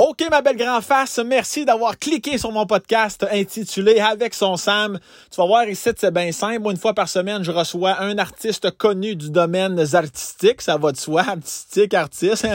[0.00, 5.00] OK, ma belle grand face, merci d'avoir cliqué sur mon podcast intitulé Avec son Sam.
[5.28, 6.70] Tu vas voir ici, c'est bien simple.
[6.70, 10.62] Une fois par semaine, je reçois un artiste connu du domaine artistique.
[10.62, 12.46] Ça va de soi, artistique, artiste.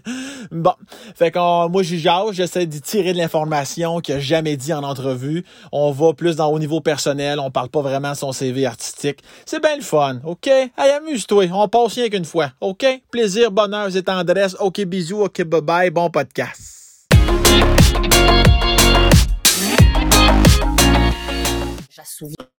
[0.50, 0.72] bon,
[1.14, 4.82] fait que moi, j'y jase, j'essaie d'y tirer de l'information qu'il a jamais dit en
[4.82, 5.44] entrevue.
[5.72, 9.18] On va plus dans au niveau personnel, on parle pas vraiment de son CV artistique.
[9.44, 10.46] C'est bien le fun, OK?
[10.46, 12.86] Hey, amuse-toi, on passe rien qu'une fois, OK?
[13.10, 14.56] Plaisir, bonheur et tendresse.
[14.60, 16.85] OK, bisous, OK, bye-bye, bon podcast.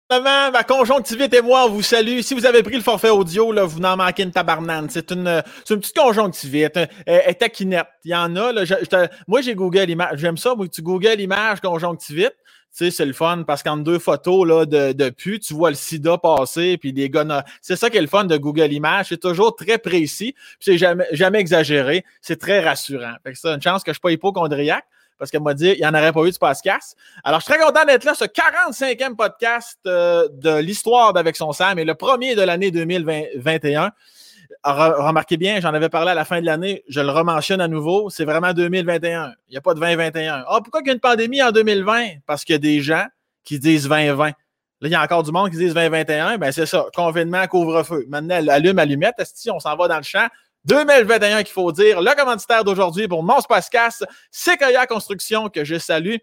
[0.09, 2.21] Ma conjonctivite et moi, on vous salue.
[2.21, 4.89] Si vous avez pris le forfait audio, là, vous n'en manquez une tabarnane.
[4.89, 6.77] C'est une, c'est une petite conjonctivite.
[7.05, 7.87] Elle est taquinette.
[8.05, 8.53] Il y en a.
[9.27, 10.17] Moi, j'ai Google l'image.
[10.19, 10.55] J'aime ça.
[10.55, 12.35] Moi, tu Google l'image conjonctivite.
[12.77, 15.75] Sais, c'est le fun parce qu'en deux photos là, de, de pu, tu vois le
[15.75, 17.43] sida passer, puis les gars.
[17.59, 19.07] C'est ça qui est le fun de Google Images.
[19.09, 22.05] C'est toujours très précis, c'est jamais, jamais exagéré.
[22.21, 23.15] C'est très rassurant.
[23.23, 24.85] Fait que ça, une chance que je ne suis pas hypochondriaque
[25.17, 26.95] parce qu'elle m'a dit il n'y en aurait pas eu du podcast.
[27.23, 31.53] Alors, je suis très content d'être là, ce 45e podcast euh, de l'histoire d'Avec son
[31.53, 33.91] Sam et le premier de l'année 2021.
[34.63, 38.09] Remarquez bien, j'en avais parlé à la fin de l'année, je le rementionne à nouveau,
[38.09, 39.33] c'est vraiment 2021.
[39.47, 40.45] Il n'y a pas de 2021.
[40.47, 42.19] Ah, pourquoi il y a une pandémie en 2020?
[42.25, 43.05] Parce qu'il y a des gens
[43.43, 44.33] qui disent 2020.
[44.79, 46.37] Là, il y a encore du monde qui dit 2021.
[46.37, 46.85] Ben, c'est ça.
[46.95, 48.05] Confinement, couvre-feu.
[48.07, 49.15] Maintenant, allume, allumette.
[49.49, 50.27] On s'en va dans le champ.
[50.65, 52.01] 2021 qu'il faut dire.
[52.01, 56.17] Le commanditaire d'aujourd'hui pour mon Spacecast, c'est Kaya Construction que je salue.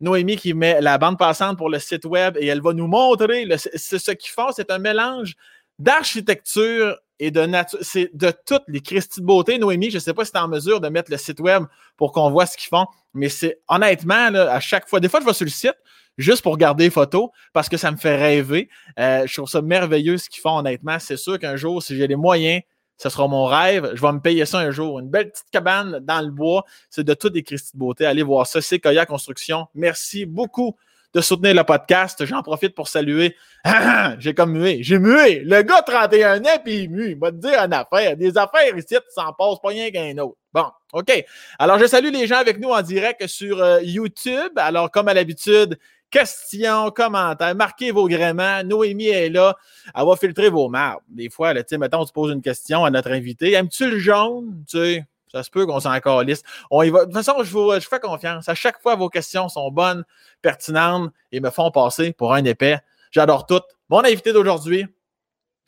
[0.00, 3.48] Noémie qui met la bande passante pour le site web et elle va nous montrer
[3.56, 4.52] ce qu'ils font.
[4.54, 5.34] C'est un mélange
[5.78, 7.78] d'architecture et de nature.
[7.82, 9.58] C'est de toutes les Christie de beauté.
[9.58, 11.64] Noémie, je ne sais pas si tu es en mesure de mettre le site web
[11.96, 15.26] pour qu'on voit ce qu'ils font, mais c'est honnêtement, à chaque fois, des fois, je
[15.26, 15.76] vais sur le site
[16.18, 18.68] juste pour garder les photos parce que ça me fait rêver.
[18.98, 20.98] Euh, je trouve ça merveilleux ce qu'ils font, honnêtement.
[20.98, 22.62] C'est sûr qu'un jour, si j'ai les moyens,
[22.98, 23.92] ce sera mon rêve.
[23.94, 24.98] Je vais me payer ça un jour.
[24.98, 26.64] Une belle petite cabane dans le bois.
[26.88, 28.06] C'est de toutes des Christie de beauté.
[28.06, 28.60] Allez voir ça.
[28.60, 29.66] C'est Construction.
[29.74, 30.76] Merci beaucoup
[31.16, 32.26] de soutenir le podcast.
[32.26, 33.34] J'en profite pour saluer.
[34.18, 34.80] j'ai comme mué.
[34.82, 35.40] J'ai mué.
[35.40, 37.12] Le gars 31 ans, puis il mue.
[37.12, 38.18] Il va te dire une affaire.
[38.18, 40.36] Des affaires ici, ça n'en passe pas rien qu'un autre.
[40.52, 41.24] Bon, OK.
[41.58, 44.52] Alors, je salue les gens avec nous en direct sur euh, YouTube.
[44.56, 45.78] Alors, comme à l'habitude,
[46.10, 48.62] questions, commentaires, marquez vos gréments.
[48.62, 49.56] Noémie est là.
[49.94, 51.00] Elle va filtrer vos marbres.
[51.08, 53.52] Des fois, là, mettons, on se pose une question à notre invité.
[53.52, 54.64] Aimes-tu le jaune?
[54.68, 55.04] Tu sais,
[55.36, 56.42] ça se peut qu'on s'en calisse.
[56.70, 56.90] On y.
[56.90, 58.48] De toute façon, je vous je fais confiance.
[58.48, 60.04] À chaque fois, vos questions sont bonnes,
[60.42, 62.78] pertinentes et me font passer pour un épais.
[63.10, 63.60] J'adore tout.
[63.88, 64.86] Mon invité d'aujourd'hui,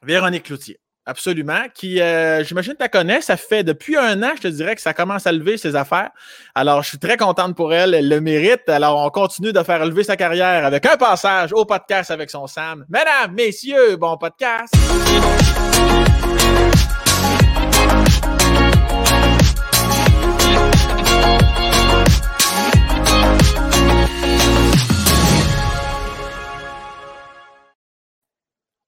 [0.03, 0.81] Véronique Cloutier.
[1.07, 1.63] Absolument.
[1.73, 3.23] Qui, euh, j'imagine, tu la connais.
[3.23, 6.11] Ça fait depuis un an, je te dirais, que ça commence à lever ses affaires.
[6.55, 7.95] Alors, je suis très contente pour elle.
[7.95, 8.69] Elle le mérite.
[8.69, 12.47] Alors, on continue de faire lever sa carrière avec un passage au podcast avec son
[12.47, 12.85] Sam.
[12.91, 14.75] Mesdames, messieurs, bon podcast.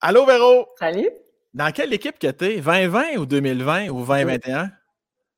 [0.02, 0.66] Allô, Véro?
[0.78, 1.10] Salut.
[1.52, 2.60] Dans quelle équipe que tu es?
[2.60, 4.70] 2020 ou 2020 ou 2021?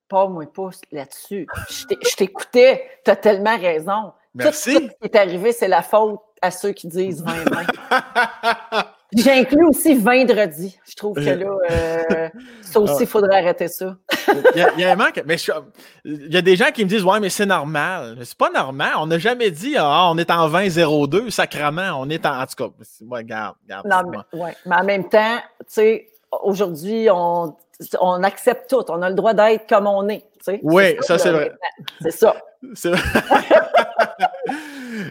[0.09, 1.49] Pas moi, pas là-dessus.
[1.69, 4.13] Je t'écoutais, tu as tellement raison.
[4.37, 4.75] Merci.
[4.75, 7.67] Tout, ce qui est arrivé, c'est la faute à ceux qui disent 2020.
[9.17, 10.79] J'inclus aussi vendredi.
[10.89, 12.29] Je trouve que là, euh,
[12.61, 13.97] ça aussi, il faudrait arrêter ça.
[14.55, 15.23] Il, y a, un manque.
[15.27, 15.37] Mais
[16.05, 18.19] il y a des gens qui me disent Ouais, mais c'est normal.
[18.25, 18.93] C'est pas normal.
[18.99, 21.93] On n'a jamais dit ah, on est en 20-02, sacrament.
[21.99, 22.41] On est en.
[22.43, 22.71] En tout cas,
[23.09, 23.87] ouais, garde, garde.
[23.87, 24.57] Non, mais, ouais.
[24.67, 26.09] mais en même temps, tu sais,
[26.43, 27.55] aujourd'hui, on,
[28.01, 28.85] on accepte tout.
[28.89, 30.25] On a le droit d'être comme on est.
[30.63, 31.53] Oui, ça, c'est vrai.
[32.01, 32.35] C'est ça.
[32.75, 33.01] C'est vrai.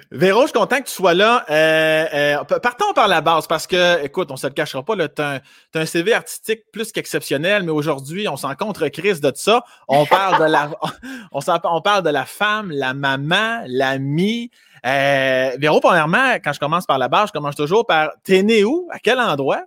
[0.10, 1.46] Véro, je suis content que tu sois là.
[1.50, 4.96] Euh, euh, partons par la base parce que, écoute, on ne se le cachera pas,
[5.08, 5.42] tu as,
[5.76, 9.64] un CV artistique plus qu'exceptionnel, mais aujourd'hui, on s'en contre crise de ça.
[9.88, 10.72] On parle de la,
[11.32, 14.52] on, parle de la femme, la maman, l'amie.
[14.86, 18.64] Euh, Véro, premièrement, quand je commence par la base, je commence toujours par T'es né
[18.64, 18.88] où?
[18.92, 19.64] À quel endroit?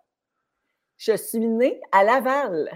[0.96, 2.70] Je suis né à Laval.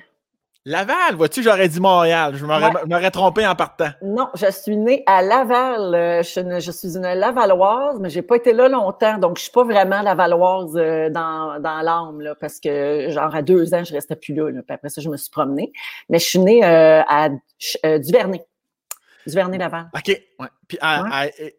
[0.68, 2.34] Laval, vois-tu, j'aurais dit Montréal.
[2.36, 3.88] Je m'aurais trompé en partant.
[4.02, 5.94] Non, je suis née à Laval.
[5.94, 9.64] Euh, je, suis une Lavalloise, mais j'ai pas été là longtemps, donc je suis pas
[9.64, 14.34] vraiment Lavalloise euh, dans, dans l'âme, parce que genre à deux ans, je restais plus
[14.34, 15.72] là, Puis après ça, je me suis promenée.
[16.10, 17.30] Mais je suis née euh, à
[17.98, 18.44] Duvernay.
[19.28, 19.90] Duvernay-Laval.
[19.94, 20.22] OK.
[20.66, 20.78] Puis,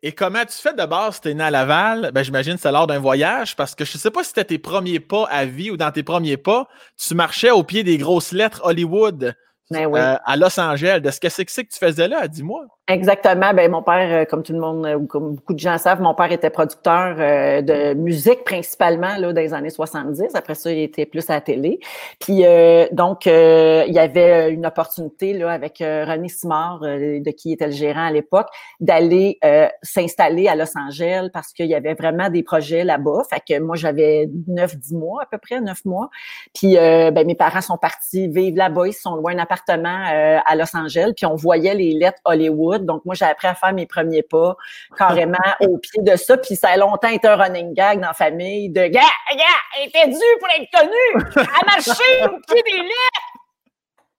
[0.02, 2.12] et, comment tu fais de base si tu es né à Laval?
[2.14, 4.46] Ben, j'imagine que c'est lors d'un voyage parce que je ne sais pas si c'était
[4.46, 6.68] tes premiers pas à vie ou dans tes premiers pas,
[6.98, 9.36] tu marchais au pied des grosses lettres Hollywood
[9.72, 10.00] Ben oui.
[10.00, 11.00] euh, à Los Angeles.
[11.00, 12.66] De ce que c'est que c'est que tu faisais là, dis-moi.
[12.88, 13.54] Exactement.
[13.54, 16.02] Ben, mon père, euh, comme tout le monde, euh, ou comme beaucoup de gens savent,
[16.02, 20.34] mon père était producteur euh, de musique principalement là, dans les années 70.
[20.34, 21.80] Après ça, il était plus à la télé.
[22.20, 27.52] Puis euh, donc, euh, il y avait une opportunité là, avec René Simard, de qui
[27.54, 28.48] était le gérant à l'époque,
[28.80, 33.22] d'aller euh, s'installer à Los Angeles parce qu'il y avait vraiment des projets là-bas.
[33.30, 36.10] Fait que moi, j'avais 9-10 mois à peu près, 9 mois.
[36.56, 38.88] Puis euh, ben, mes parents sont partis vivre là-bas.
[38.88, 41.14] Ils sont loin d'un appartement euh, à Los Angeles.
[41.16, 42.86] Puis on voyait les lettres Hollywood.
[42.86, 44.56] Donc moi, j'ai appris à faire mes premiers pas
[44.98, 46.38] carrément au pied de ça.
[46.38, 49.02] Puis ça a longtemps été un running gag dans la famille de «Gars,
[49.36, 49.44] gars,
[49.78, 51.26] elle était due pour être connue!
[51.36, 53.30] Elle marchait au pied des lettres!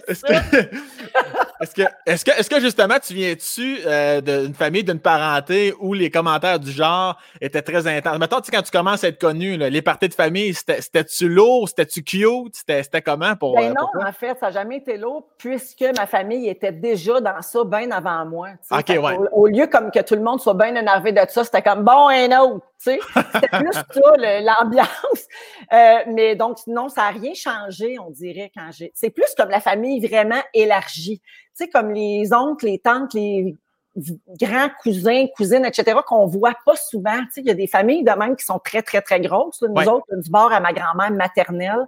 [0.07, 6.10] Est-ce que, est-ce que, que justement tu viens-tu euh, d'une famille, d'une parenté où les
[6.10, 8.19] commentaires du genre étaient très intenses?
[8.19, 10.81] Mettons, tu sais, quand tu commences à être connu, là, les parties de famille, c'était-
[10.81, 14.51] c'était-tu lourd, c'était-tu cute, c'était, comment pour, Ben euh, non, pour en fait, ça n'a
[14.51, 18.50] jamais été lourd puisque ma famille était déjà dans ça bien avant moi.
[18.62, 19.18] Fait ouais.
[19.18, 21.83] au, au lieu comme que tout le monde soit bien énervé de ça, c'était comme
[21.83, 22.66] bon, un autre.
[22.77, 23.00] C'était
[23.51, 23.81] plus ça,
[24.18, 24.89] l'ambiance.
[25.74, 28.91] Euh, mais donc, non, ça n'a rien changé, on dirait, quand j'ai.
[28.95, 31.19] C'est plus comme la famille vraiment élargie.
[31.19, 33.56] Tu sais, comme les oncles, les tantes, les
[34.41, 37.17] grands cousins, cousines, etc., qu'on voit pas souvent.
[37.25, 39.62] Tu sais, il y a des familles de même qui sont très, très, très grosses.
[39.62, 39.67] là.
[39.69, 39.88] Nous Ouais.
[39.88, 41.85] autres, du bord à ma grand-mère maternelle,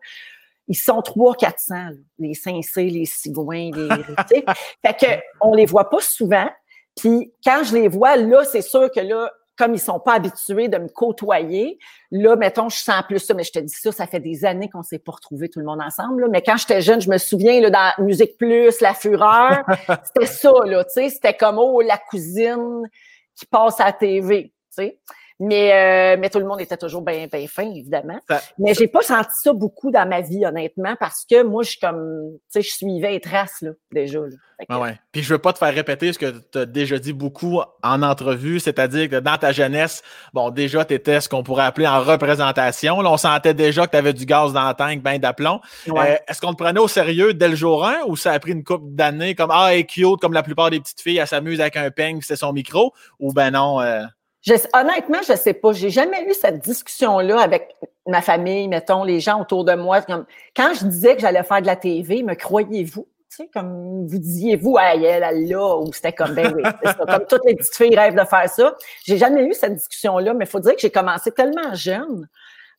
[0.69, 3.87] ils sont 300-400, là, les Saint-Cé, les Cigouins, les...
[3.89, 4.45] tu sais.
[4.85, 6.49] fait que on les voit pas souvent.
[6.95, 10.67] Puis quand je les vois, là, c'est sûr que là, comme ils sont pas habitués
[10.67, 11.79] de me côtoyer,
[12.11, 13.33] là, mettons, je sens plus ça.
[13.33, 15.65] Mais je te dis ça, ça fait des années qu'on s'est pas retrouvés tout le
[15.65, 16.21] monde ensemble.
[16.21, 16.27] Là.
[16.29, 19.63] Mais quand j'étais jeune, je me souviens, là, dans Musique Plus, La Fureur,
[20.03, 21.09] c'était ça, là, tu sais.
[21.09, 22.87] C'était comme, oh, la cousine
[23.35, 24.99] qui passe à la TV, tu sais.
[25.39, 25.71] Mais,
[26.15, 28.19] euh, mais tout le monde était toujours bien bien fin, évidemment.
[28.27, 31.71] Ça- mais j'ai pas senti ça beaucoup dans ma vie, honnêtement, parce que moi, je
[31.71, 34.19] suis comme, tu sais, je suivais les traces, là, déjà.
[34.19, 34.27] Là.
[34.59, 34.99] Que- Ah ouais.
[35.11, 38.01] Puis je veux pas te faire répéter ce que tu as déjà dit beaucoup en
[38.01, 40.01] entrevue, c'est-à-dire que dans ta jeunesse,
[40.33, 43.01] bon, déjà, tu étais ce qu'on pourrait appeler en représentation.
[43.01, 45.59] Là, on sentait déjà que tu avais du gaz dans la tank, ben d'aplomb.
[45.87, 46.13] Ouais.
[46.13, 48.53] Euh, Est-ce qu'on te prenait au sérieux dès le jour 1 ou ça a pris
[48.53, 51.27] une couple d'années comme Ah, elle est cute, comme la plupart des petites filles, elle
[51.27, 53.79] s'amuse avec un peigne, c'est son micro, ou ben non.
[53.81, 54.01] euh,
[54.47, 55.73] Je- honnêtement, je sais pas.
[55.73, 57.75] J'ai jamais eu cette discussion-là avec
[58.07, 60.01] ma famille, mettons, les gens autour de moi.
[60.01, 63.05] Comme, quand je disais que j'allais faire de la TV, me croyez-vous?
[63.29, 66.93] Tu sais, comme vous disiez-vous, hey, elle, elle là, ou c'était comme, ben oui, ça.
[66.93, 68.73] comme toutes les petites filles rêvent de faire ça.
[69.05, 72.27] J'ai jamais eu cette discussion-là, mais il faut dire que j'ai commencé tellement jeune.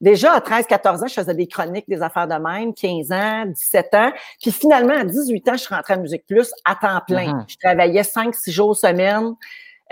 [0.00, 3.44] Déjà, à 13, 14 ans, je faisais des chroniques, des affaires de même, 15 ans,
[3.47, 4.12] 17 ans.
[4.41, 7.35] Puis finalement, à 18 ans, je suis rentrée à Musique Plus à temps plein.
[7.35, 7.44] Mhm.
[7.49, 9.35] Je travaillais 5, 6 jours semaine.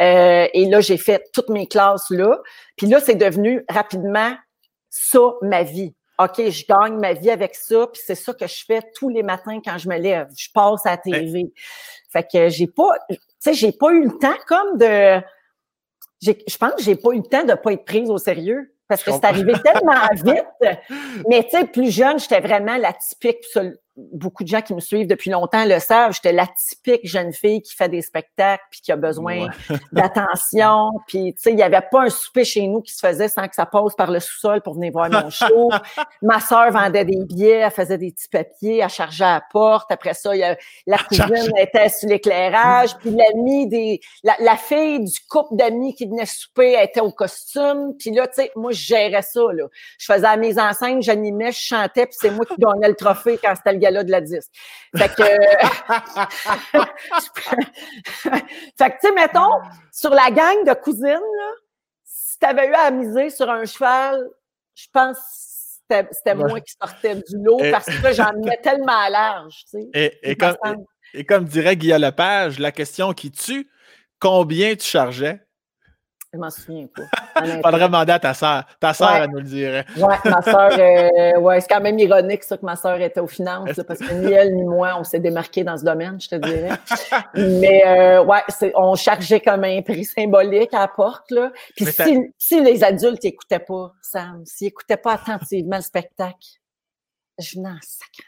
[0.01, 2.39] Euh, et là, j'ai fait toutes mes classes là.
[2.77, 4.35] Puis là, c'est devenu rapidement
[4.91, 5.95] ça, ma vie.
[6.19, 9.23] OK, je gagne ma vie avec ça, puis c'est ça que je fais tous les
[9.23, 10.29] matins quand je me lève.
[10.37, 11.53] Je passe à la TV.
[12.11, 15.21] Fait que j'ai pas, tu sais, j'ai pas eu le temps comme de,
[16.23, 19.03] je pense que j'ai pas eu le temps de pas être prise au sérieux parce
[19.03, 20.79] que c'est arrivé tellement vite.
[21.29, 23.45] Mais tu sais, plus jeune, j'étais vraiment la typique.
[23.97, 26.13] Beaucoup de gens qui me suivent depuis longtemps le savent.
[26.13, 29.49] J'étais la typique jeune fille qui fait des spectacles puis qui a besoin
[29.93, 30.91] d'attention.
[31.07, 33.49] Puis tu sais, il y avait pas un souper chez nous qui se faisait sans
[33.49, 35.71] que ça passe par le sous-sol pour venir voir mon show.
[36.23, 39.91] Ma sœur vendait des billets, elle faisait des petits papiers, elle chargeait à la porte.
[39.91, 40.57] Après ça, il y a,
[40.87, 42.97] la cousine était sur l'éclairage.
[42.99, 47.13] Puis l'amie des, la, la fille du couple d'amis qui venait souper, elle était au
[47.13, 47.95] costume.
[47.99, 49.41] Puis là, tu sais, moi, je gérais ça.
[49.53, 49.65] Là.
[49.99, 52.95] Je faisais la mise en scène, j'animais, je chantais, puis c'est moi qui gagnais le
[52.95, 54.51] trophée quand c'était le gala de la disque.
[54.97, 55.23] Fait que,
[58.77, 59.51] fait que tu sais, mettons,
[59.93, 61.51] sur la gang de cousines, là,
[62.05, 64.27] si tu avais eu à miser sur un cheval,
[64.75, 65.17] je pense
[65.89, 66.49] que c'était- Ouais.
[66.49, 69.89] moi qui sortais du lot parce que j'en mets tellement large, tu sais.
[69.95, 70.57] Et, et comme,
[71.15, 73.71] et, et comme dirait Guillaume Lepage, la question qui tue,
[74.19, 75.41] combien tu chargeais?
[76.33, 77.05] Je m'en souviens pas.
[77.65, 78.65] Faudrait demander à ta sœur.
[78.81, 79.21] Ta sœur, Ouais.
[79.23, 79.87] elle nous le dirait.
[79.97, 83.27] Ouais, ma sœur, euh, ouais, c'est quand même ironique ça que ma sœur était aux
[83.29, 86.29] finances, là, parce que ni elle ni moi, on s'est démarqué dans ce domaine, je
[86.29, 86.77] te dirais.
[87.35, 88.41] Mais euh, ouais,
[88.75, 91.53] on chargeait comme un prix symbolique à la porte là.
[91.77, 96.37] Puis si, si les adultes n'écoutaient pas, Sam, s'ils n'écoutaient pas attentivement le spectacle,
[97.39, 98.25] je venais en sacré.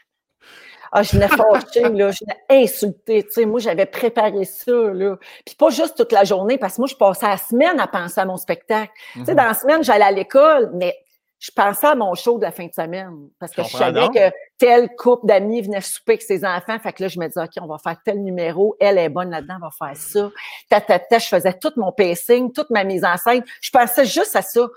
[0.91, 3.23] Ah, je venais fâchée, là, je venais insultée.
[3.23, 5.17] Tu sais, moi, j'avais préparé ça, là.
[5.45, 8.19] Puis pas juste toute la journée, parce que moi, je passais la semaine à penser
[8.21, 8.91] à mon spectacle.
[9.13, 9.37] Tu sais, Mhm.
[9.37, 10.95] dans la semaine, j'allais à l'école, mais
[11.41, 13.29] je pensais à mon show de la fin de semaine.
[13.39, 14.13] Parce que Je savais donc.
[14.13, 16.77] que tel couple d'amis venait souper avec ses enfants.
[16.79, 18.75] Fait que là, je me disais, OK, on va faire tel numéro.
[18.79, 20.29] Elle est bonne là-dedans, on va faire ça.
[20.69, 23.43] Ta, ta, ta, je faisais tout mon pacing, toute ma mise en scène.
[23.61, 24.67] Je pensais juste à ça.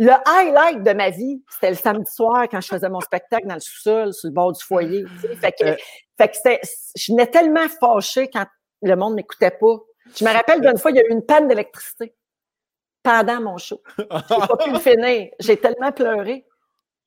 [0.00, 3.54] Le highlight de ma vie, c'était le samedi soir quand je faisais mon spectacle dans
[3.54, 5.04] le sous-sol, sur le bord du foyer.
[5.38, 5.76] Fait que,
[6.16, 6.66] fait que
[6.96, 8.46] je venais tellement fâchée quand
[8.80, 9.76] le monde m'écoutait pas.
[10.16, 12.14] Je me rappelle d'une fois, il y a eu une panne d'électricité
[13.02, 13.82] pendant mon show.
[13.98, 15.28] J'ai pas pu le finir.
[15.38, 16.46] J'ai tellement pleuré.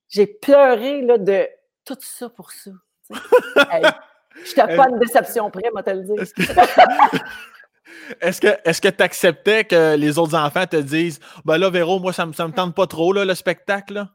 [0.07, 1.49] J'ai pleuré là, de
[1.85, 2.69] tout ça pour ça.
[3.09, 3.15] Je
[4.45, 6.23] J'étais pas une déception près, moi, te le dire.
[8.21, 11.99] Est-ce que est-ce que tu acceptais que les autres enfants te disent Ben là, Véro,
[11.99, 14.05] moi, ça me, ça me tente pas trop, là, le spectacle?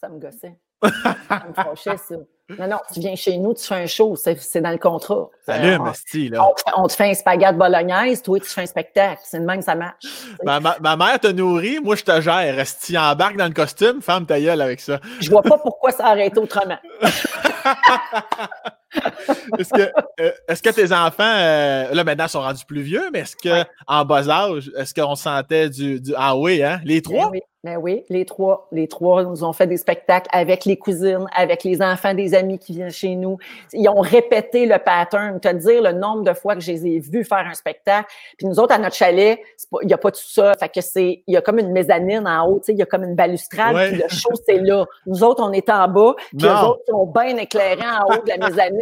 [0.00, 0.58] Ça me gossait.
[0.82, 2.16] ça me fâchait, ça.
[2.58, 5.30] Non, non, tu viens chez nous, tu fais un show, c'est dans le contrat.
[5.46, 6.44] Salut, Masti, là.
[6.76, 9.20] On, te fait un spaghette bolognaise, toi, tu fais un spectacle.
[9.24, 10.04] C'est de même que ça marche.
[10.44, 12.54] Ma, ma, mère te nourrit, moi, je te gère.
[12.54, 15.00] Reste-tu embarque dans le costume, femme ta gueule avec ça.
[15.20, 16.78] Je vois pas pourquoi ça arrête autrement.
[19.58, 23.20] est-ce que, euh, est-ce que tes enfants, euh, là maintenant, sont rendus plus vieux, mais
[23.20, 26.80] est-ce que en bas âge, est-ce qu'on sentait du, du, Ah oui, hein?
[26.84, 27.30] Les trois?
[27.30, 28.66] Ben mais ben oui, les trois.
[28.72, 32.58] Les trois nous ont fait des spectacles avec les cousines, avec les enfants des amis
[32.58, 33.38] qui viennent chez nous.
[33.72, 35.38] Ils ont répété le pattern.
[35.38, 38.12] Te dire le nombre de fois que je les ai vus faire un spectacle.
[38.36, 39.38] Puis nous autres, à notre chalet,
[39.80, 40.54] il n'y a pas tout ça.
[40.58, 43.04] Fait que c'est, il y a comme une mezzanine en haut, il y a comme
[43.04, 44.84] une balustrade, puis le show, c'est là.
[45.06, 48.28] Nous autres, on est en bas, puis les autres sont bien éclairés en haut de
[48.28, 48.80] la mezzanine.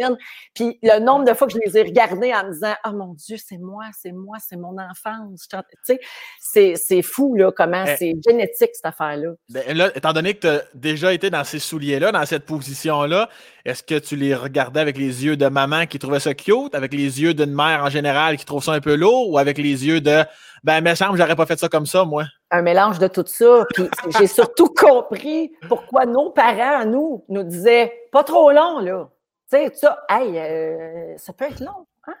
[0.53, 3.13] Puis le nombre de fois que je les ai regardés en me disant, oh mon
[3.13, 5.47] Dieu, c'est moi, c'est moi, c'est mon enfance.
[5.85, 5.97] Tu
[6.39, 7.95] sais, c'est, fou, là, comment eh.
[7.97, 9.31] c'est génétique cette affaire-là.
[9.49, 13.29] Ben, là, étant donné que tu as déjà été dans ces souliers-là, dans cette position-là,
[13.65, 16.93] est-ce que tu les regardais avec les yeux de maman qui trouvait ça cute, avec
[16.93, 19.85] les yeux d'une mère en général qui trouve ça un peu lourd, ou avec les
[19.85, 20.23] yeux de
[20.63, 22.25] ben, me semble, j'aurais pas fait ça comme ça, moi.
[22.51, 23.65] Un mélange de tout ça.
[23.73, 23.89] Puis
[24.19, 29.09] j'ai surtout compris pourquoi nos parents, nous, nous disaient pas trop long, là.
[29.51, 31.85] Tu sais, ça, hey, euh, ça peut être long.
[32.07, 32.15] Hein?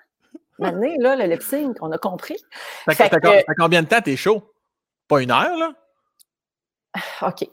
[0.59, 2.37] Maintenant, là, le lip sync, on a compris.
[2.89, 4.01] Fait, que, combien de temps?
[4.01, 4.53] T'es chaud?
[5.07, 5.71] Pas une heure, là?
[7.21, 7.47] OK.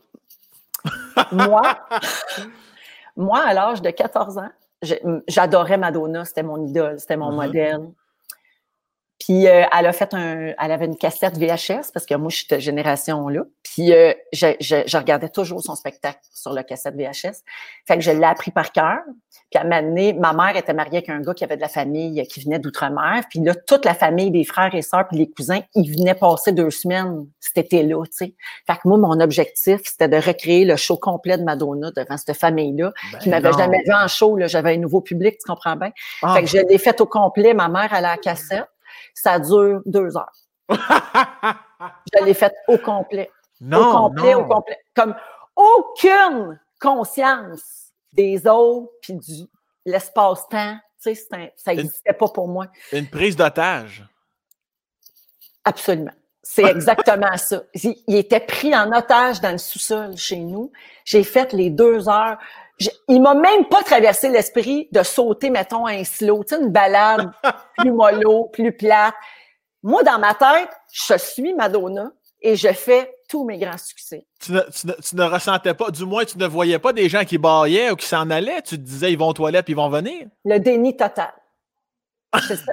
[1.33, 1.63] moi,
[3.17, 4.51] moi, à l'âge de 14 ans,
[5.29, 7.47] j'adorais Madonna, c'était mon idole, c'était mon mm-hmm.
[7.47, 7.91] modèle.
[9.19, 12.37] Puis euh, elle a fait un, elle avait une cassette VHS parce que moi je
[12.37, 13.43] suis de génération là.
[13.65, 17.43] Puis euh, je, je, regardais toujours son spectacle sur le cassette VHS.
[17.87, 18.99] Fait que je l'ai appris par cœur.
[19.51, 21.63] Puis à un moment donné, ma mère était mariée avec un gars qui avait de
[21.63, 23.25] la famille qui venait d'outre-mer.
[23.31, 26.53] Puis là, toute la famille, les frères et sœurs, puis les cousins, ils venaient passer
[26.53, 28.35] deux semaines cet été-là, tu sais.
[28.67, 32.37] Fait que moi, mon objectif, c'était de recréer le show complet de Madonna devant cette
[32.37, 34.37] famille-là, ben qui m'avait jamais vu en show.
[34.37, 35.93] Là, j'avais un nouveau public, tu comprends bien?
[36.23, 36.35] Ah.
[36.35, 37.55] Fait que je l'ai fait au complet.
[37.55, 38.67] Ma mère, a la cassette.
[39.23, 40.33] Ça dure deux heures.
[40.71, 43.31] je l'ai fait au complet.
[43.61, 44.79] Non, au complet, au complet.
[44.95, 45.15] Comme
[45.57, 49.49] aucune conscience des autres puis du
[49.85, 50.77] l'espace-temps.
[51.03, 52.67] Tu sais, ça n'existait pas pour moi.
[52.93, 54.05] Une prise d'otage.
[55.65, 56.13] Absolument.
[56.43, 57.63] C'est exactement ça.
[57.75, 60.73] Il, était pris en otage dans le sous-sol chez nous.
[61.05, 62.39] J'ai fait les deux heures.
[63.09, 67.31] Il m'a même pas traversé l'esprit de sauter, mettons, un slow, tu sais, une balade
[67.79, 69.15] plus mollo, plus plate.
[69.83, 74.27] Moi, dans ma tête, je suis Madonna et je fais tous mes grands succès.
[74.41, 77.97] Tu ne, ressentais pas, du moins, tu ne voyais pas des gens qui baillaient ou
[77.97, 78.63] qui s'en allaient.
[78.63, 80.27] Tu te disais, ils vont aux toilettes puis ils vont venir.
[80.45, 81.33] Le déni total.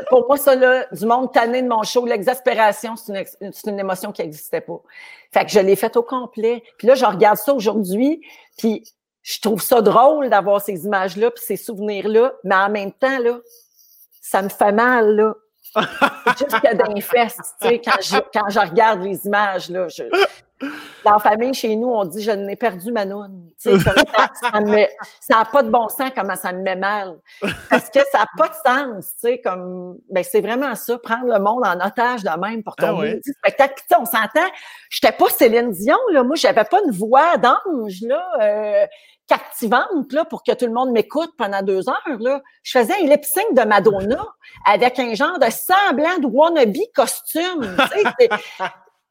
[0.09, 4.11] Pour moi, ça, là, du monde tanné de mon show, l'exaspération, c'est une, une, émotion
[4.11, 4.81] qui n'existait pas.
[5.31, 6.61] Fait que je l'ai fait au complet.
[6.77, 8.21] Puis là, je regarde ça aujourd'hui,
[8.57, 8.83] puis
[9.25, 13.39] je trouve ça drôle d'avoir ces images-là, puis ces souvenirs-là, mais en même temps, là,
[14.21, 15.33] ça me fait mal, là.
[16.93, 20.03] Des fesses, tu sais, quand je, quand je regarde les images, là, je,
[21.03, 23.49] dans la famille, chez nous, on dit je n'ai perdu ma noune.
[23.57, 27.17] ça n'a pas de bon sens comment ça me met mal.
[27.69, 29.13] Parce que ça n'a pas de sens.
[29.43, 33.07] Comme, ben, c'est vraiment ça, prendre le monde en otage de même pour ton ah
[33.39, 33.83] spectacle.
[33.99, 34.47] on s'entend,
[34.89, 36.23] je n'étais pas Céline Dion, là.
[36.23, 38.85] moi, j'avais pas une voix d'ange là, euh,
[39.27, 42.19] captivante là, pour que tout le monde m'écoute pendant deux heures.
[42.19, 42.41] Là.
[42.63, 44.25] Je faisais un lip sync de Madonna
[44.65, 47.75] avec un genre de semblant de wannabe costume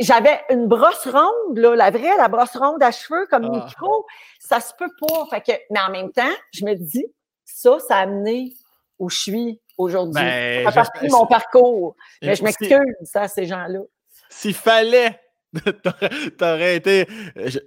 [0.01, 3.65] j'avais une brosse ronde, là, la vraie, la brosse ronde à cheveux comme ah.
[3.65, 4.07] micro.
[4.41, 5.27] Ça se peut pas.
[5.31, 7.07] Fait que, mais en même temps, je me dis,
[7.45, 8.53] ça, ça a amené
[8.99, 10.23] où je suis aujourd'hui.
[10.23, 11.97] Ben, ça fait mon parcours.
[12.23, 13.81] Mais je m'excuse, ça, à ces gens-là.
[14.29, 15.21] S'il fallait
[16.39, 17.07] T'aurais été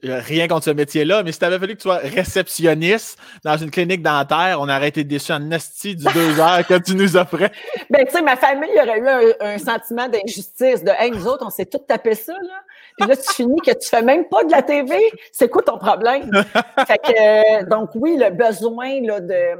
[0.04, 4.02] rien contre ce métier-là, mais si t'avais fallu que tu sois réceptionniste dans une clinique
[4.02, 7.52] dentaire, on aurait été déçus en esti du deux heures que tu nous offrais.
[7.90, 11.50] Ben, tu sais, ma famille aurait eu un, sentiment d'injustice, de Hey, nous autres, on
[11.50, 12.64] s'est tout tapé ça, là.
[12.98, 14.98] Puis là, tu finis que tu fais même pas de la TV.
[15.32, 16.32] C'est quoi ton problème?
[16.88, 19.56] fait que, donc, oui, le besoin là, de,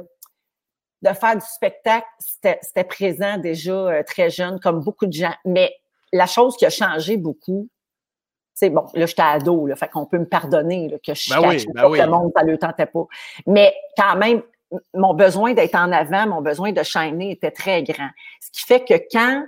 [1.04, 5.34] de faire du spectacle, c'était présent déjà euh, très jeune, comme beaucoup de gens.
[5.46, 5.72] Mais
[6.12, 7.70] la chose qui a changé beaucoup,
[8.58, 11.48] sais, bon, là, j'étais ado, là, fait qu'on peut me pardonner là, que je Ben
[11.48, 12.00] oui, ben oui.
[12.00, 13.06] le monde, ça le tentait pas.
[13.46, 14.42] Mais quand même,
[14.94, 18.10] mon besoin d'être en avant, mon besoin de shiner était très grand.
[18.42, 19.44] Ce qui fait que quand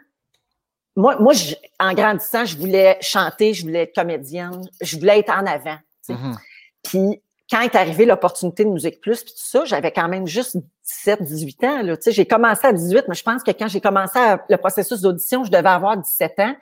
[0.96, 5.32] moi, moi je- en grandissant, je voulais chanter, je voulais être comédienne, je voulais être
[5.32, 5.78] en avant.
[6.10, 6.36] Mhm.
[6.84, 10.58] Puis quand est arrivée l'opportunité de Musique Plus, puis tout ça, j'avais quand même juste
[10.84, 11.82] 17, 18 ans.
[11.82, 11.96] Là.
[12.06, 15.44] J'ai commencé à 18, mais je pense que quand j'ai commencé à- le processus d'audition,
[15.44, 16.56] je devais avoir 17 ans.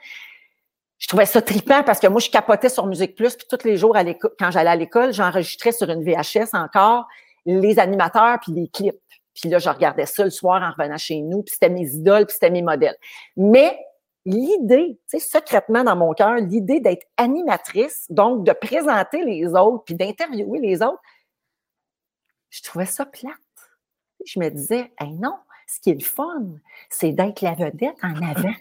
[0.98, 3.76] Je trouvais ça trippant parce que moi, je capotais sur Musique Plus, puis tous les
[3.76, 3.96] jours,
[4.38, 7.06] quand j'allais à l'école, j'enregistrais sur une VHS encore
[7.46, 9.00] les animateurs puis les clips.
[9.34, 12.26] Puis là, je regardais ça le soir en revenant chez nous, puis c'était mes idoles,
[12.26, 12.96] puis c'était mes modèles.
[13.36, 13.78] Mais
[14.24, 19.84] l'idée, tu sais, secrètement dans mon cœur, l'idée d'être animatrice, donc de présenter les autres,
[19.84, 21.00] puis d'interviewer les autres,
[22.50, 23.34] je trouvais ça plate.
[24.26, 25.36] Je me disais, hey non,
[25.68, 26.46] ce qui est le fun,
[26.90, 28.54] c'est d'être la vedette en avant.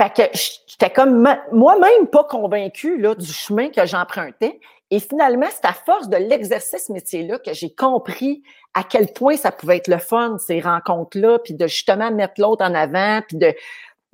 [0.00, 0.22] Fait que
[0.66, 4.58] j'étais comme moi-même pas convaincue là, du chemin que j'empruntais.
[4.90, 8.42] Et finalement, c'est à force de l'exercice métier-là que j'ai compris
[8.72, 12.64] à quel point ça pouvait être le fun, ces rencontres-là, puis de justement mettre l'autre
[12.64, 13.52] en avant, puis de,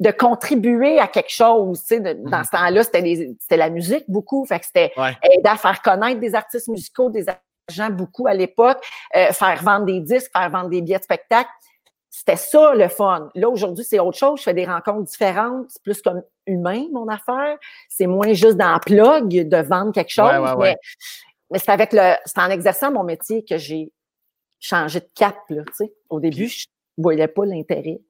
[0.00, 1.80] de contribuer à quelque chose.
[1.82, 4.44] Tu sais, de- dans ce temps-là, c'était, la musique beaucoup.
[4.44, 5.16] Fait que c'était Ouais.
[5.22, 7.26] aider à faire connaître des artistes musicaux, des
[7.70, 11.48] agents beaucoup à l'époque, euh, faire vendre des disques, faire vendre des billets de spectacle.
[12.18, 13.28] C'était ça le fun.
[13.34, 14.38] Là, aujourd'hui, c'est autre chose.
[14.38, 15.66] Je fais des rencontres différentes.
[15.68, 17.58] C'est plus comme humain, mon affaire.
[17.90, 20.24] C'est moins juste dans le plug de vendre quelque chose.
[20.30, 20.70] Ouais, ouais, ouais.
[20.70, 20.76] Mais,
[21.50, 23.92] mais c'est avec le, c'est en exerçant mon métier que j'ai
[24.58, 25.92] changé de cap, là, tu sais.
[26.08, 26.64] Au début, je
[26.96, 28.00] voyais pas l'intérêt.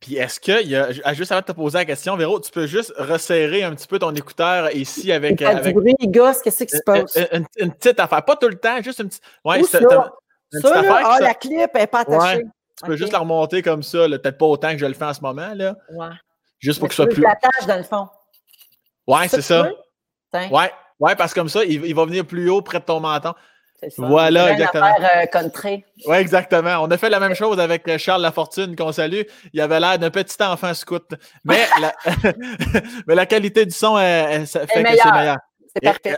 [0.00, 2.40] Puis est-ce que, il y a, ah, juste avant de te poser la question, Véro,
[2.40, 5.74] tu peux juste resserrer un petit peu ton écouteur ici avec, Il y a avec
[5.74, 7.14] bruit, qu'est-ce qui se une, passe?
[7.16, 8.24] une- une- une petite affaire.
[8.24, 9.22] Pas tout le temps, juste une petite.
[9.44, 10.12] Ouais, Où c'est- ça?
[10.52, 12.44] Ça, petite là, ah, ça- la clip n'est pas attachée.
[12.80, 15.14] Tu peux juste la remonter comme ça, peut-être pas autant que je le fais en
[15.14, 15.74] ce moment, là.
[15.92, 16.06] Ouais.
[16.58, 17.16] Juste pour Mais que ce soit plus.
[17.22, 18.08] je l'attache dans le fond.
[19.06, 19.68] Ouais, c'est ça.
[20.32, 20.70] Tiens, Ouais,
[21.00, 23.32] ouais, parce que comme ça, il, il va venir plus haut près de ton menton.
[23.96, 24.08] fun.
[24.08, 24.86] Voilà, exactement.
[25.00, 25.84] euh, country.
[26.06, 26.78] Ouais, exactement.
[26.82, 29.22] On a fait la même chose avec euh, Charles Lafortune, qu'on salue.
[29.52, 31.14] Il avait l'air d'un petit enfant scout.
[31.44, 31.94] Mais la,
[33.06, 35.36] mais la qualité du son, elle- elle- ça fait que c'est meilleur.
[35.74, 36.12] C'est parfait.
[36.12, 36.16] euh,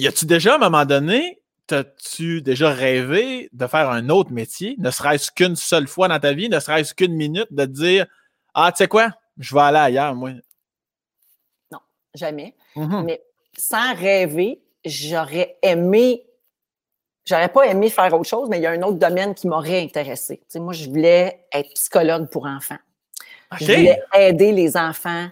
[0.00, 4.76] Y a-tu déjà, à un moment donné, t'as-tu déjà rêvé de faire un autre métier,
[4.78, 8.06] ne serait-ce qu'une seule fois dans ta vie, ne serait-ce qu'une minute, de te dire
[8.54, 10.30] Ah, tu sais quoi, je vais aller ailleurs, moi.
[12.14, 12.54] Jamais.
[12.76, 13.04] Mhm.
[13.04, 13.22] Mais
[13.56, 16.24] sans rêver, j'aurais aimé.
[17.24, 19.80] J'aurais pas aimé faire autre chose, mais il y a un autre domaine qui m'aurait
[19.80, 20.40] intéressé.
[20.56, 22.78] Moi, je voulais être psychologue pour enfants.
[23.58, 25.28] Je voulais aider les enfants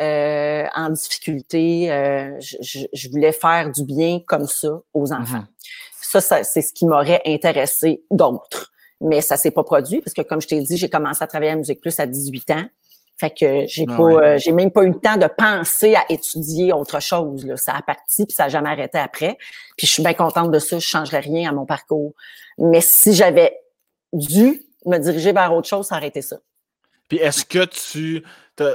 [0.00, 1.90] euh, en difficulté.
[1.92, 2.56] euh, je,
[2.92, 5.38] je- voulais faire du bien comme ça aux enfants.
[5.38, 5.46] Mhm.
[6.00, 8.72] Ça, ça, c'est ce qui m'aurait intéressé d'autres.
[9.00, 11.52] Mais ça s'est pas produit parce que, comme je t'ai dit, j'ai commencé à travailler
[11.52, 12.64] à Musique Plus à 18 ans.
[13.16, 14.24] Fait que j'ai Ah pas, ouais.
[14.26, 17.44] euh, j'ai même pas eu le temps de penser à étudier autre chose.
[17.46, 17.56] Là.
[17.56, 19.36] Ça a parti puis ça a jamais arrêté après.
[19.76, 20.78] Puis je suis bien contente de ça.
[20.78, 22.14] Je changerais rien à mon parcours.
[22.58, 23.56] Mais si j'avais
[24.12, 26.38] dû me diriger vers autre chose, ça aurait été ça.
[27.08, 28.24] Puis est-ce que tu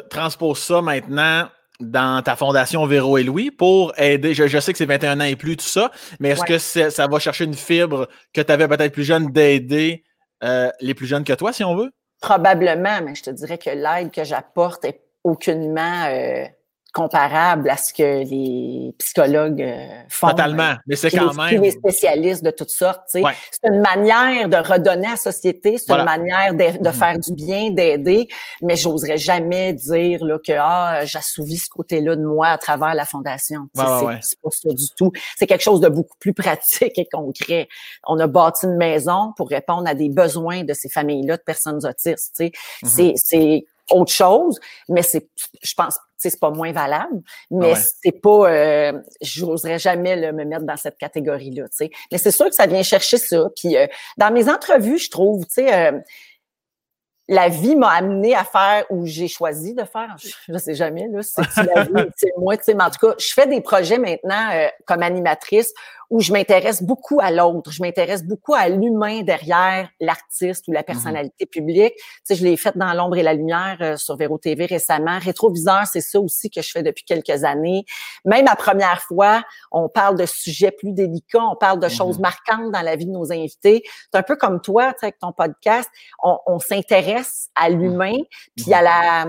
[0.09, 1.47] transposes ça maintenant
[1.79, 4.33] dans ta fondation Véro et Louis pour aider?
[4.33, 6.47] Je, je sais que c'est 21 ans et plus, tout ça, mais est-ce Ouais.
[6.47, 10.03] que ça va chercher une fibre que tu avais peut-être plus jeune d'aider
[10.43, 11.91] euh, les plus jeunes que toi, si on veut?
[12.21, 16.45] Probablement, mais je te dirais que l'aide que j'apporte est aucunement euh,
[16.95, 20.29] comparable à ce que les psychologues euh, font.
[20.29, 20.75] Totalement.
[20.87, 21.61] Mais c'est quand les, même.
[21.61, 23.01] les spécialistes de toutes sortes.
[23.11, 23.21] tu sais.
[23.21, 23.33] Ouais.
[23.51, 26.03] C'est une manière de redonner à la société, c'est Voilà.
[26.15, 26.93] une manière de, de Mhm.
[26.93, 28.29] faire du bien, d'aider,
[28.61, 33.03] mais j'oserais jamais dire là, que ah, j'assouvis ce côté-là de moi à travers la
[33.05, 33.67] fondation.
[33.75, 35.11] Tu sais, Ouais, ouais, c'est pas ça du tout.
[35.37, 37.67] C'est quelque chose de beaucoup plus pratique et concret.
[38.07, 41.85] On a bâti une maison pour répondre à des besoins de ces familles-là, de personnes
[41.85, 42.33] autistes.
[42.37, 42.51] tu sais.
[42.85, 45.27] C'est c'est autre chose, mais c'est,
[45.61, 47.21] je pense, c'est pas moins valable,
[47.51, 47.79] mais Ouais.
[48.03, 51.91] c'est pas, euh, j'oserais jamais là, me mettre dans cette catégorie-là, tu sais.
[52.11, 53.47] Mais c'est sûr que ça vient chercher ça.
[53.55, 53.85] Puis euh,
[54.17, 55.99] dans mes entrevues, je trouve, tu sais, euh,
[57.27, 61.07] la vie m'a amené à faire ou j'ai choisi de faire, je, je sais jamais
[61.07, 63.61] là, c'est la vie, c'est moi, tu sais, mais en tout cas, je fais des
[63.61, 65.73] projets maintenant euh, comme animatrice
[66.09, 70.83] où je m'intéresse beaucoup à l'autre, je m'intéresse beaucoup à l'humain derrière l'artiste ou la
[70.83, 71.93] personnalité publique.
[71.95, 75.17] Tu sais, je l'ai fait dans l'ombre et la lumière euh, sur Véro TV récemment.
[75.19, 77.85] Rétroviseur, c'est ça aussi que je fais depuis quelques années.
[78.25, 81.91] Même la première fois, on parle de sujets plus délicats, on parle de Mhm.
[81.91, 83.83] choses marquantes dans la vie de nos invités.
[84.11, 85.89] C'est un peu comme toi, tu sais, avec ton podcast,
[86.23, 88.15] on, on s'intéresse à l'humain,
[88.55, 89.25] puis à la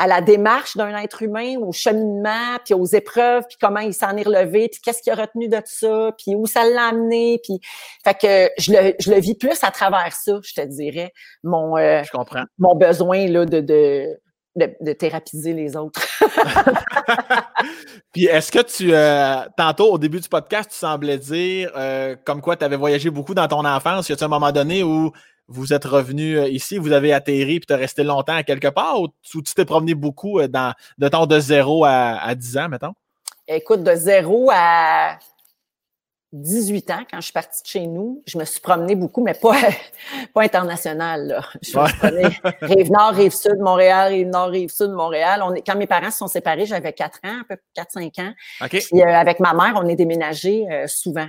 [0.00, 4.16] à la démarche d'un être humain, au cheminement, puis aux épreuves, puis comment il s'en
[4.16, 7.60] est relevé, puis qu'est-ce qu'il a retenu de ça, puis où ça l'a amené, puis
[8.02, 11.76] fait que je le, je le vis plus à travers ça, je te dirais, mon
[11.76, 12.44] euh, Je comprends.
[12.58, 14.18] mon besoin là de, de
[14.56, 16.00] de, thérapiser les autres.
[18.12, 22.40] Puis est-ce que tu, euh, tantôt au début du podcast, tu semblais dire euh, comme
[22.40, 24.08] quoi tu avais voyagé beaucoup dans ton enfance?
[24.08, 25.12] Y a-t-il un moment donné où
[25.50, 28.68] vous êtes revenu euh, ici, vous avez atterri puis tu as resté longtemps à quelque
[28.68, 32.68] part ou, tu t'es promené beaucoup dans, de temps de 0 à, à 10 ans,
[32.68, 32.94] mettons?
[33.48, 35.18] Écoute, de 0 à
[36.32, 39.34] 18 ans, quand je suis partie de chez nous, je me suis promenée beaucoup, mais
[39.34, 39.56] pas,
[40.34, 41.26] pas international.
[41.26, 41.40] Là.
[41.60, 45.42] Je me suis promenée Rive-Nord, Rive-Sud, Montréal, Rive-Nord, Rive-Sud, Montréal.
[45.44, 48.32] On est, quand mes parents se sont séparés, j'avais 4 ans, à peu 4-5 ans.
[48.64, 48.78] Okay.
[48.78, 51.26] Puis, euh, avec ma mère, on est déménagé euh, souvent.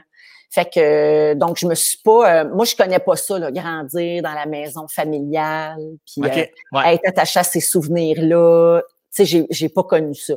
[0.53, 4.21] Fait que donc je me suis pas euh, moi je connais pas ça là, grandir
[4.21, 6.51] dans la maison familiale puis okay.
[6.85, 10.35] être attaché à ces souvenirs là, tu sais j'ai j'ai pas connu ça.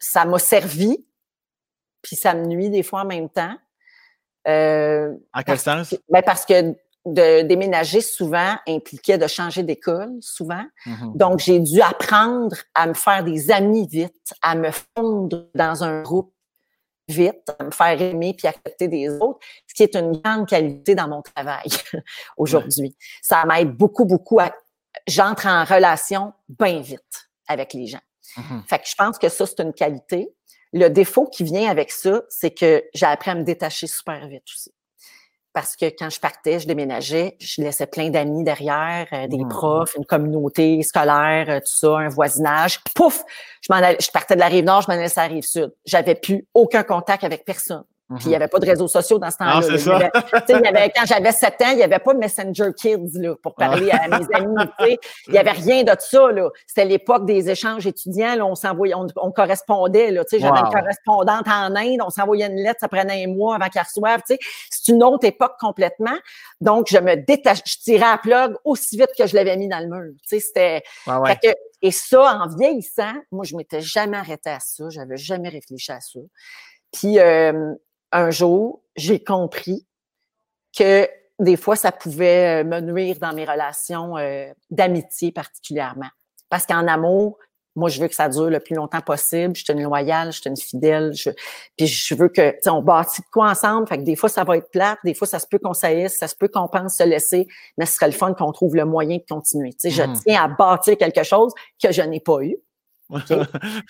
[0.00, 1.04] ça m'a servi
[2.02, 3.54] puis ça me nuit des fois en même temps.
[4.46, 5.94] Euh, en quel sens?
[6.08, 6.74] Ben parce que
[7.06, 10.64] de déménager souvent impliquait de changer d'école, souvent.
[10.86, 11.16] Mm-hmm.
[11.16, 16.02] Donc, j'ai dû apprendre à me faire des amis vite, à me fondre dans un
[16.02, 16.32] groupe
[17.08, 20.94] vite, à me faire aimer puis accepter des autres, ce qui est une grande qualité
[20.94, 21.68] dans mon travail
[22.36, 22.96] aujourd'hui.
[23.22, 24.52] Ça m'aide beaucoup, beaucoup à...
[25.06, 28.00] J'entre en relation bien vite avec les gens.
[28.36, 28.68] Mm-hmm.
[28.68, 30.28] Fait que je pense que ça, c'est une qualité.
[30.72, 34.44] Le défaut qui vient avec ça, c'est que j'ai appris à me détacher super vite
[34.54, 34.72] aussi.
[35.52, 39.48] Parce que quand je partais, je déménageais, je laissais plein d'amis derrière, euh, des Mmh.
[39.48, 42.80] profs, une communauté scolaire, euh, tout ça, un voisinage.
[42.94, 43.22] Pouf!
[43.62, 45.44] Je, m'en allais, je partais de la rive nord, je m'en allais sur la rive
[45.44, 45.74] sud.
[45.84, 47.84] J'avais plus aucun contact avec personne.
[48.16, 49.60] Puis il n'y avait pas de réseaux sociaux dans ce temps-là.
[50.48, 53.54] Il y avait- quand j'avais 7 ans, il n'y avait pas Messenger Kids là, pour
[53.54, 54.98] parler à mes amis.
[55.26, 56.32] Il n'y avait rien de ça.
[56.32, 56.48] là.
[56.66, 58.34] C'était l'époque des échanges étudiants.
[58.36, 60.14] Là, on s'envoyait, on, on correspondait.
[60.32, 60.56] J'avais Wow.
[60.66, 62.00] une correspondante en Inde.
[62.02, 64.22] On s'envoyait une lettre, ça prenait un mois avant qu'elle reçoive.
[64.26, 66.16] C'est une autre époque complètement.
[66.62, 69.68] Donc, je me détache, je tirais à la plug aussi vite que je l'avais mis
[69.68, 70.12] dans le mur.
[70.24, 71.36] C'était Ouais, ouais.
[71.42, 74.84] fait que- et ça, en vieillissant, moi, je m'étais jamais arrêtée à ça.
[74.88, 76.20] J'avais jamais réfléchi à ça.
[76.92, 77.74] Puis, euh,
[78.12, 79.86] un jour, j'ai compris
[80.76, 86.08] que des fois, ça pouvait euh, me nuire dans mes relations euh, d'amitié particulièrement.
[86.50, 87.38] Parce qu'en amour,
[87.76, 89.54] moi, je veux que ça dure le plus longtemps possible.
[89.54, 91.12] Je suis une loyale, je suis une fidèle.
[91.14, 91.30] Je,
[91.76, 93.86] puis je veux que, tu sais, on bâtit de quoi ensemble.
[93.86, 94.98] Fait que des fois, ça va être plate.
[95.04, 96.18] Des fois, ça se peut qu'on saillisse.
[96.18, 97.46] Ça se peut qu'on pense se laisser.
[97.76, 99.70] Mais ce serait le fun qu'on trouve le moyen de continuer.
[99.74, 100.18] Tu sais, je Mhm.
[100.26, 102.56] tiens à bâtir quelque chose que je n'ai pas eu.
[103.28, 103.46] Ça, Ouais.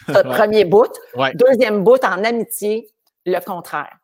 [0.47, 0.93] Premier bout.
[1.17, 1.33] Ouais.
[1.35, 2.91] Deuxième bout, en amitié,
[3.25, 3.97] le contraire.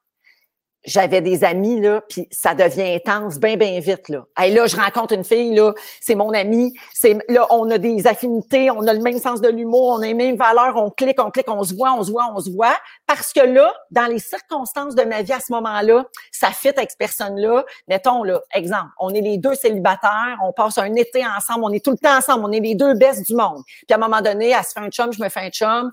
[0.84, 4.24] J'avais des amis, là, puis ça devient intense bien, bien vite, là.
[4.36, 8.06] Hey, là, je rencontre une fille, là, c'est mon amie, c'est, là, on a des
[8.06, 11.22] affinités, on a le même sens de l'humour, on a les mêmes valeurs, on clique,
[11.22, 12.76] on clique, on se voit, on se voit, on se voit.
[13.06, 16.90] Parce que là, dans les circonstances de ma vie à ce moment-là, ça fit avec
[16.90, 17.64] cette personne-là.
[17.88, 21.82] Mettons, là, exemple, on est les deux célibataires, on passe un été ensemble, on est
[21.82, 23.62] tout le temps ensemble, on est les deux bestes du monde.
[23.66, 25.90] Puis à un moment donné, elle se fait un chum, je me fais un chum,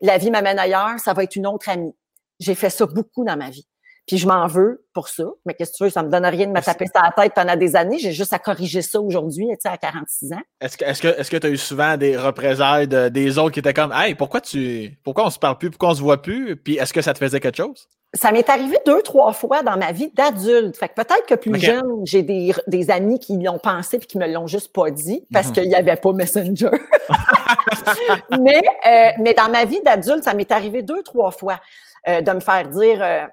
[0.00, 1.94] la vie m'amène ailleurs, ça va être une autre amie.
[2.38, 3.66] J'ai fait ça beaucoup dans ma vie.
[4.08, 5.22] Puis je m'en veux pour ça.
[5.46, 7.22] Mais qu'est-ce que tu veux, ça me donne rien de me taper ça à la
[7.22, 7.98] tête pendant des années.
[8.00, 10.40] J'ai juste à corriger ça aujourd'hui, tu sais, à 46 ans.
[10.60, 13.52] Est-ce que est-ce que est-ce que tu as eu souvent des représailles de- des autres
[13.52, 16.20] qui étaient comme Hey, pourquoi tu pourquoi on se parle plus, pourquoi on se voit
[16.20, 16.56] plus?
[16.56, 17.86] Puis est-ce que ça te faisait quelque chose?
[18.14, 20.78] Ça m'est arrivé deux, trois fois dans ma vie d'adulte.
[20.78, 24.16] Fait que peut-être que plus jeune, j'ai des, des amis qui l'ont pensé puis qui
[24.16, 25.52] me l'ont juste pas dit parce Mhm.
[25.52, 26.70] qu'il n'y avait pas Messenger.
[28.40, 31.60] mais, euh, mais dans ma vie d'adulte, ça m'est arrivé deux, trois fois
[32.08, 33.26] euh, de me faire dire euh,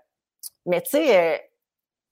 [0.65, 1.37] Mais tu sais, euh,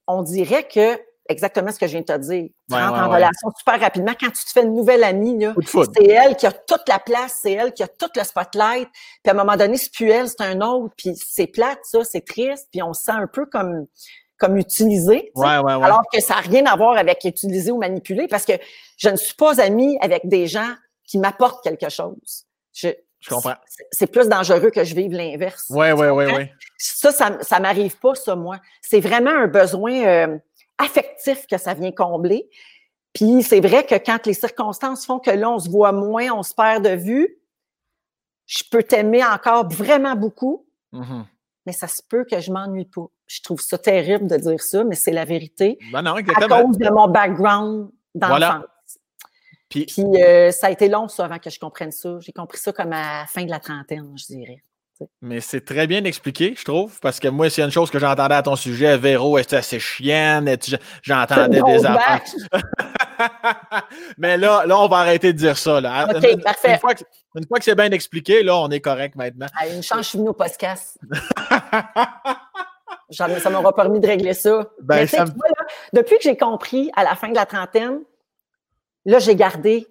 [0.07, 2.49] on dirait que exactement ce que je viens de te dire.
[2.69, 3.15] Tu Ouais, rentres ouais, en ouais.
[3.15, 4.13] relation super rapidement.
[4.19, 5.39] Quand tu te fais une nouvelle amie,
[5.95, 8.89] c'est elle qui a toute la place, c'est elle qui a tout le spotlight.
[9.23, 10.93] Puis à un moment donné, c'est plus elle, c'est un autre.
[10.97, 12.67] Puis c'est plate, ça, c'est triste.
[12.71, 13.87] Puis on se sent un peu comme
[14.37, 15.31] comme utilisé.
[15.35, 15.47] tu sais.
[15.47, 15.85] Ouais, ouais, ouais.
[15.85, 18.53] Alors que ça n'a rien à voir avec utiliser ou manipuler parce que
[18.97, 20.73] je ne suis pas amie avec des gens
[21.05, 22.45] qui m'apportent quelque chose.
[22.73, 22.89] Je,
[23.23, 23.55] Je comprends.
[23.91, 25.65] c'est- plus dangereux que je vive l'inverse.
[25.69, 26.38] Ouais, ouais, ouais, comprends?
[26.39, 26.53] ouais.
[26.77, 28.57] Ça, ça, ça m'arrive pas, ça, moi.
[28.81, 30.38] C'est vraiment un besoin euh,
[30.77, 32.49] affectif que ça vient combler.
[33.13, 36.43] Puis c'est vrai que quand les circonstances font que là, on se voit moins, on
[36.43, 37.38] se perd de vue,
[38.45, 41.25] je peux t'aimer encore vraiment beaucoup, Mhm.
[41.65, 43.05] mais ça se peut que je m'ennuie pas.
[43.27, 45.77] Je trouve ça terrible de dire ça, mais c'est la vérité.
[45.91, 48.29] Ben non, À cause de mon background d'enfance.
[48.38, 48.65] Voilà.
[49.73, 52.17] Puis, Puis euh, ça a été long, ça, avant que je comprenne ça.
[52.19, 54.63] J'ai compris ça comme à la fin de la trentaine, je dirais.
[55.19, 57.89] mais c'est très bien expliqué, je trouve, parce que moi, s'il y a une chose
[57.89, 60.55] que j'entendais à ton sujet, Véro, est-ce assez chienne?
[61.01, 62.21] J'entendais des ben, affaires.
[64.19, 65.81] mais là, là, on va arrêter de dire ça.
[65.81, 66.07] Là.
[66.07, 66.73] OK, une, parfait.
[66.73, 69.47] Une fois, que, c'est bien expliqué, là, on est correct maintenant.
[69.59, 70.99] Ah, une chance, je suis venue au podcast.
[73.09, 74.67] Ça m'aura permis de régler ça.
[74.81, 77.45] Ben, Mais ça me- vois, là, depuis que j'ai compris à la fin de la
[77.45, 77.99] trentaine,
[79.05, 79.87] là, j'ai gardé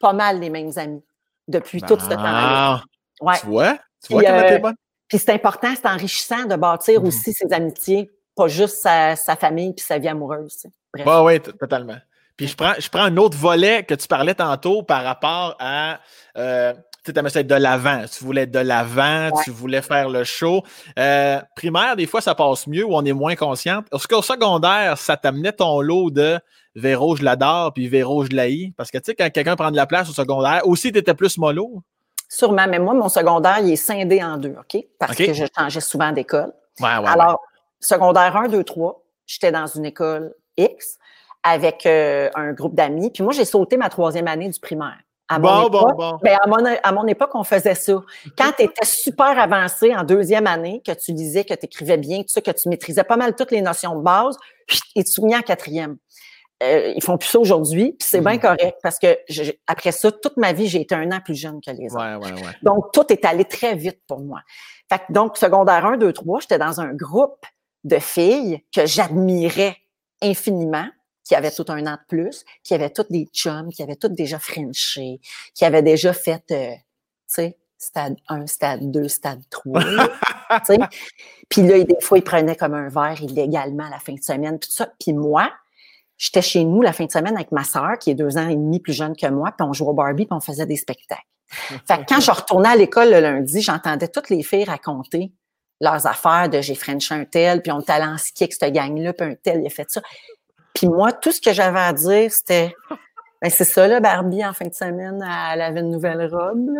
[0.00, 1.02] pas mal les mêmes amis
[1.48, 2.82] depuis tout ce temps-là.
[3.20, 3.38] Ouais.
[3.40, 3.78] Tu vois?
[4.04, 4.74] Tu vois comment t'es bonne?
[5.08, 9.72] Puis c'est important, c'est enrichissant de bâtir mmh aussi ses amitiés, pas juste sa, famille
[9.74, 10.66] puis sa vie amoureuse.
[10.92, 11.06] Bref.
[11.22, 11.98] oui, totalement.
[12.36, 16.00] Puis je prends, je prends un autre volet que tu parlais tantôt par rapport à
[16.36, 18.04] euh, tu sais, être de l'avant.
[18.10, 20.62] Tu voulais être de l'avant, tu voulais faire le show.
[20.98, 23.86] Euh, primaire, des fois, ça passe mieux ou on est moins consciente.
[23.92, 26.40] Est-ce qu'au secondaire, ça t'amenait ton lot de
[26.74, 28.72] Véro, je l'adore, puis Véro, je l'haïs?
[28.76, 31.14] Parce que, tu sais, quand quelqu'un prend de la place au secondaire, aussi, tu étais
[31.14, 31.82] plus mollo?
[32.28, 34.82] Sûrement, mais moi, mon secondaire, il est scindé en deux, OK?
[34.98, 36.52] Parce que je changeais souvent d'école.
[36.80, 37.40] Ouais, ouais, Alors,
[37.78, 40.98] secondaire 1, 2, 3, j'étais dans une école X
[41.44, 43.10] avec euh, un groupe d'amis.
[43.10, 44.98] Puis moi, j'ai sauté ma troisième année du primaire.
[45.28, 46.18] À mon, bon, époque, bon, bon.
[46.22, 46.38] Ben,
[46.82, 47.94] à, mon, époque, on faisait ça.
[48.36, 52.22] Quand tu étais super avancé en deuxième année, que tu lisais, que tu écrivais bien,
[52.22, 54.36] que tu maîtrisais pas mal toutes les notions de base,
[54.96, 55.96] et tu souviens en quatrième.
[56.64, 58.40] Euh, ils font plus ça aujourd'hui, puis c'est bien hmm.
[58.40, 59.18] correct parce que
[59.66, 62.18] après ça, toute ma vie, j'ai été un an plus jeune que les autres.
[62.18, 62.52] Ouais, ouais, ouais.
[62.62, 64.40] Donc, tout est allé très vite pour moi.
[64.88, 67.44] Fait que, donc, secondaire 1, 2, 3, j'étais dans un groupe
[67.84, 69.76] de filles que j'admirais
[70.22, 70.86] infiniment
[71.24, 74.12] qui avaient tout un an de plus, qui avaient toutes des chums, qui avaient toutes
[74.12, 75.20] déjà frenché,
[75.54, 76.80] qui avaient déjà fait, euh, tu
[77.26, 79.80] sais, stade 1, stade 2, stade 3.
[81.48, 84.58] puis là, des fois, ils prenaient comme un verre illégalement à la fin de semaine,
[84.58, 84.92] puis tout ça.
[85.00, 85.50] Puis moi,
[86.24, 88.56] j'étais chez nous la fin de semaine avec ma sœur, qui est deux ans et
[88.56, 91.20] demi plus jeune que moi, puis on jouait au Barbie, puis on faisait des spectacles.
[91.86, 95.32] fait que quand je retournais à l'école le lundi, j'entendais toutes les filles raconter
[95.80, 98.72] leurs affaires de j'ai frenché un tel, puis on est allé en ski avec cette
[98.72, 100.00] gang-là, puis un tel, il a fait ça.
[100.72, 102.74] Puis moi, tout ce que j'avais à dire, c'était
[103.42, 106.70] ben c'est ça, là, Barbie, en fin de semaine, elle avait une nouvelle robe.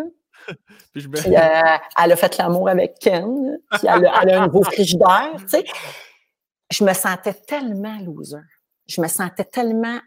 [0.95, 3.59] puis, euh, elle a fait l'amour avec Ken.
[3.73, 5.35] Puis elle a, un nouveau frigidaire.
[5.41, 5.65] Tu sais.
[6.71, 8.39] Je me sentais tellement loser.
[8.87, 9.99] Je me sentais tellement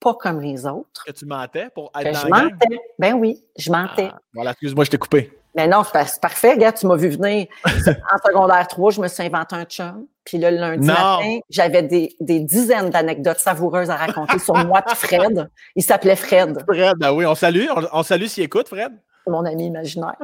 [0.00, 1.04] pas comme les autres.
[1.06, 2.80] Que tu mentais pour être Je mentais.
[2.98, 4.10] Ben oui, je mentais.
[4.12, 5.32] Ah, voilà, excuse-moi, je t'ai coupé.
[5.54, 6.52] Mais non, c'est parfait.
[6.52, 7.46] Regarde, tu m'as vu venir.
[7.66, 10.06] en secondaire 3, je me suis inventé un chum.
[10.24, 14.94] Puis le lundi matin, j'avais des, des, dizaines d'anecdotes savoureuses à raconter sur moi et
[14.94, 15.50] Fred.
[15.74, 16.62] Il s'appelait Fred.
[16.68, 17.66] Fred, ben oui, on salue.
[17.92, 18.92] On, salue s'il écoute, Fred.
[19.26, 20.16] Mon ami imaginaire.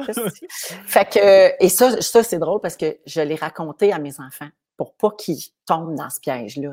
[0.85, 4.49] fait que, et ça, ça c'est drôle parce que je l'ai raconté à mes enfants
[4.77, 6.71] pour pas qu'ils tombent dans ce piège-là.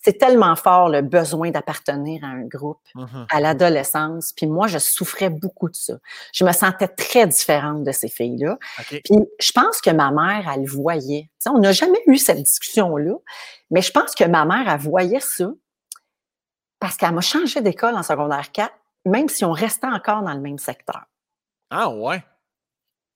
[0.00, 4.32] C'est tellement fort le besoin d'appartenir à un groupe mmh à l'adolescence.
[4.32, 5.94] Puis moi, je souffrais beaucoup de ça.
[6.32, 8.58] Je me sentais très différente de ces filles-là.
[8.86, 11.30] Puis je pense que ma mère, elle le voyait.
[11.46, 13.14] on n'a jamais eu cette discussion-là,
[13.70, 15.50] mais je pense que ma mère, elle voyait ça
[16.78, 18.72] parce qu'elle m'a changé d'école en secondaire 4,
[19.06, 21.04] même si on restait encore dans le même secteur.
[21.70, 22.22] Ah ouais?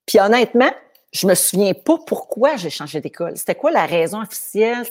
[0.05, 0.71] Puis honnêtement,
[1.13, 3.37] je me souviens pas pourquoi j'ai changé d'école.
[3.37, 4.85] C'était quoi la raison officielle?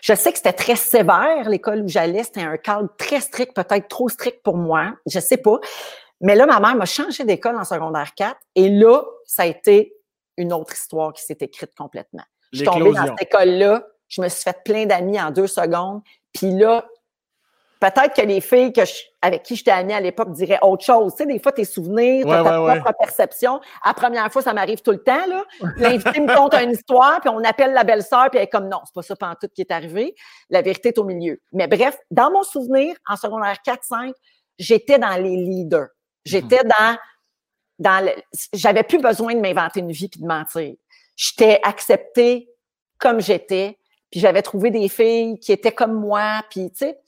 [0.00, 2.22] Je sais que c'était très sévère, l'école où j'allais.
[2.24, 4.92] C'était un cadre très strict, peut-être trop strict pour moi.
[5.06, 5.58] Je sais pas.
[6.20, 8.36] Mais là, ma mère m'a changé d'école en secondaire 4.
[8.54, 9.94] Et là, ça a été
[10.36, 12.22] une autre histoire qui s'est écrite complètement.
[12.52, 13.86] Je suis tombée dans cette école-là.
[14.08, 16.02] Je me suis fait plein d'amis en deux secondes.
[16.34, 16.86] Puis là,
[17.82, 18.82] peut-être que les filles que
[19.20, 21.12] avec qui j'étais amie à l'époque diraient autre chose.
[21.12, 23.60] Tu sais, des fois, tes souvenirs, ta propre perception.
[23.82, 25.44] À la première fois, ça m'arrive tout le temps, là.
[25.76, 28.78] L'invité me conte une histoire, puis on appelle la belle-sœur, puis elle est comme non,
[28.84, 30.14] c'est pas ça tout qui est arrivé.
[30.48, 31.40] La vérité est au milieu.
[31.52, 34.12] Mais bref, dans mon souvenir, en secondaire 4-5,
[34.58, 35.88] j'étais dans les leaders.
[36.24, 36.96] J'étais dans,
[37.80, 38.12] dans le,
[38.52, 40.74] j'avais plus besoin de m'inventer une vie puis de mentir.
[41.16, 42.48] J'étais acceptée
[42.98, 43.78] comme j'étais,
[44.10, 46.98] puis j'avais trouvé des filles qui étaient comme moi, puis tu sais,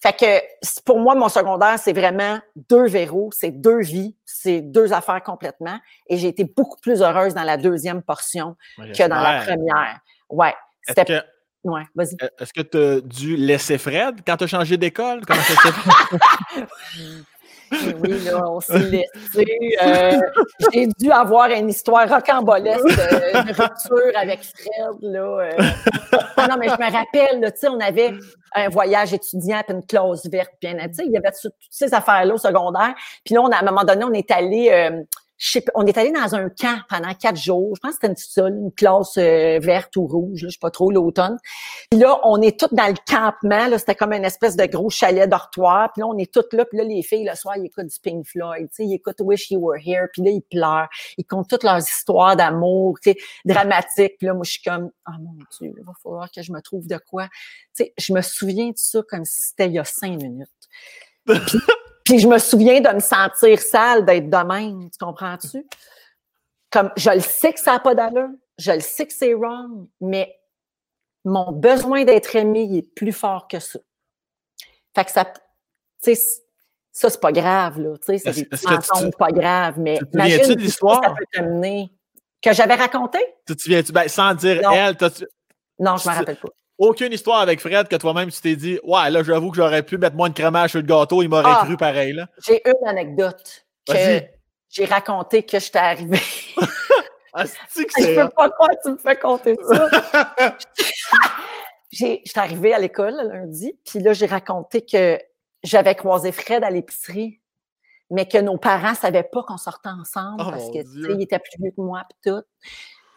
[0.00, 4.94] fait que pour moi, mon secondaire, c'est vraiment deux verrous, c'est deux vies, c'est deux
[4.94, 5.78] affaires complètement.
[6.08, 10.00] Et j'ai été beaucoup plus heureuse dans la deuxième portion que dans la première.
[10.30, 10.54] Ouais.
[10.88, 11.22] Est-ce que,
[11.64, 12.16] ouais, vas-y.
[12.38, 15.20] Est-ce que tu as dû laisser Fred quand tu as changé d'école?
[15.26, 15.70] Comment ça
[17.70, 17.94] fait?
[18.00, 19.46] Oui, là, on s'est laissé.
[19.82, 20.20] Euh,
[20.72, 24.96] j'ai dû avoir une histoire rocambolesque de, rupture avec Fred.
[25.02, 25.50] Là, euh.
[26.36, 28.12] ah non, mais je me rappelle, tu sais, on avait
[28.54, 30.50] un voyage étudiant puis une clause verte.
[30.60, 32.94] Puis, il y avait toutes ces affaires-là au secondaire.
[33.24, 34.90] Puis là, on, à un moment donné, on est allé...
[35.56, 37.74] Euh, on est allé dans un camp pendant quatre jours.
[37.76, 40.70] Je pense que c'était une, une classe euh, verte ou rouge, là, je sais pas
[40.70, 41.38] trop, l'automne.
[41.90, 43.68] Puis là, on est toutes dans le campement.
[43.68, 45.90] Là, c'était comme une espèce de gros chalet dortoir.
[45.92, 46.64] Puis là, on est toutes là.
[46.64, 48.68] Puis là, les filles, le soir, ils écoutent du Pink Floyd.
[48.72, 50.06] Sais, ils écoutent Wish You Were Here.
[50.12, 50.88] Puis là, ils pleurent.
[51.18, 54.18] Ils comptent toutes leurs histoires d'amour, sais, dramatiques.
[54.18, 56.60] Puis là, moi, je suis comme, oh mon Dieu, il va falloir que je me
[56.60, 57.28] trouve de quoi.
[57.72, 60.48] Sais, je me souviens de ça comme si c'était il y a cinq minutes.
[62.18, 64.90] je me souviens de me sentir sale, d'être de même.
[64.90, 65.66] Tu comprends-tu?
[66.70, 69.88] Comme, je le sais que ça n'a pas d'allure, je le sais que c'est wrong,
[70.00, 70.38] mais
[71.24, 73.78] mon besoin d'être aimé est plus fort que ça.
[74.94, 76.14] Fait que ça, tu sais,
[76.92, 77.96] ça, c'est pas grave, là.
[77.98, 81.14] Tu sais, c'est des petits mensonges pas graves, mais souviens-tu de l'histoire?
[82.42, 83.18] Que j'avais raconté?
[83.46, 83.92] Tu te souviens-tu?
[83.92, 85.26] Ben, sans dire elle, -tu...
[85.78, 86.48] Non, je me rappelle pas.
[86.80, 89.98] Aucune histoire avec Fred que toi-même tu t'es dit Ouais, là, j'avoue que j'aurais pu
[89.98, 91.62] mettre moins de crémage sur le gâteau, il m'aurait ah!
[91.66, 92.14] cru pareil.
[92.14, 92.26] là.
[92.42, 93.94] J'ai une anecdote que
[94.70, 96.22] j'ai raconté que j'étais arrivée.
[97.34, 99.90] ah, que je peux pas croire que tu me fais compter ça.
[101.90, 105.20] j'étais arrivée à l'école lundi, puis là, j'ai raconté que
[105.62, 107.42] j'avais croisé Fred à l'épicerie,
[108.08, 111.62] mais que nos parents savaient pas qu'on sortait ensemble oh parce que, il était plus
[111.62, 112.42] vieux que moi, puis tout.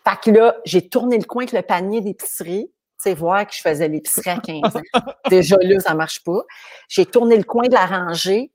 [0.06, 2.70] Fait que là, j'ai tourné le coin avec le panier d'épicerie,
[3.04, 4.82] sais, voir que je faisais l'épicerie à 15 ans.
[5.30, 6.42] Déjà là, ça marche pas.
[6.90, 8.52] J'ai tourné le coin de la rangée,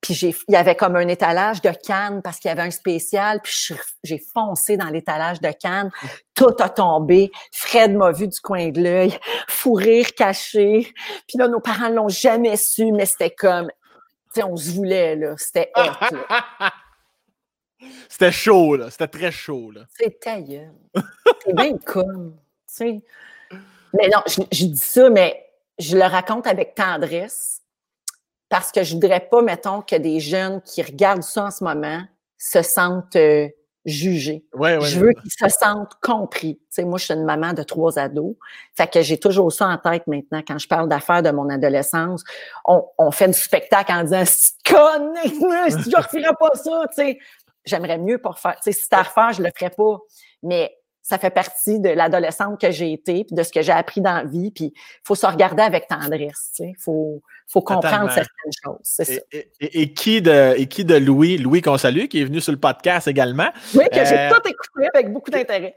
[0.00, 2.70] puis j'ai, il y avait comme un étalage de cannes parce qu'il y avait un
[2.70, 5.90] spécial, puis j'ai foncé dans l'étalage de cannes.
[6.34, 7.30] Tout a tombé.
[7.52, 10.92] Fred m'a vu du coin de l'œil, fou rire caché.
[11.28, 15.16] Puis là, nos parents l'ont jamais su, mais c'était comme, tu sais, on se voulait,
[15.16, 15.34] là.
[15.36, 15.70] C'était
[18.08, 18.90] C'était chaud, là.
[18.90, 19.82] C'était très chaud, là.
[19.90, 20.16] C'était
[21.44, 22.36] C'est bien con, tu
[22.66, 23.02] sais.
[23.94, 25.46] Mais non, je, je dis ça, mais
[25.78, 27.62] je le raconte avec tendresse
[28.48, 32.02] parce que je voudrais pas, mettons, que des jeunes qui regardent ça en ce moment
[32.36, 33.48] se sentent euh,
[33.84, 34.44] jugés.
[34.52, 36.56] je veux qu'ils se sentent compris.
[36.56, 38.34] Tu sais, moi, je suis une maman de trois ados.
[38.76, 40.42] Fait que j'ai toujours ça en tête maintenant.
[40.46, 42.24] Quand je parle d'affaires de mon adolescence,
[42.64, 47.18] on, on fait du spectacle en disant «Si conne, je referais pas ça, tu sais.»
[47.66, 48.56] J'aimerais mieux pas faire.
[48.56, 49.98] Tu sais, si c'était à refaire, je le ferais pas.
[50.42, 50.74] Mais
[51.10, 54.14] ça fait partie de l'adolescente que j'ai été, puis de ce que j'ai appris dans
[54.14, 54.52] la vie.
[54.52, 56.52] Puis il faut se regarder avec tendresse.
[56.60, 58.78] Il faut, faut comprendre certaines choses.
[58.84, 59.20] C'est ça.
[59.60, 62.60] Et, qui de, et qui de Louis, Louis qu'on salue, qui est venu sur le
[62.60, 63.48] podcast également?
[63.74, 65.74] Oui, que j'ai euh, tout écouté avec beaucoup d'intérêt.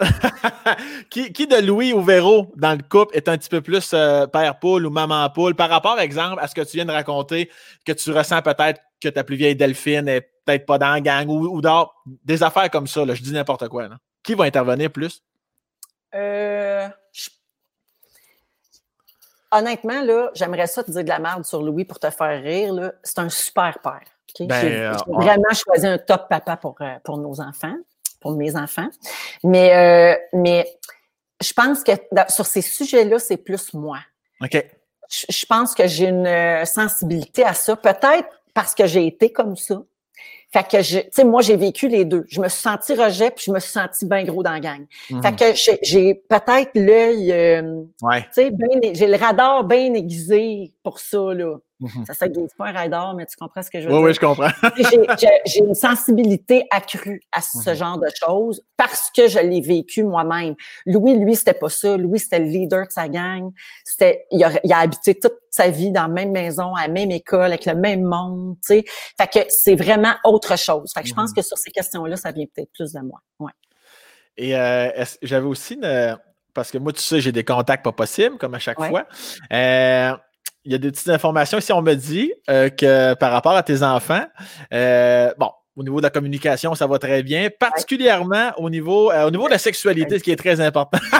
[1.10, 4.28] qui, qui, de Louis ou Véro dans le couple est un petit peu plus euh,
[4.28, 5.56] père poule ou maman poule?
[5.56, 7.50] Par rapport, exemple, à ce que tu viens de raconter,
[7.88, 11.28] que tu ressens peut-être que ta plus vieille Delphine est peut-être pas dans la gang
[11.28, 11.89] ou, ou dans
[12.24, 13.04] des affaires comme ça.
[13.04, 13.88] Là, je dis n'importe quoi.
[13.88, 13.98] Là.
[14.23, 15.21] Qui va intervenir plus?
[16.15, 16.88] Euh,
[19.51, 22.91] Honnêtement, là, j'aimerais ça te dire de la merde sur Louis pour te faire rire.
[23.03, 24.01] C'est un super père.
[24.39, 27.75] Ben, j'ai euh, vraiment choisi un top papa pour, euh, pour nos enfants,
[28.19, 28.89] pour mes enfants.
[29.43, 30.65] Mais, mais
[31.39, 31.91] je pense que
[32.29, 33.99] sur ces sujets-là, c'est plus moi.
[34.41, 34.65] OK.
[35.07, 37.75] je pense que j'ai une sensibilité à ça.
[37.75, 39.83] Peut-être parce que j'ai été comme ça.
[40.53, 42.25] Fait que je, tu sais, moi, j'ai vécu les deux.
[42.29, 44.85] Je me suis senti rejet, puis je me suis senti bien gros dans la gang.
[45.07, 45.35] Fait mhm.
[45.35, 45.45] que
[45.81, 48.21] j'ai peut-être l'œil, euh, ouais.
[48.33, 48.51] tu sais,
[48.93, 51.57] j'ai le radar bien aiguisé pour ça, là.
[51.79, 52.05] Mhm.
[52.05, 53.99] Ça s'aiguise pas un radar, mais tu comprends ce que je veux dire?
[53.99, 54.49] Oui, oui, je comprends.
[55.45, 57.75] j'ai une sensibilité accrue à ce mhm.
[57.75, 60.55] genre de choses parce que je l'ai vécu moi-même.
[60.86, 61.97] Louis, lui, c'était pas ça.
[61.97, 63.51] Louis, c'était le leader de sa gang.
[63.83, 66.93] C'était, il a, il a habité toute sa vie dans la même maison, à la
[66.93, 68.86] même école, avec le même monde, tu sais.
[69.19, 70.91] Fait que c'est vraiment autre chose.
[70.93, 71.36] Fait que je pense mhm.
[71.36, 73.19] que sur ces questions-là, ça vient peut-être plus de moi.
[73.39, 73.51] Ouais.
[74.38, 74.89] Et euh,
[75.21, 76.17] j'avais aussi une,
[76.53, 79.05] parce que moi, tu sais, j'ai des contacts pas possibles, comme à chaque fois.
[79.51, 80.13] Euh,
[80.65, 81.58] il y a des petites informations.
[81.58, 84.26] Ici, on me dit euh, que par rapport à tes enfants,
[84.73, 89.28] euh, bon, au niveau de la communication, ça va très bien, particulièrement au niveau, euh,
[89.28, 90.99] au niveau de la sexualité, ce qui est très important.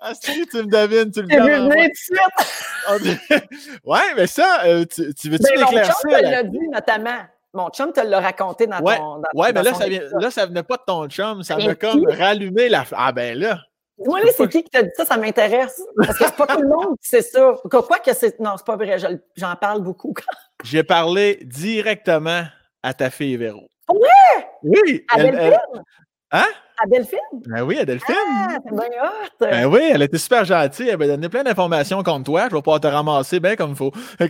[0.00, 1.68] ah, si, tu me devines, tu me devines.
[3.84, 5.94] ouais, mais ça, tu, tu veux-tu l'éclaircir?
[6.04, 7.18] Mon chum te l'a dit, notamment.
[7.54, 8.84] Mon chum te l'a raconté dans ton.
[9.18, 11.74] Dans, ouais, mais là, ça vient, là, ça venait pas de ton chum, ça m'a
[11.74, 12.84] comme rallumé la.
[12.92, 13.60] Ah, ben là.
[14.06, 15.04] Moi, là, c'est qui qui t'a dit ça?
[15.04, 15.82] Ça m'intéresse.
[15.96, 17.54] Parce que c'est pas tout le monde qui sait ça.
[17.70, 18.38] Quoi que c'est.
[18.40, 18.96] Non, c'est pas vrai.
[19.36, 20.14] J'en parle beaucoup.
[20.64, 22.44] J'ai parlé directement
[22.82, 23.68] à ta fille Véro.
[23.88, 24.46] Ouais!
[24.62, 25.04] Oui!
[25.12, 25.58] À elle,
[26.32, 26.46] Hein?
[26.82, 27.18] À Delphine?
[27.46, 28.14] Ben oui, à Delphine.
[28.18, 29.50] Ah, c'est.
[29.50, 30.88] Ben oui, elle était super gentille.
[30.88, 32.48] Elle m'a donné plein d'informations contre toi.
[32.50, 33.92] Je vais pouvoir te ramasser bien comme il faut.
[34.20, 34.28] non,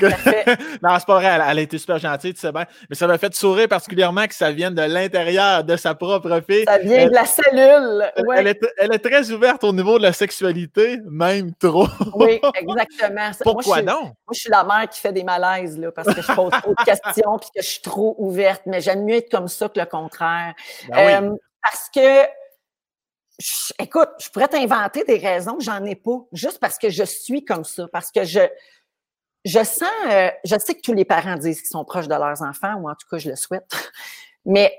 [0.99, 1.39] c'est pas vrai.
[1.49, 2.67] Elle, a été super gentille, tu sais bien.
[2.91, 6.65] Mais ça m'a fait sourire particulièrement que ça vienne de l'intérieur de sa propre fille.
[6.67, 8.13] Ça vient de la cellule.
[8.27, 8.37] Ouais.
[8.41, 11.87] Elle, est, elle, est, très ouverte au niveau de la sexualité, même trop.
[12.17, 13.31] oui, exactement.
[13.45, 14.03] Pourquoi non?
[14.03, 16.75] Moi, je suis la mère qui fait des malaises là, parce que je pose trop
[16.79, 18.63] de questions et que je suis trop ouverte.
[18.67, 20.53] Mais j'aime mieux être comme ça que le contraire.
[20.91, 21.29] Ben oui.
[21.29, 22.27] Euh, parce que,
[23.79, 27.65] écoute, je pourrais t'inventer des raisons, j'en ai pas, juste parce que je suis comme
[27.65, 28.41] ça, parce que je,
[29.45, 32.43] je sens, euh, je sais que tous les parents disent qu'ils sont proches de leurs
[32.43, 33.71] enfants, ou en tout cas, je le souhaite,
[34.45, 34.77] mais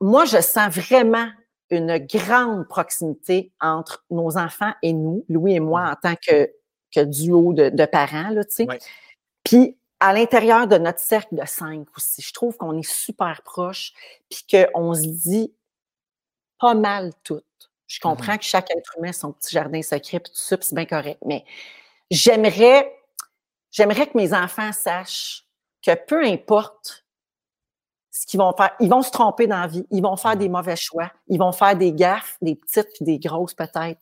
[0.00, 1.28] moi, je sens vraiment
[1.70, 6.50] une grande proximité entre nos enfants et nous, Louis et moi, en tant que,
[6.94, 8.66] que duo de, de parents, là, tu sais.
[9.44, 13.92] Puis, à l'intérieur de notre cercle de cinq aussi, je trouve qu'on est super proches,
[14.30, 15.52] puis qu'on se dit
[16.60, 17.44] pas mal toutes.
[17.88, 20.56] Je mmh comprends que chaque être humain a son petit jardin secret, puis tout ça,
[20.60, 21.18] c'est bien correct.
[21.24, 21.44] Mais
[22.10, 22.94] j'aimerais,
[23.72, 25.44] j'aimerais que mes enfants sachent
[25.82, 27.04] que peu importe
[28.10, 30.40] ce qu'ils vont faire, ils vont se tromper dans la vie, ils vont faire Mmh.
[30.40, 34.00] des mauvais choix, ils vont faire des gaffes, des petites puis des grosses peut-être.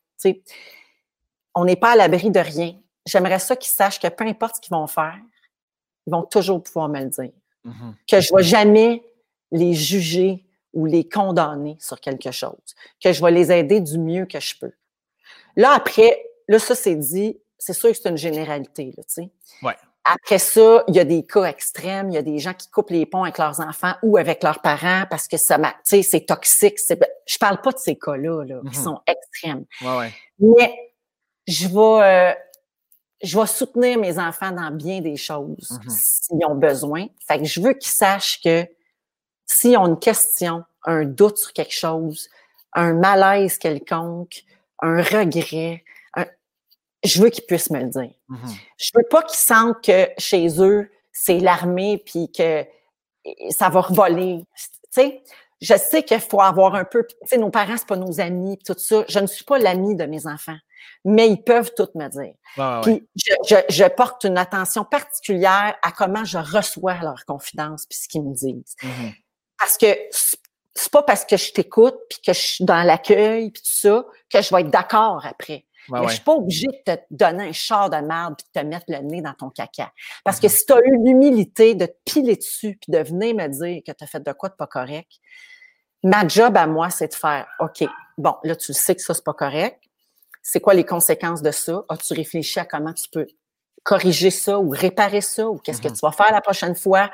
[1.54, 2.74] On n'est pas à l'abri de rien.
[3.06, 5.18] J'aimerais ça qu'ils sachent que peu importe ce qu'ils vont faire,
[6.06, 7.32] ils vont toujours pouvoir me le dire.
[7.64, 7.94] Mhm.
[8.08, 9.02] Que je ne vais jamais
[9.52, 10.45] les juger
[10.76, 12.74] ou les condamner sur quelque chose.
[13.02, 14.72] Que je vais les aider du mieux que je peux.
[15.56, 19.30] Là, après, là, ça, c'est dit, c'est sûr que c'est une généralité, là, tu sais.
[19.62, 19.74] Ouais.
[20.04, 22.10] Après ça, il y a des cas extrêmes.
[22.10, 24.60] Il y a des gens qui coupent les ponts avec leurs enfants ou avec leurs
[24.60, 26.78] parents parce que ça, m'a- tu sais, c'est toxique.
[27.26, 28.84] Je parle pas de ces cas-là, là, qui Mhm.
[28.84, 29.64] sont extrêmes.
[29.82, 30.12] Ouais, ouais.
[30.38, 30.92] Mais
[31.48, 32.34] je vais, euh,
[33.22, 35.90] je vais soutenir mes enfants dans bien des choses Mhm.
[35.90, 37.06] s'ils ont besoin.
[37.26, 38.64] Fait que je veux qu'ils sachent que
[39.46, 42.28] s'ils ont une question, un doute sur quelque chose,
[42.72, 44.44] un malaise quelconque,
[44.82, 45.82] un regret,
[46.14, 46.26] un-
[47.04, 48.12] je veux qu'ils puissent me le dire.
[48.28, 48.38] Mhm.
[48.78, 52.64] Je veux pas qu'ils sentent que chez eux, c'est l'armée puis que
[53.50, 54.44] ça va revoler.
[54.54, 55.22] Tu sais,
[55.60, 58.58] je sais qu'il faut avoir un peu, tu sais, nos parents, c'est pas nos amis,
[58.58, 59.04] tout ça.
[59.08, 60.58] Je ne suis pas l'ami de mes enfants,
[61.04, 62.34] mais ils peuvent tout me dire.
[62.58, 63.02] Ouais.
[63.16, 68.06] Je, je- je porte une attention particulière à comment je reçois leurs confidences puis ce
[68.08, 68.76] qu'ils me disent.
[68.82, 69.12] Mhm.
[69.58, 69.86] Parce que
[70.74, 74.04] c'est pas parce que je t'écoute puis que je suis dans l'accueil puis tout ça
[74.30, 75.64] que je vais être d'accord après.
[75.88, 78.60] Ouais, Mais je suis pas obligée de te donner un char de merde puis de
[78.60, 79.92] te mettre le nez dans ton caca.
[80.24, 80.42] Parce Mhm.
[80.42, 83.82] que si tu as eu l'humilité de te piler dessus puis de venir me dire
[83.86, 85.08] que tu as fait de quoi de pas correct,
[86.02, 87.84] ma job à moi, c'est de faire OK,
[88.18, 89.80] bon, là, tu sais que ça, c'est pas correct.
[90.42, 91.84] C'est quoi les conséquences de ça?
[91.88, 93.26] As-tu réfléchi à comment tu peux
[93.84, 95.94] corriger ça ou réparer ça ou qu'est-ce que Mhm.
[95.94, 97.10] tu vas faire la prochaine fois?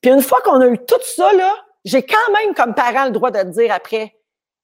[0.00, 1.52] Puis une fois qu'on a eu tout ça, là,
[1.86, 4.14] j'ai quand même comme parent le droit de te dire après,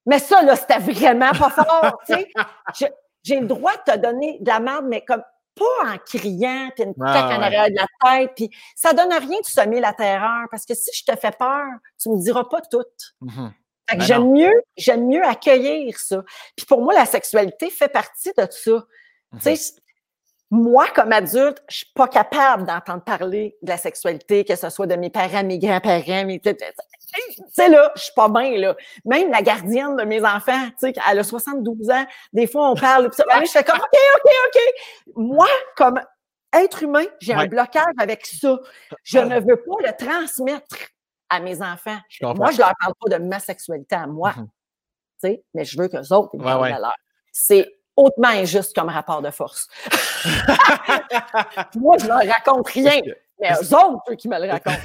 [0.04, 2.28] mais ça, là, c'était vraiment pas fort, tu sais.
[3.24, 5.22] J'ai le droit de te donner de la merde, mais comme
[5.54, 7.44] pas en criant, puis une Ah, claque en ouais.
[7.44, 7.86] arrière de la
[8.18, 11.30] tête, puis ça donne rien de semer la terreur, parce que si je te fais
[11.30, 11.66] peur,
[12.00, 12.82] tu me diras pas tout.
[13.20, 13.52] Mhm.
[13.88, 16.24] Fait que Ben j'aime mieux, j'aime mieux accueillir ça.
[16.56, 18.84] Puis pour moi, la sexualité fait partie de ça.
[19.40, 19.74] Tu sais,
[20.54, 24.86] moi, comme adulte, je suis pas capable d'entendre parler de la sexualité, que ce soit
[24.86, 26.38] de mes parents, mes grands-parents, mes...
[26.40, 26.54] Tu
[27.50, 28.76] sais, là, je suis pas bien, là.
[29.06, 32.74] Même la gardienne de mes enfants, tu sais, elle a 72 ans, des fois, on
[32.74, 34.60] parle, puis ça, je fais comme, OK, OK, OK.
[35.16, 36.00] Moi, comme
[36.54, 37.44] être humain, j'ai Ouais.
[37.44, 38.58] un blocage avec ça.
[39.04, 40.76] Je ne veux pas le transmettre
[41.30, 41.96] à mes enfants.
[42.10, 42.26] Je.
[42.26, 44.44] Moi, je leur parle pas de ma sexualité à moi, Mhm.
[44.46, 44.50] tu
[45.30, 46.88] sais, mais je veux qu'eux autres, ils Ouais, parlent ouais.
[47.32, 49.68] C'est hautement injuste comme rapport de force.
[51.76, 53.00] Moi, je leur raconte rien,
[53.40, 54.76] mais eux autres, eux qui me le racontent.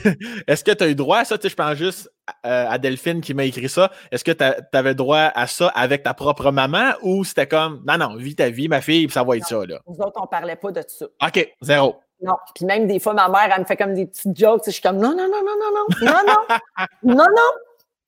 [0.47, 1.35] Est-ce que tu as eu droit à ça?
[1.41, 2.11] Je pense juste
[2.45, 3.91] euh, à Delphine qui m'a écrit ça.
[4.11, 4.43] Est-ce que tu
[4.73, 8.49] avais droit à ça avec ta propre maman ou c'était comme non, non, vis ta
[8.49, 9.79] vie, ma fille, puis ça va être ça, là?
[9.87, 11.05] Nous autres, on parlait pas de ça.
[11.25, 11.97] OK, zéro.
[12.21, 12.33] Non.
[12.55, 14.63] Puis même des fois, ma mère, elle me fait comme des petites jokes.
[14.65, 16.23] Je suis comme non, non, non, non, non, non, non,
[17.03, 17.51] non, non, non.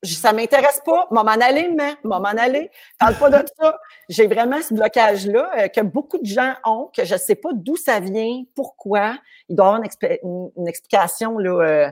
[0.02, 1.06] Ça m'intéresse pas.
[1.10, 2.70] M'en m'en aller, mais m'en m'en aller.
[2.98, 3.78] Parle pas de ça.
[4.08, 7.76] J'ai vraiment ce blocage-là euh, que beaucoup de gens ont, que je sais pas d'où
[7.76, 9.16] ça vient, pourquoi.
[9.48, 11.50] Il doit y avoir une, expli- une- une explication, là.
[11.66, 11.90] euh,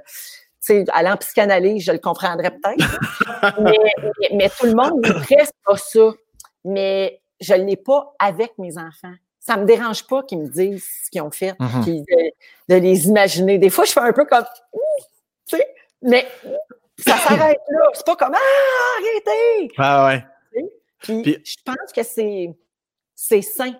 [0.64, 2.98] tu sais, aller en psychanalyse, je le comprendrais peut-être.
[3.60, 6.10] mais, mais, mais tout le monde ne presque pas ça.
[6.64, 9.14] Mais je ne l'ai pas avec mes enfants.
[9.38, 11.84] Ça me dérange pas qu'ils me disent ce qu'ils ont fait, Mhm.
[11.84, 12.30] de,
[12.70, 13.58] de les imaginer.
[13.58, 14.80] Des fois, je fais un peu comme, Ouh
[15.46, 16.26] tu sais, mais
[16.98, 17.90] ça s'arrête là.
[17.94, 19.72] C'est pas comme, ah, arrêtez!
[19.78, 20.24] Ah ouais.
[21.00, 22.50] Puis, Puis- je pense que c'est,
[23.14, 23.74] c'est sain.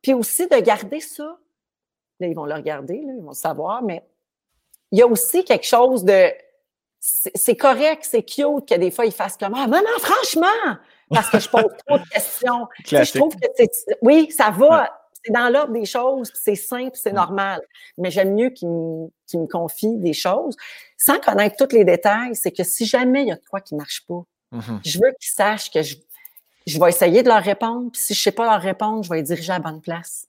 [0.00, 1.38] Puis aussi de garder ça.
[2.20, 4.04] Là, ils vont le regarder, là, ils vont le savoir, mais
[4.92, 6.30] il y a aussi quelque chose de.
[7.00, 10.76] C'est c'est correct, c'est cute que des fois ils fassent comme Ah, maman, franchement!
[11.10, 12.68] Parce que je pose trop de questions.
[12.84, 13.68] Tu sais, je trouve que c'est.
[14.02, 15.01] Oui, ça va.
[15.24, 17.16] C'est dans l'ordre des choses, c'est simple, c'est Mm.
[17.16, 17.60] normal.
[17.98, 20.56] Mais j'aime mieux qu'ils me, confient des choses
[20.98, 22.34] sans connaître tous les détails.
[22.36, 24.80] C'est que si jamais il y a de quoi qui marche pas, Mhm.
[24.84, 25.96] je veux qu'ils sachent que je,
[26.66, 27.90] je vais essayer de leur répondre.
[27.92, 30.26] Puis si je sais pas leur répondre, je vais les diriger à la bonne place.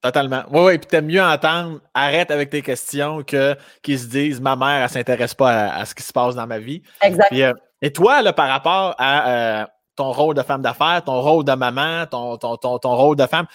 [0.00, 0.44] Totalement.
[0.52, 4.54] Oui, oui, puis t'aimes mieux entendre arrête avec tes questions que qu'ils se disent ma
[4.54, 6.82] mère, elle s'intéresse pas à, à ce qui se passe dans ma vie.
[7.02, 7.26] Exact.
[7.30, 11.20] Puis, euh, et toi, là, par rapport à euh, ton rôle de femme d'affaires, ton
[11.20, 13.46] rôle de maman, ton, ton, ton, ton rôle de femme,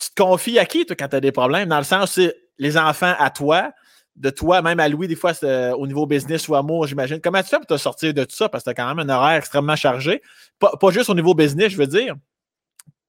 [0.00, 1.68] tu te confies à qui, toi, quand tu as des problèmes?
[1.68, 3.72] Dans le sens, c'est les enfants à toi,
[4.16, 7.20] de toi, même à Louis, des fois, euh, au niveau business ou amour, j'imagine.
[7.20, 8.48] Comment tu fais pour te sortir de tout ça?
[8.48, 10.22] Parce que tu as quand même un horaire extrêmement chargé.
[10.58, 12.16] Pas, pas juste au niveau business, je veux dire.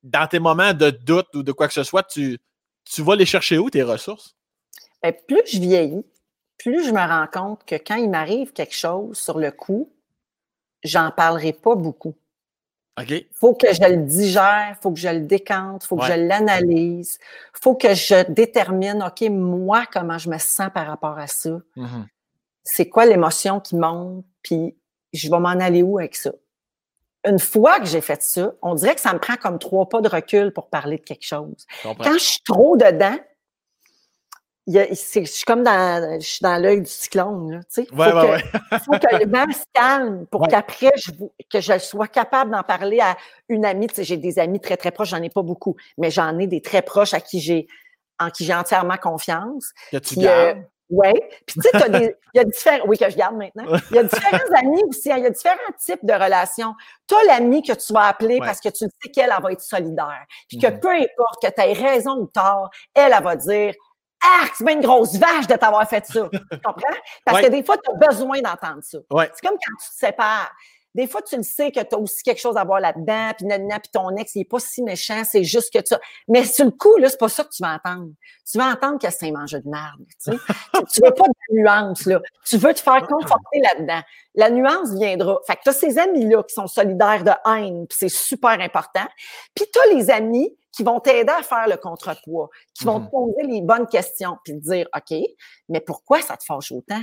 [0.03, 2.39] Dans tes moments de doute ou de quoi que ce soit, tu,
[2.85, 4.35] tu vas les chercher où, tes ressources?
[5.01, 6.05] Ben, plus je vieillis,
[6.57, 9.91] plus je me rends compte que quand il m'arrive quelque chose sur le coup,
[10.83, 12.15] j'en parlerai pas beaucoup.
[13.01, 13.25] OK.
[13.33, 16.15] faut que je le digère, faut que je le décante, faut que Ouais.
[16.17, 17.19] je l'analyse,
[17.61, 21.59] faut que je détermine, OK, moi, comment je me sens par rapport à ça.
[21.75, 22.07] Mhm.
[22.63, 24.75] C'est quoi l'émotion qui monte, puis
[25.13, 26.31] je vais m'en aller où avec ça?
[27.25, 30.01] Une fois que j'ai fait ça, on dirait que ça me prend comme trois pas
[30.01, 31.67] de recul pour parler de quelque chose.
[31.83, 33.17] Quand je suis trop dedans,
[34.68, 37.59] il y a- c'est- je suis comme dans, je suis dans l'œil du cyclone, là,
[37.59, 37.86] tu sais.
[37.88, 38.43] Faut Ouais, ouais, que- ouais.
[38.86, 41.12] faut que le vent se calme pour qu'après, je,
[41.51, 43.18] que je sois capable d'en parler à
[43.49, 43.88] une amie.
[43.88, 46.47] Tu sais, j'ai des amis très, très proches, j'en ai pas beaucoup, mais j'en ai
[46.47, 47.68] des très proches à qui j'ai,
[48.20, 49.72] en qui j'ai entièrement confiance.
[49.91, 50.53] Que tu euh,
[50.91, 51.14] ouais.
[51.47, 53.64] Puis, tu sais, des- il y a différents, oui, que je garde maintenant.
[53.89, 56.76] Il y a différents amis aussi, hein, il y a différents types de relations.
[57.07, 58.45] Tu as l'ami que tu vas appeler Ouais.
[58.45, 60.24] parce que tu sais qu'elle, elle va être solidaire.
[60.47, 60.80] Puis que Mhm.
[60.80, 63.74] peu importe que tu aies raison ou tort, elle, elle va dire,
[64.24, 66.30] ah, c'est bien une grosse vache de t'avoir fait ça.
[66.51, 66.97] Tu comprends?
[67.26, 67.43] Parce Ouais.
[67.45, 68.99] que des fois, tu as besoin d'entendre ça.
[69.09, 69.30] Ouais.
[69.34, 70.51] C'est comme quand tu te sépares.
[70.93, 73.45] Des fois, tu le sais que tu as aussi quelque chose à voir là-dedans, puis
[73.45, 75.95] nanana, puis ton ex, il n'est pas si méchant, c'est juste que tu...
[76.28, 78.09] Mais sur le coup, là, c'est pas ça que tu vas entendre.
[78.49, 80.38] Tu vas entendre que c'est un manger de merde, tu sais.
[80.93, 82.19] tu, veux pas de nuance, là.
[82.45, 84.01] Tu veux te faire conforter là-dedans.
[84.36, 85.39] La nuance viendra.
[85.47, 89.07] Fait que tu as ces amis-là qui sont solidaires de haine, puis c'est super important.
[89.55, 93.09] Puis tu as les amis qui vont t'aider à faire le contrepoids, qui vont te
[93.11, 95.17] poser les bonnes questions, puis te dire, OK,
[95.69, 97.01] mais pourquoi ça te fâche autant?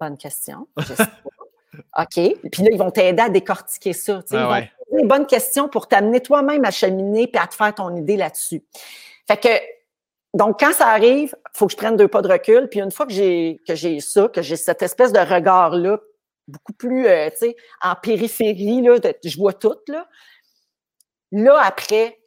[0.00, 0.66] Bonne question.
[0.78, 2.02] Je sais pas.
[2.02, 2.14] OK.
[2.50, 4.22] Puis là, ils vont t'aider à décortiquer ça.
[4.22, 4.36] tu sais.
[4.36, 4.66] Ah ils vont ouais.
[4.66, 7.94] te poser les bonnes questions pour t'amener toi-même à cheminer puis à te faire ton
[7.96, 8.64] idée là-dessus.
[9.26, 9.48] Fait que,
[10.36, 12.68] donc, quand ça arrive, faut que je prenne deux pas de recul.
[12.68, 15.98] Puis une fois que j'ai que j'ai ça, que j'ai cette espèce de regard-là,
[16.48, 20.06] beaucoup plus, euh, tu sais, en périphérie, là, de- je vois tout, là.
[21.34, 22.18] Là, après,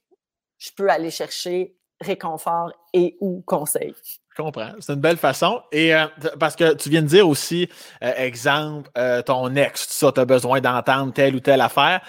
[0.58, 3.94] je peux aller chercher réconfort et ou conseil.
[4.38, 4.72] Je comprends.
[4.82, 5.62] C'est une belle façon.
[5.72, 6.06] Et euh,
[6.40, 7.70] parce que tu viens de dire aussi,
[8.04, 12.02] euh, exemple, euh, ton ex, tout ça, tu as besoin d'entendre telle ou telle affaire.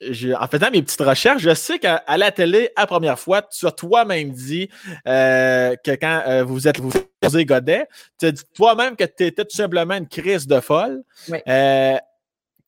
[0.00, 3.42] Je- en faisant mes petites recherches, je sais qu'à la télé, à la première fois,
[3.42, 4.68] tu as toi-même dit
[5.06, 6.90] que quand vous êtes vous
[7.22, 7.88] Godet,
[8.18, 11.02] tu as dit toi-même que tu étais tout simplement une crise de folle.
[11.28, 11.38] Oui.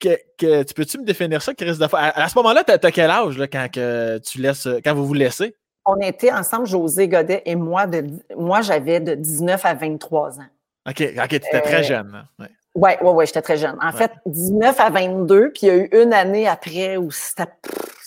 [0.06, 2.00] Euh, que, que- tu peux-tu me définir ça, folle?
[2.00, 5.06] À, à ce moment-là, tu as, quel âge là, quand, que tu laisses, quand vous
[5.06, 5.54] vous laissez?
[5.86, 8.04] On était ensemble, José Godet et moi, de,
[8.36, 10.42] moi j'avais de 19 à 23 ans.
[10.88, 12.12] OK, ok, tu étais Euh, très jeune.
[12.12, 12.24] là.
[12.38, 12.50] Ouais.
[12.74, 13.76] Oui, oui, oui, j'étais très jeune.
[13.82, 13.92] En Ouais.
[13.96, 17.46] fait, 19 à 22, puis il y a eu une année après où c'était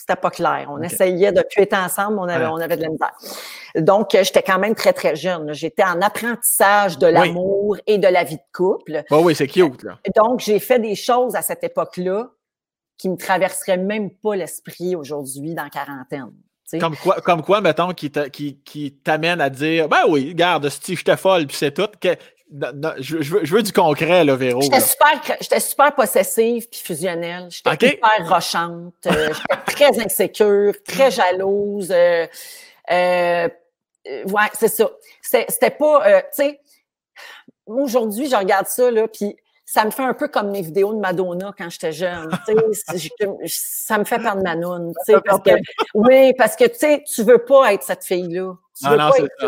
[0.02, 0.68] c'était pas clair.
[0.70, 3.14] On essayait de plus être ensemble, on avait, on avait de la misère.
[3.76, 5.54] Donc, euh, j'étais quand même très, très jeune.
[5.54, 9.04] J'étais en apprentissage de l'amour et de la vie de couple.
[9.12, 9.84] Oui, oui, c'est cute.
[9.84, 10.00] Là.
[10.16, 12.30] Donc, j'ai fait des choses à cette époque-là
[12.98, 16.32] qui me traverseraient même pas l'esprit aujourd'hui dans la quarantaine.
[16.80, 20.96] Comme quoi, comme quoi, mettons, qui qui, qui t'amène à dire Ben oui, regarde, si
[20.96, 21.90] j'étais folle, puis c'est tout.
[22.00, 22.16] Que,
[22.52, 24.62] non, non, je, je veux, je veux du concret, là, Véro.
[24.62, 27.48] J'étais super, j'étais super possessive puis fusionnelle.
[27.50, 27.94] J'étais OK.
[27.94, 28.94] hyper rochante.
[29.08, 31.92] euh, j'étais très insécure, très jalouse.
[31.92, 32.28] euh,
[32.92, 33.48] euh,
[34.06, 34.90] ouais, c'est ça.
[35.22, 36.60] C'était pas, euh, tu sais,
[37.68, 39.36] moi, aujourd'hui, je regarde ça, là, puis
[39.74, 42.30] ça me fait un peu comme mes vidéos de Madonna quand j'étais jeune.
[42.94, 43.08] je-
[43.48, 44.92] ça me fait perdre ma noune.
[45.26, 45.52] parce que,
[45.94, 46.66] oui, parce que
[47.06, 48.54] tu veux pas être cette fille-là.
[48.78, 49.48] Tu Non, veux non, pas être ça.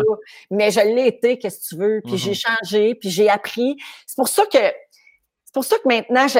[0.50, 2.00] Mais je l'ai été, qu'est-ce que tu veux?
[2.02, 3.76] Puis j'ai changé, puis j'ai appris.
[4.06, 6.38] C'est pour ça que c'est pour ça que maintenant, je,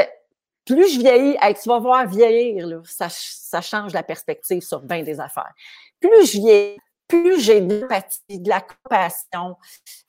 [0.64, 4.80] plus je vieillis, hey, tu vas voir vieillir, là, ça, ça change la perspective sur
[4.80, 5.52] bien des affaires.
[6.00, 9.56] Plus je vieillis, plus j'ai de l'empathie, de la compassion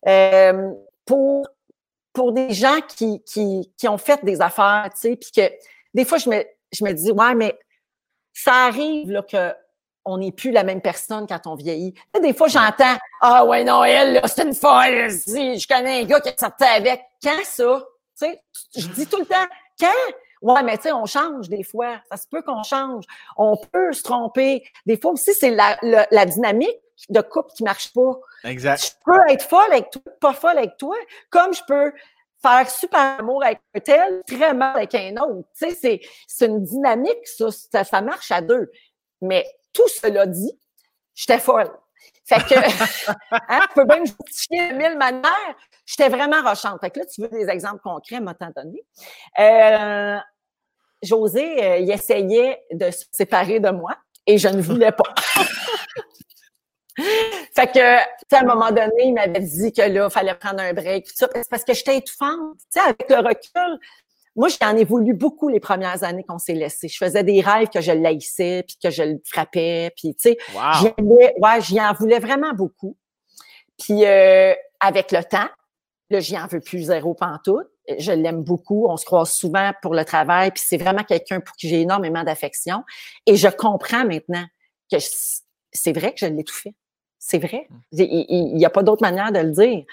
[0.07, 0.71] euh,
[1.05, 1.45] pour,
[2.15, 5.51] pour des gens qui, qui, qui ont fait des affaires, tu sais, puis que
[5.93, 7.59] des fois, je me, je me dis, ouais, mais
[8.33, 9.53] ça arrive là, que
[10.07, 11.93] on n'est plus la même personne quand on vieillit.
[12.21, 15.09] Des fois, j'entends Ah ouais, non, elle, là, c'est une folle.
[15.09, 17.01] Je connais un gars qui sortait avec.
[17.23, 17.83] Quand ça?
[18.19, 18.41] Tu sais,
[18.77, 19.47] je dis tout le temps,
[19.79, 19.87] quand?
[20.41, 22.01] Ouais, mais tu sais, on change des fois.
[22.09, 23.05] Ça se peut qu'on change.
[23.37, 24.63] On peut se tromper.
[24.85, 26.79] Des fois aussi, c'est la, la, la dynamique
[27.09, 28.19] de couple qui marche pas.
[28.43, 28.81] Exact.
[28.81, 30.95] Je peux être folle avec toi, pas folle avec toi,
[31.29, 31.93] comme je peux
[32.41, 35.47] faire super amour avec un tel, très mal avec un autre.
[35.57, 37.83] Tu sais, c'est, c'est une dynamique, ça, ça.
[37.83, 38.71] ça marche à deux.
[39.21, 40.57] Mais tout cela dit,
[41.13, 41.71] j'étais folle.
[42.25, 42.55] Fait que,
[43.31, 45.55] hein, je peux même justifier de mille manières.
[45.85, 46.79] J'étais vraiment rochante.
[46.81, 48.83] Fait que là, tu veux des exemples concrets, m'a donné.
[49.39, 50.17] Euh,
[51.03, 55.13] José, euh, il essayait de se séparer de moi et je ne voulais pas.
[56.97, 60.35] fait que, tu sais, à un moment donné, il m'avait dit que là, il fallait
[60.35, 61.05] prendre un break.
[61.05, 62.57] Tout ça, parce que j'étais étouffante.
[62.73, 63.79] Tu sais, avec le recul,
[64.35, 66.87] moi, j'en ai voulu beaucoup les premières années qu'on s'est laissé.
[66.87, 70.37] Je faisais des rêves que je l'haïssais, puis que je le frappais, puis tu sais,
[70.53, 70.61] Wow.
[70.97, 72.97] j'aimais- ouais, j'y en voulais vraiment beaucoup.
[73.79, 75.49] Puis euh, avec le temps,
[76.11, 77.65] Là, j'y en veux plus zéro pantoute.
[77.97, 78.85] Je l'aime beaucoup.
[78.87, 80.51] On se croise souvent pour le travail.
[80.51, 82.83] Puis c'est vraiment quelqu'un pour qui j'ai énormément d'affection.
[83.25, 84.45] Et je comprends maintenant
[84.91, 84.97] que
[85.71, 86.75] c'est vrai que je l'ai tout fait.
[87.17, 87.67] C'est vrai.
[87.91, 88.01] Mmh.
[88.03, 89.83] Il n'y a pas d'autre manière de le dire.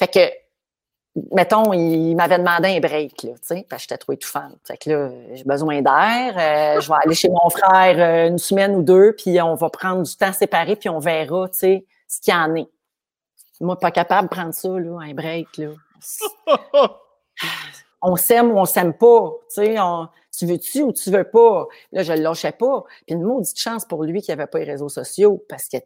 [0.00, 0.18] Fait que
[1.32, 4.58] mettons, il m'avait demandé un break, là, tu sais, parce que j'étais trop étouffante.
[4.64, 6.34] Fait que là, j'ai besoin d'air.
[6.36, 9.70] Euh, je vais aller chez mon frère euh, une semaine ou deux, puis on va
[9.70, 12.68] prendre du temps séparé, puis on verra, tu sais, ce qu'il y en est.
[13.60, 15.68] Moi, pas capable de prendre ça, là, un break, là.
[18.02, 19.76] on s'aime ou on s'aime pas, tu sais,
[20.36, 21.66] tu veux-tu ou tu veux pas?
[21.92, 22.84] Là, je le lâchais pas.
[23.06, 25.78] Puis une maudite chance pour lui qu'il avait pas les réseaux sociaux parce que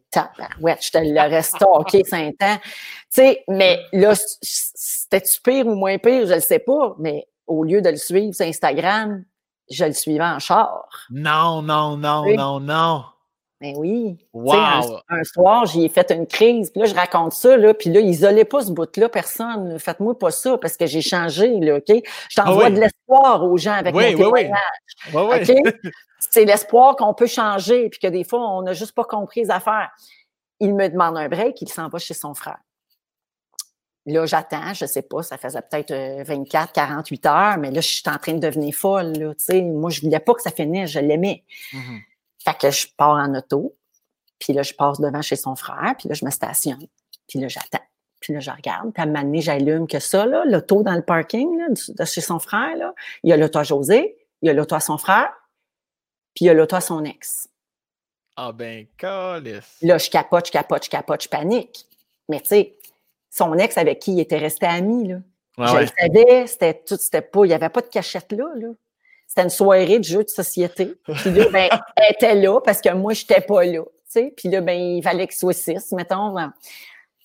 [0.61, 2.57] ouais, je te l'aurais stocké cinq ans.
[2.61, 2.67] Tu
[3.09, 6.27] sais, mais là, c'était-tu pire ou moins pire?
[6.27, 6.95] Je le sais pas.
[6.99, 9.23] Mais au lieu de le suivre sur Instagram,
[9.69, 10.87] je le suivais en char.
[11.09, 13.03] Non, non, non, non, non.
[13.61, 14.17] Ben oui.
[14.33, 17.99] Un, soir, j'y ai fait une crise, puis là, je raconte ça, là, puis là,
[17.99, 19.77] isolez pas ce bout-là, personne.
[19.77, 22.03] Faites-moi pas ça parce que j'ai changé, là, OK?
[22.29, 24.57] Je t'envoie ah de l'espoir aux gens avec oui, mon témoignage.
[25.13, 25.61] Oui,
[26.19, 29.51] C'est l'espoir qu'on peut changer, puis que des fois, on n'a juste pas compris les
[29.51, 29.91] affaires.
[30.59, 32.59] Il me demande un break, il s'en va chez son frère.
[34.07, 35.93] Là, j'attends, je sais pas, ça faisait peut-être
[36.25, 39.45] 24, euh, 48 heures, mais là, je suis en train de devenir folle, là, tu
[39.45, 39.61] sais.
[39.61, 41.43] Moi, je voulais pas que ça finisse, je l'aimais.
[41.73, 42.01] Mm-hmm.
[42.43, 43.75] Fait que je pars en auto,
[44.39, 46.87] puis là, je passe devant chez son frère, puis là, je me stationne,
[47.27, 47.85] puis là, j'attends.
[48.19, 50.93] Puis là, je regarde, puis à un moment donné, j'allume que ça, là, l'auto dans
[50.93, 54.47] le parking là, de chez son frère, là, il y a l'auto à José, il
[54.47, 55.31] y a l'auto à son frère,
[56.35, 57.49] puis il y a l'auto à son ex.
[58.35, 59.77] Ah ben, calice.
[59.81, 61.87] Là, je capote, je capote, je capote, je panique.
[62.29, 62.77] Mais tu sais,
[63.29, 65.17] son ex avec qui il était resté ami, là.
[65.57, 68.67] je le savais, c'était tout, c'était pas, il n'y avait pas de cachette là, là.
[69.31, 70.93] C'était une soirée de jeux de société.
[71.05, 73.81] Puis là, ben, elle était là parce que moi, je n'étais pas là.
[73.81, 74.33] Tu sais?
[74.35, 76.35] Puis là, ben, il fallait que soit six, mettons.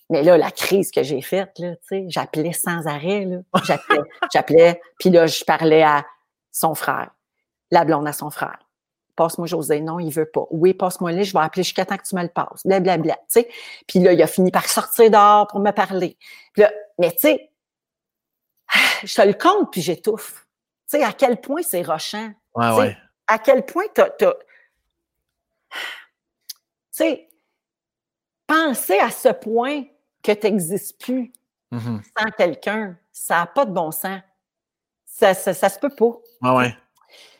[0.09, 1.73] Mais là, la crise que j'ai faite, là,
[2.07, 3.25] j'appelais sans arrêt.
[3.25, 3.39] Là.
[3.65, 3.99] J'appelais,
[4.33, 4.81] j'appelais.
[4.97, 6.05] Puis là, je parlais à
[6.49, 7.09] son frère,
[7.71, 8.57] la blonde à son frère.
[9.17, 9.81] Passe-moi José.
[9.81, 10.45] Non, il veut pas.
[10.49, 12.61] Oui, passe-moi là, je vais appeler jusqu'à temps que tu me le passes.
[12.63, 13.17] Blablabla.
[13.27, 13.49] Sais.
[13.85, 16.17] Puis là, il a fini par sortir dehors pour me parler.
[16.53, 17.51] Puis là, mais tu sais,
[19.03, 20.46] je te le compte, puis j'étouffe.
[20.89, 22.31] Tu sais, à quel point c'est rochant.
[22.55, 22.97] Ouais, ouais.
[23.27, 24.09] À quel point tu as.
[24.09, 24.27] Tu
[26.91, 27.29] sais,
[28.47, 29.83] penser à ce point
[30.23, 31.31] que tu n'existes plus
[31.71, 32.01] mm-hmm.
[32.17, 34.21] sans quelqu'un, ça n'a pas de bon sens.
[35.05, 36.13] Ça, ça, se peut pas.
[36.41, 36.77] Ouais, ouais.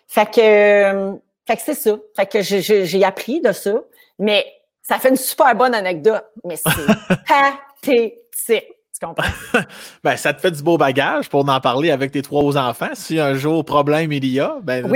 [0.08, 1.96] Fait que, fait que c'est ça.
[2.16, 3.82] Fait que j'ai appris de ça,
[4.20, 4.46] mais
[4.82, 6.70] ça fait une super bonne anecdote, mais c'est
[7.28, 8.77] pathétique.
[10.04, 12.90] ben, ça te fait du beau bagage pour en parler avec tes trois enfants.
[12.94, 14.88] Si un jour problème il y a, ben,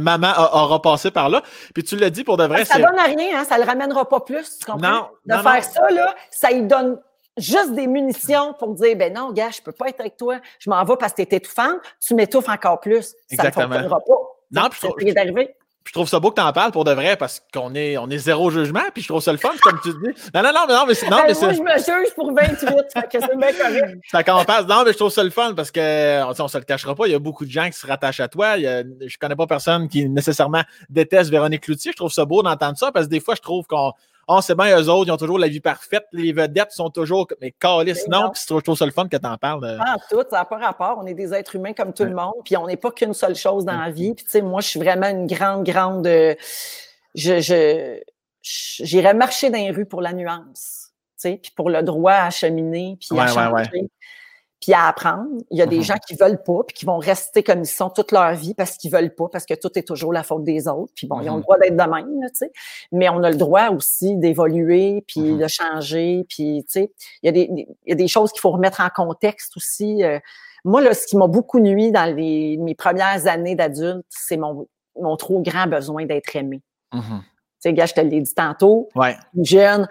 [0.00, 1.42] maman aura passé par là.
[1.74, 2.64] Puis tu l'as dit pour de vrai.
[2.64, 3.44] Ça donne à rien, hein?
[3.44, 4.58] ça le ramènera pas plus.
[4.58, 4.88] Tu comprends?
[4.88, 6.98] Non, de faire ça, là, ça lui donne
[7.36, 10.68] juste des munitions pour dire ben non, gars, je peux pas être avec toi, je
[10.68, 13.14] m'en vais parce que tu es étouffante, tu m'étouffes encore plus.
[13.30, 13.62] Exactement.
[13.74, 14.38] Ça ne fonctionnera pas.
[14.50, 15.14] Non, puis
[15.88, 18.10] je, trouve ça beau que tu en parles pour de vrai parce qu'on est, on
[18.10, 20.20] est zéro jugement, puis je trouve ça le fun, comme tu dis.
[20.34, 21.08] Non, non, non, mais non, mais c'est.
[21.08, 23.98] Non, mais moi, je me juge pour 28, fait que c'est bien correct.
[24.10, 24.66] Ça qu'on passe.
[24.66, 27.06] Non, mais je trouve ça le fun parce que, on, on se le cachera pas,
[27.06, 28.56] il y a beaucoup de gens qui se rattachent à toi.
[28.56, 31.92] Il y a, je connais pas personne qui nécessairement déteste Véronique Cloutier.
[31.92, 33.92] Je trouve ça beau d'entendre ça parce que des fois, je trouve qu'on
[34.28, 36.04] oh, c'est bien, eux autres, ils ont toujours la vie parfaite.
[36.12, 37.26] Les vedettes sont toujours.
[37.40, 39.78] Mais calice, non, puis c'est toujours ça le fun que tu en parles.
[39.80, 40.98] Ah, tout, ça n'a pas rapport.
[41.02, 43.34] On est des êtres humains comme tout le monde, puis on n'est pas qu'une seule
[43.34, 44.14] chose dans la vie.
[44.14, 46.06] Puis, tu sais, moi, je suis vraiment une grande, grande.
[46.06, 46.34] Euh,
[47.14, 48.00] je, je,
[48.42, 52.30] j'irais marcher dans les rues pour la nuance, tu sais, puis pour le droit à
[52.30, 53.88] cheminer, puis à changer
[54.60, 55.28] puis à apprendre.
[55.50, 55.82] Il y a des mm-hmm.
[55.82, 58.76] gens qui veulent pas, puis qui vont rester comme ils sont toute leur vie parce
[58.76, 60.92] qu'ils veulent pas, parce que tout est toujours la faute des autres.
[60.94, 61.42] Puis bon, ils ont le mm-hmm.
[61.42, 62.52] droit d'être de même, tu sais.
[62.92, 65.42] Mais on a le droit aussi d'évoluer, puis mm-hmm.
[65.42, 66.92] de changer, puis tu sais,
[67.22, 70.02] il y, a des, il y a des choses qu'il faut remettre en contexte aussi.
[70.02, 70.18] Euh.
[70.64, 74.66] moi, là, ce qui m'a beaucoup nuit dans les, mes premières années d'adulte, c'est mon,
[75.00, 76.62] mon trop grand besoin d'être aimé.
[76.92, 77.00] Tu
[77.70, 78.88] sais, gars, je te l'ai dit tantôt.
[78.94, 79.16] Ouais.
[79.42, 79.88] Jeune,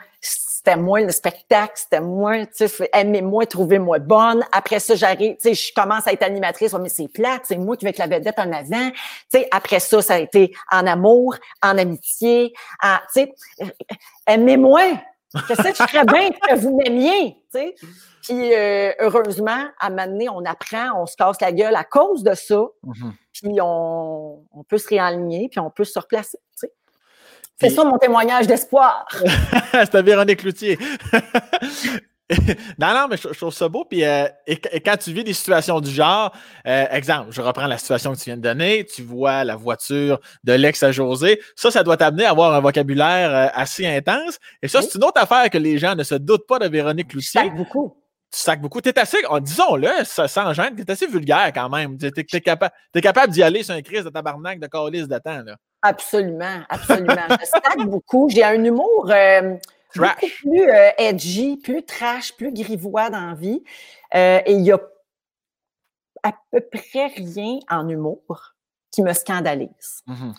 [0.68, 4.44] c'était moi le spectacle, c'était moi, tu sais, aimez-moi, trouvez-moi bonne.
[4.52, 7.78] Après ça, j'arrive, tu sais, je commence à être animatrice, mais c'est plate, c'est moi
[7.78, 8.92] qui vais être la vedette en avant.
[8.92, 8.98] Tu
[9.30, 12.54] sais, après ça, ça a été en amour, en amitié,
[12.84, 13.34] en, tu sais,
[14.28, 14.82] aimez-moi.
[15.34, 17.76] Je sais que je ferais bien que vous m'aimiez, tu sais.
[18.24, 21.86] Puis euh, heureusement, à un moment donné, on apprend, on se casse la gueule à
[21.86, 22.66] cause de ça.
[22.84, 23.12] Mm-hmm.
[23.34, 26.38] Puis on, on, peut se réaligner, puis on peut se replacer.
[26.52, 26.74] Tu sais.
[27.60, 29.08] C'est ça mon témoignage d'espoir.
[29.74, 30.78] C'était Véronique Cloutier.
[32.78, 33.86] non, non, mais je, trouve ça beau.
[33.86, 36.36] Puis, euh, et, quand tu vis des situations du genre,
[36.68, 40.20] euh, exemple, je reprends la situation que tu viens de donner, tu vois la voiture
[40.44, 44.38] de l'ex à José, ça, ça doit t'amener à avoir un vocabulaire euh, assez intense.
[44.62, 47.08] Et ça, c'est une autre affaire que les gens ne se doutent pas de Véronique
[47.08, 47.50] Cloutier.
[47.50, 47.96] beaucoup.
[48.32, 48.82] tu sacs beaucoup.
[48.82, 51.98] T'es assez, disons-le, sans gêne, t'es assez vulgaire quand même.
[51.98, 55.18] T'es es, capable, es capable d'y aller sur un crise de tabarnak de calice de
[55.18, 55.56] temps, là.
[55.82, 57.28] Absolument, absolument.
[57.40, 58.30] je sac beaucoup.
[58.30, 59.56] J'ai un humour euh,
[59.96, 63.64] beaucoup plus euh, edgy, plus trash, plus grivois dans la vie.
[64.16, 64.80] Euh, et il y a
[66.24, 68.56] à peu près rien en humour
[68.92, 70.02] qui me scandalise.
[70.08, 70.34] Mm-hmm.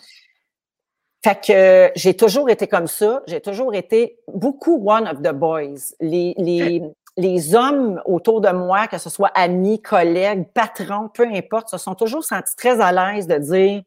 [1.23, 3.21] Fait que j'ai toujours été comme ça.
[3.27, 5.93] J'ai toujours été beaucoup one of the boys.
[5.99, 6.81] Les, les,
[7.17, 11.95] les hommes autour de moi, que ce soit amis, collègues, patrons, peu importe, se sont
[11.95, 13.83] toujours sentis très à l'aise de dire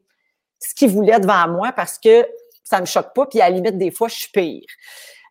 [0.63, 2.27] ce qu'ils voulaient devant moi parce que
[2.65, 4.65] ça me choque pas, puis à la limite, des fois, je suis pire.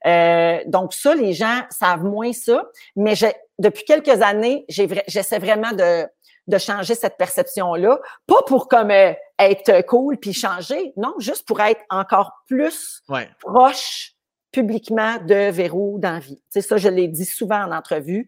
[0.06, 2.64] Euh, donc ça, les gens savent moins ça,
[2.96, 3.14] mais
[3.60, 6.08] depuis quelques années, j'essaie vraiment de,
[6.48, 11.60] de changer cette perception-là, pas pour comme euh, être cool puis changer, non, juste pour
[11.62, 13.02] être encore plus
[13.40, 14.14] proche
[14.52, 16.38] publiquement de Véro dans vie.
[16.38, 18.28] Tu sais, ça, je l'ai dit souvent en entrevue.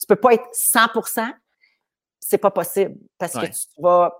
[0.00, 0.80] Tu peux pas être 100
[2.20, 4.12] c'est pas possible parce que tu vas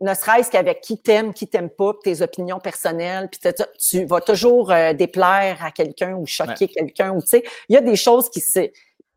[0.00, 4.70] ne serait-ce qu'avec qui t'aime, qui t'aime pas, tes opinions personnelles, puis tu vas toujours
[4.70, 8.30] euh, déplaire à quelqu'un ou choquer quelqu'un ou tu sais, il y a des choses
[8.30, 8.70] qui se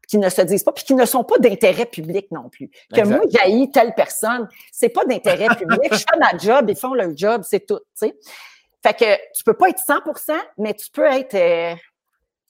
[0.07, 2.69] qui ne se disent pas, puis qui ne sont pas d'intérêt public non plus.
[2.93, 5.87] Que moi, j'haïs telle personne, c'est pas d'intérêt public.
[5.89, 8.15] je fais ma job, ils font leur job, c'est tout, tu sais.
[8.83, 11.77] Fait que tu peux pas être 100% mais tu peux être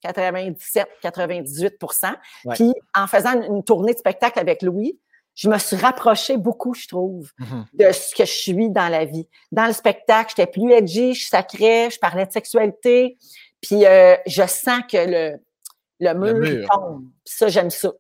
[0.01, 2.15] 97, 98%
[2.55, 4.97] Puis en faisant une tournée de spectacle avec Louis,
[5.35, 7.65] je me suis rapprochée beaucoup, je trouve, mm-hmm.
[7.73, 9.27] de ce que je suis dans la vie.
[9.51, 13.17] Dans le spectacle, j'étais plus edgy, je sacrais, je parlais de sexualité.
[13.61, 15.37] Puis euh, je sens que le,
[15.99, 17.05] le mur, tombe.
[17.23, 17.91] ça, j'aime ça.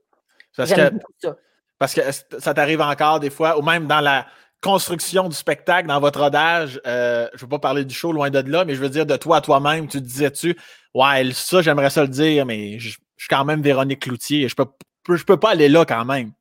[0.57, 1.35] J'aime ça.
[1.79, 2.01] Parce que
[2.39, 4.27] ça t'arrive encore des fois, ou même dans la
[4.61, 8.29] construction du spectacle, dans votre rodage, euh, je ne veux pas parler du show loin
[8.29, 10.55] de là, mais je veux dire de toi à toi-même, tu disais-tu,
[10.93, 14.65] ouais, ça, j'aimerais ça le dire, mais je, suis quand même Véronique Cloutier, je peux,
[15.09, 16.31] je peux pas aller là quand même.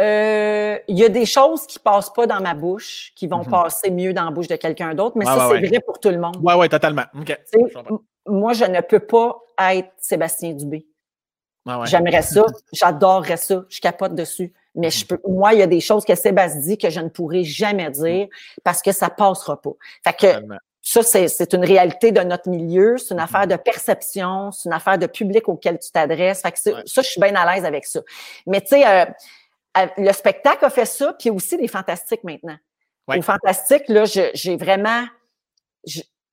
[0.00, 3.50] Euh, il y a des choses qui passent pas dans ma bouche, qui vont mm-hmm.
[3.50, 6.18] passer mieux dans la bouche de quelqu'un d'autre, mais ça, c'est vrai pour tout le
[6.18, 6.36] monde.
[6.42, 7.04] Oui, oui, totalement.
[8.26, 10.86] Moi, je ne peux pas être Sébastien Dubé.
[11.84, 14.52] J'aimerais ça, j'adorerais ça, je capote dessus.
[14.74, 15.08] Mais je mm-hmm.
[15.08, 17.90] peux, moi, il y a des choses que Sébastien dit que je ne pourrai jamais
[17.90, 18.26] dire
[18.64, 19.72] parce que ça passera pas.
[20.02, 20.46] Fait que
[20.86, 24.98] ça, c'est une réalité de notre milieu, c'est une affaire de perception, c'est une affaire
[24.98, 26.42] de public auquel tu t'adresses.
[26.42, 28.00] Fait que ça, je suis bien à l'aise avec ça.
[28.46, 29.06] Mais tu sais, euh,
[29.96, 32.56] le spectacle a fait ça, puis il y a aussi des fantastiques maintenant.
[33.08, 33.18] Ouais.
[33.18, 35.04] Au fantastique, là, j'ai vraiment,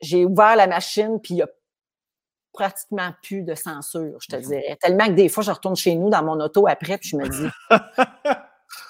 [0.02, 1.48] j'ai ouvert la machine, puis il y a
[2.54, 4.42] pratiquement plus de censure, je te mhm.
[4.44, 4.78] dirais.
[4.82, 7.28] Tellement que des fois, je retourne chez nous dans mon auto après, puis je me
[7.28, 7.50] dis,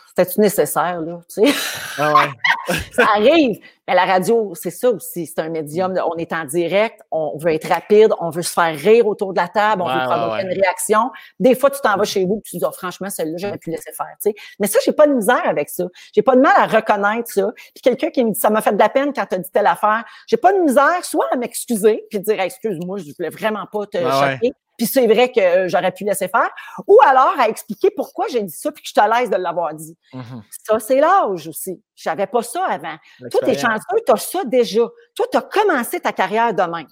[0.07, 1.53] c'était-tu nécessaire, là, tu sais?
[1.97, 2.29] Ah ouais.
[2.91, 3.59] ça arrive.
[3.87, 5.25] Mais la radio, c'est ça aussi.
[5.25, 5.99] C'est un médium.
[6.05, 9.39] on est en direct, on veut être rapide, on veut se faire rire autour de
[9.39, 11.11] la table, on veut provoquer une réaction.
[11.39, 13.69] Des fois, tu t'en vas chez vous et tu dis, oh, franchement, celle-là, j'aurais pu
[13.71, 14.35] laisser faire, tu sais.
[14.59, 15.85] Mais ça, j'ai pas de misère avec ça.
[16.13, 17.51] J'ai pas de mal à reconnaître ça.
[17.55, 19.51] Puis quelqu'un qui me dit, ça m'a fait de la peine quand tu as dit
[19.51, 20.03] telle affaire.
[20.27, 23.97] J'ai pas de misère, soit à m'excuser puis dire, excuse-moi, je voulais vraiment pas te
[23.97, 26.49] choquer puis c'est vrai que j'aurais pu laisser faire,
[26.87, 29.75] ou alors à expliquer pourquoi j'ai dit ça puis que je te laisse de l'avoir
[29.75, 29.95] dit.
[30.11, 30.41] Mm-hmm.
[30.65, 31.79] Ça, c'est l'âge aussi.
[31.95, 32.95] J'avais pas ça avant.
[33.29, 34.81] Toi, t'es chanceux, t'as ça déjà.
[35.13, 36.87] Toi, t'as commencé ta carrière de même.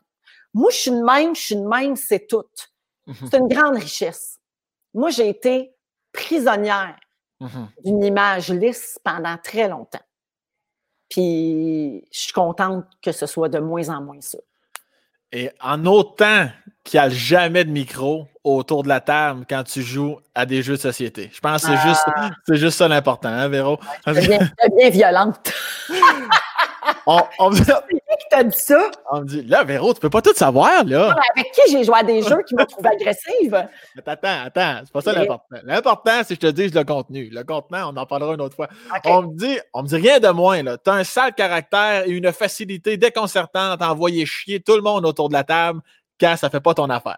[0.54, 2.44] Moi, je suis une même, je suis une même, c'est tout.
[3.08, 3.28] Mm-hmm.
[3.32, 4.38] C'est une grande richesse.
[4.94, 5.74] Moi, j'ai été
[6.14, 6.96] prisonnière
[7.42, 7.84] mm-hmm.
[7.86, 9.98] d'une image lisse pendant très longtemps.
[11.10, 14.38] Puis, je suis contente que ce soit de moins en moins ça.
[15.32, 16.50] Et en autant
[16.84, 20.64] qu'il n'y a jamais de micro autour de la table quand tu joues à des
[20.64, 21.30] jeux de société.
[21.32, 22.30] Je pense que c'est juste, ah.
[22.48, 23.80] c'est juste ça l'important, hein, Véro?
[24.06, 24.40] C'est bien,
[24.76, 25.54] bien, violente.
[27.06, 27.52] on, on,
[28.30, 28.92] qui t'a dit ça?
[29.12, 31.16] On me dit, là, Véro, tu peux pas tout savoir, là.
[31.36, 33.68] avec qui j'ai joué à des jeux qui m'ont trouvé agressive?
[34.06, 35.58] Attends, attends, c'est pas ça l'important.
[35.64, 37.30] L'important, c'est que je te dise le contenu.
[37.32, 38.70] Le contenu, on en parlera une autre fois.
[39.06, 40.78] On me dit, on me dit rien de moins, là.
[40.78, 45.30] T'as un sale caractère et une facilité déconcertante à envoyer chier tout le monde autour
[45.30, 45.82] de la table
[46.20, 47.18] quand ça fait pas ton affaire.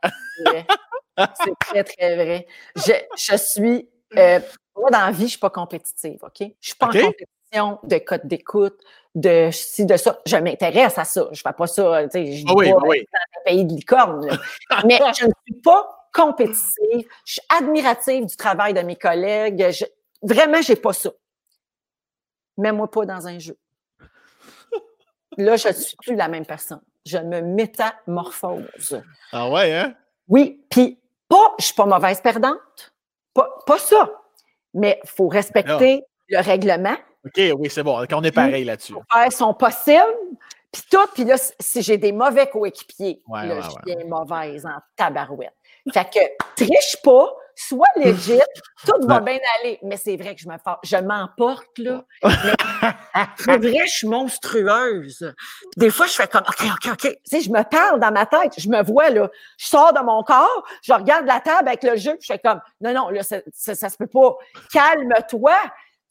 [1.18, 2.48] c'est très, très vrai.
[2.76, 4.40] Je, je suis, euh,
[4.76, 6.52] moi, dans la vie, je suis pas compétitive, OK?
[6.60, 8.80] Je suis pas en compétition de code d'écoute,
[9.16, 10.20] de ci, de ça.
[10.26, 11.28] Je m'intéresse à ça.
[11.32, 14.28] Je fais pas ça, tu sais, je ah dis pas dans un pays de licorne.
[14.86, 17.08] Mais je ne suis pas compétitive.
[17.26, 19.70] Je suis admirative du travail de mes collègues.
[19.72, 19.86] Je,
[20.22, 21.12] vraiment, j'ai pas ça.
[22.58, 23.58] Mets-moi pas dans un jeu.
[25.38, 26.82] Là, je ne suis plus la même personne.
[27.06, 29.02] Je me métamorphose.
[29.32, 29.96] Ah ouais, hein?
[30.28, 32.94] Oui, puis pas, je suis pas mauvaise perdante.
[33.34, 34.12] Pas, pas ça.
[34.74, 36.96] Mais il faut respecter le règlement.
[37.26, 38.04] OK, oui, c'est bon.
[38.12, 38.94] On est pareil là-dessus.
[39.12, 40.16] Faire son possible.
[40.72, 45.54] Puis tout, puis là, si j'ai des mauvais coéquipiers, là, je viens mauvaise en tabarouette.
[45.92, 46.20] Fait que
[46.56, 48.40] triche pas, Sois legit,
[48.86, 49.80] tout va bien aller.
[49.84, 52.04] Mais c'est vrai que je me je m'emporte, là.
[53.38, 55.34] c'est vrai, je suis monstrueuse.
[55.78, 57.02] Des fois, je fais comme, OK, OK, OK.
[57.02, 59.30] Tu sais, je me parle dans ma tête, je me vois, là.
[59.58, 62.62] Je sors de mon corps, je regarde la table avec le jeu, je fais comme,
[62.80, 64.36] non, non, là, ça, ça, se peut pas.
[64.72, 65.54] Calme-toi.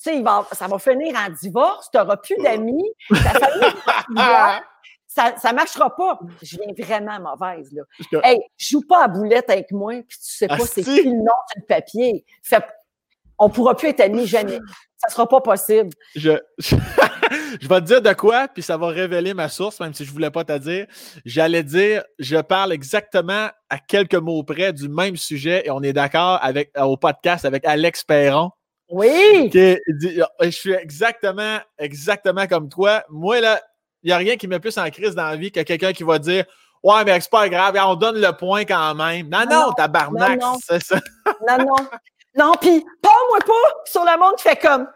[0.02, 3.74] Tu sais, ça va finir en divorce, tu n'auras plus d'amis, ta famille
[5.10, 6.18] ça ne marchera pas.
[6.42, 7.72] Je viens vraiment mauvaise.
[7.72, 7.82] Là.
[8.22, 11.24] Hey, joue pas à boulette avec moi, puis tu sais pas c'est qui le nom
[11.24, 12.24] sur le papier.
[12.42, 12.64] Fait,
[13.38, 14.58] on pourra plus être amis jamais.
[14.98, 15.90] Ça sera pas possible.
[16.14, 16.76] Je, je,
[17.68, 20.30] vais te dire de quoi, puis ça va révéler ma source, même si je voulais
[20.30, 20.86] pas te dire.
[21.24, 25.94] J'allais dire, je parle exactement à quelques mots près du même sujet et on est
[25.94, 28.50] d'accord avec au podcast avec Alex Perron.
[28.90, 29.50] Oui.
[29.52, 33.04] je suis exactement, exactement comme toi.
[33.08, 33.60] Moi, là,
[34.02, 36.02] il n'y a rien qui met plus en crise dans la vie que quelqu'un qui
[36.02, 36.44] va dire
[36.82, 39.28] Ouais, mais c'est pas grave, on donne le point quand même.
[39.28, 40.98] Non, non, tabarnak, c'est ça.
[41.46, 41.88] non, non.
[42.36, 44.86] Non, puis pas moi pas sur le monde qui fait comme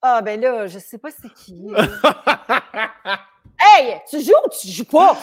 [0.00, 1.66] Ah, ben là, je sais pas c'est qui.
[3.60, 5.16] hey, tu joues ou tu joues pas?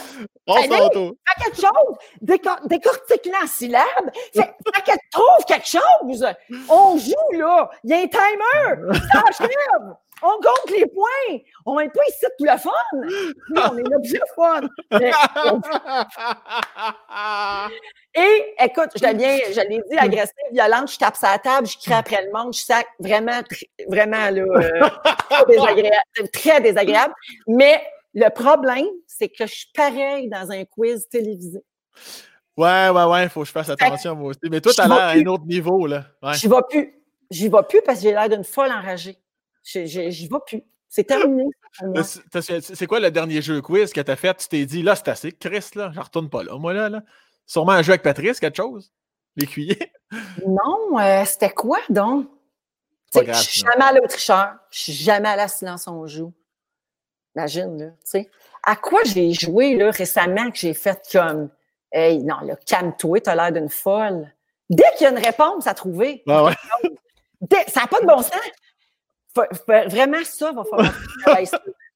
[0.47, 5.67] On hey, fais quelque chose, décor décortique la syllabe, fais, fais que tu trouves quelque
[5.67, 6.25] chose.
[6.69, 7.69] On joue, là.
[7.83, 8.99] Il y a un timer.
[9.11, 11.39] Ça achève on compte les points.
[11.65, 12.71] On n'est pas ici tout le fun.
[13.55, 14.61] on est l'objet fun.
[18.15, 21.93] Et écoute, je deviens, je l'ai dit, agressive, violente, je tape sa table, je crie
[21.93, 23.41] après le monde, je sac vraiment,
[23.89, 24.89] vraiment là, euh,
[25.29, 27.13] très désagréable, très désagréable.
[27.47, 27.83] Mais
[28.15, 31.63] le problème, c'est que je suis pareil dans un quiz télévisé.
[32.57, 34.39] Ouais, ouais, ouais, il faut que je fasse attention moi aussi.
[34.49, 36.05] Mais toi, tu as l'air à un autre niveau, là.
[36.23, 36.33] Ouais.
[36.35, 36.93] J'y vais plus.
[37.29, 39.17] J'y vais plus parce que j'ai l'air d'une folle enragée.
[39.63, 40.63] J'y vais plus.
[40.87, 41.43] C'est terminé.
[42.73, 44.33] C'est quoi le dernier jeu quiz que tu as fait?
[44.35, 45.33] Tu t'es dit, là, c'est assez.
[45.33, 46.57] Chris, là, je retourne pas là.
[46.57, 47.01] Moi, là, là.
[47.45, 48.93] Sûrement un jeu avec Patrice, quelque chose?
[49.35, 49.91] L'écuyer?
[50.47, 52.27] Non, euh, c'était quoi donc?
[53.13, 54.55] Je suis jamais allée au tricheur.
[54.69, 56.31] Je suis jamais allée à Silence on joue.
[57.35, 58.29] Imagine, là, tu sais.
[58.63, 61.49] À quoi j'ai joué, là, récemment, que j'ai fait comme,
[61.91, 64.31] hey, non, là, calme-toi, t'as l'air d'une folle.
[64.69, 66.53] Dès qu'il y a une réponse à trouver, ah ouais.
[67.67, 68.41] ça n'a pas de bon sens
[69.87, 70.93] vraiment, ça va falloir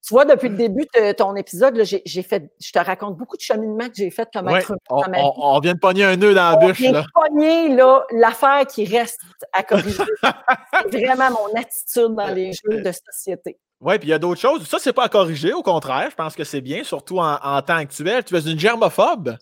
[0.01, 3.41] Tu vois, depuis le début de ton épisode, j'ai fait, je te raconte beaucoup de
[3.41, 5.03] cheminement que j'ai fait comme être on,
[5.37, 6.79] on, vient de pogner un nœud dans la bûche.
[6.79, 7.77] On vient de pogner
[8.11, 9.19] l'affaire qui reste
[9.51, 10.03] à corriger.
[10.91, 13.59] c'est vraiment mon attitude dans les jeux de société.
[13.81, 14.67] Oui, puis il y a d'autres choses.
[14.67, 16.09] Ça, c'est pas à corriger, au contraire.
[16.11, 18.23] Je pense que c'est bien, surtout en, temps actuel.
[18.23, 19.37] Tu es une germophobe.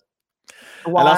[0.86, 1.00] Ouais.
[1.00, 1.16] Alors,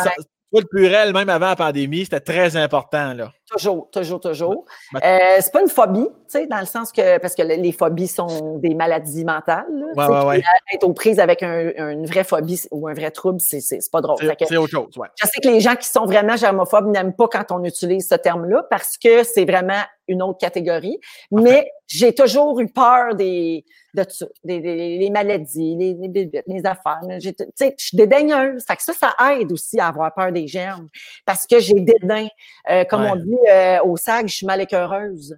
[0.52, 3.14] le pluriel, même avant la pandémie, c'était très important.
[3.14, 3.30] Là.
[3.46, 4.64] Toujours, toujours, toujours.
[4.96, 4.98] Euh,
[5.40, 8.58] c'est pas une phobie, tu sais, dans le sens que, parce que les phobies sont
[8.58, 9.66] des maladies mentales.
[9.72, 10.42] Là, ouais, ouais,
[10.72, 13.60] Être aux prises avec une vraie phobie ou un vrai trouble, c'est,
[13.92, 14.16] pas drôle.
[14.18, 15.08] C'est, autre chose, ouais.
[15.20, 18.16] Je sais que les gens qui sont vraiment germophobes n'aiment pas quand on utilise ce
[18.16, 20.98] terme-là parce que c'est vraiment une autre catégorie.
[21.30, 27.00] Mais j'ai toujours eu peur des, de ça, des, les maladies, les, les, les affaires.
[27.20, 28.64] Tu sais, je suis dédaigneuse.
[28.66, 30.88] Fait que ça, ça aide aussi à avoir peur des germes
[31.24, 32.28] parce que j'ai dédain.
[32.70, 35.36] Euh, comme on dit euh, au SAG, je suis mal écœureuse.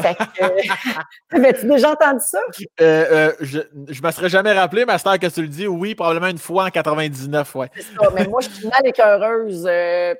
[0.00, 2.40] Fait que, euh, tu déjà entendu ça?
[2.80, 6.28] Euh, je ne me serais jamais rappelé, mais à que tu le dis, oui, probablement
[6.28, 7.70] une fois en 99, ouais.
[7.74, 9.68] C'est ça, mais moi, je suis mal écœureuse.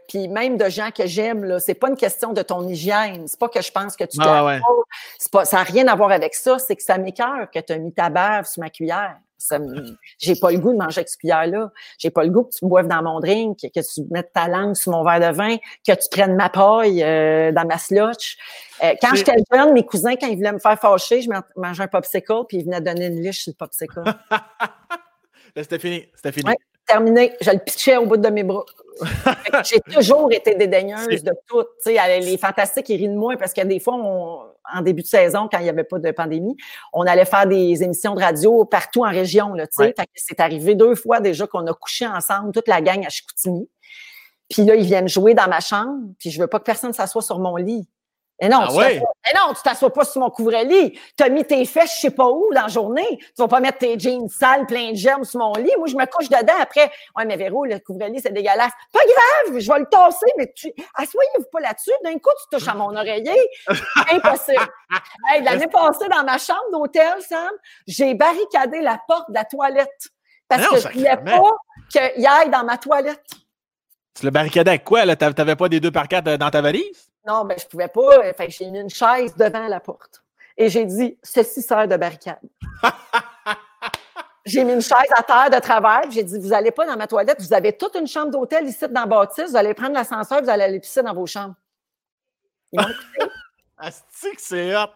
[0.09, 3.27] Puis même de gens que j'aime, là, c'est pas une question de ton hygiène.
[3.27, 4.61] C'est pas que je pense que tu ah, ouais.
[5.31, 6.59] pas, Ça n'a rien à voir avec ça.
[6.59, 9.17] C'est que ça m'écœure que tu as mis ta bave sur ma cuillère
[10.19, 11.71] j'ai pas le goût de manger avec ce cuillère-là.
[11.99, 14.75] J'ai pas le goût que tu boives dans mon drink, que tu mettes ta langue
[14.75, 18.37] sur mon verre de vin, que tu prennes ma paille euh, dans ma slotch.
[18.83, 21.89] Euh, quand j'étais jeune, mes cousins, quand ils voulaient me faire fâcher, je mangeais un
[21.89, 24.03] popsicle, puis ils venaient donner une liche sur le popsicle.
[25.57, 26.09] C'était fini.
[26.15, 26.53] C'était fini.
[26.87, 27.35] Terminé.
[27.41, 28.65] Je le pitchais au bout de mes bras.
[29.65, 31.65] J'ai toujours été dédaigneuse de tout.
[31.87, 35.59] les fantastiques, ils rient de moi parce que des fois, en début de saison, quand
[35.59, 36.57] il n'y avait pas de pandémie,
[36.93, 39.55] on allait faire des émissions de radio partout en région.
[39.55, 39.67] Là,
[40.15, 43.69] C'est arrivé deux fois déjà qu'on a couché ensemble, toute la gang à Chicoutimi.
[44.51, 47.23] Puis là, ils viennent jouer dans ma chambre, puis je veux pas que personne s'assoie
[47.23, 47.89] sur mon lit.
[48.43, 49.01] Mais non, ah tu ouais.
[49.25, 50.99] mais non, tu t'assois pas sur mon couvre-lit.
[51.17, 53.19] Tu as mis tes fesses, je sais pas où, dans la journée.
[53.21, 55.71] Tu vas pas mettre tes jeans sales, pleins de germes sur mon lit.
[55.79, 56.91] Moi, je me couche dedans après.
[57.17, 58.73] Ouais, mais Véro, le couvre-lit, c'est dégueulasse.
[58.93, 61.93] Pas grave, je vais le tasser, mais tu, asseyez-vous pas là-dessus.
[62.03, 63.39] D'un coup, tu touches à mon oreiller.
[64.11, 64.67] Impossible.
[65.33, 67.53] hey, l'année passée, dans ma chambre d'hôtel, Sam,
[67.87, 70.09] j'ai barricadé la porte de la toilette.
[70.49, 71.43] Parce que je voulais pas
[71.89, 73.23] qu'il aille dans ma toilette.
[74.19, 75.03] Tu l'as barricadé avec quoi?
[75.03, 77.12] Tu n'avais pas des deux par quatre dans ta valise?
[77.27, 78.31] Non, ben, je pouvais pas.
[78.31, 80.23] Enfin, j'ai mis une chaise devant la porte.
[80.57, 82.41] Et j'ai dit, ceci sert de barricade.
[84.45, 86.11] J'ai mis une chaise à terre de travail.
[86.11, 87.41] J'ai dit, vous n'allez pas dans ma toilette.
[87.41, 89.51] Vous avez toute une chambre d'hôtel ici dans Bâtisse.
[89.51, 91.55] Vous allez prendre l'ascenseur, vous allez aller pisser dans vos chambres.
[93.79, 94.91] Asti que c'est hot!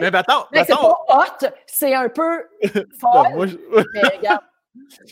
[0.00, 2.44] mais attends, mais c'est pas hot, c'est un peu
[3.00, 3.26] fort.
[3.34, 4.40] mais regarde.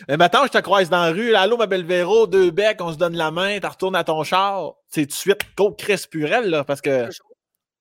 [0.08, 1.34] Mais maintenant, je te croise dans la rue.
[1.34, 4.22] Allô, ma belle Véro, deux becs, on se donne la main, tu retournes à ton
[4.24, 4.74] char.
[4.88, 7.08] C'est tout de suite go Chris Purel, là, parce que.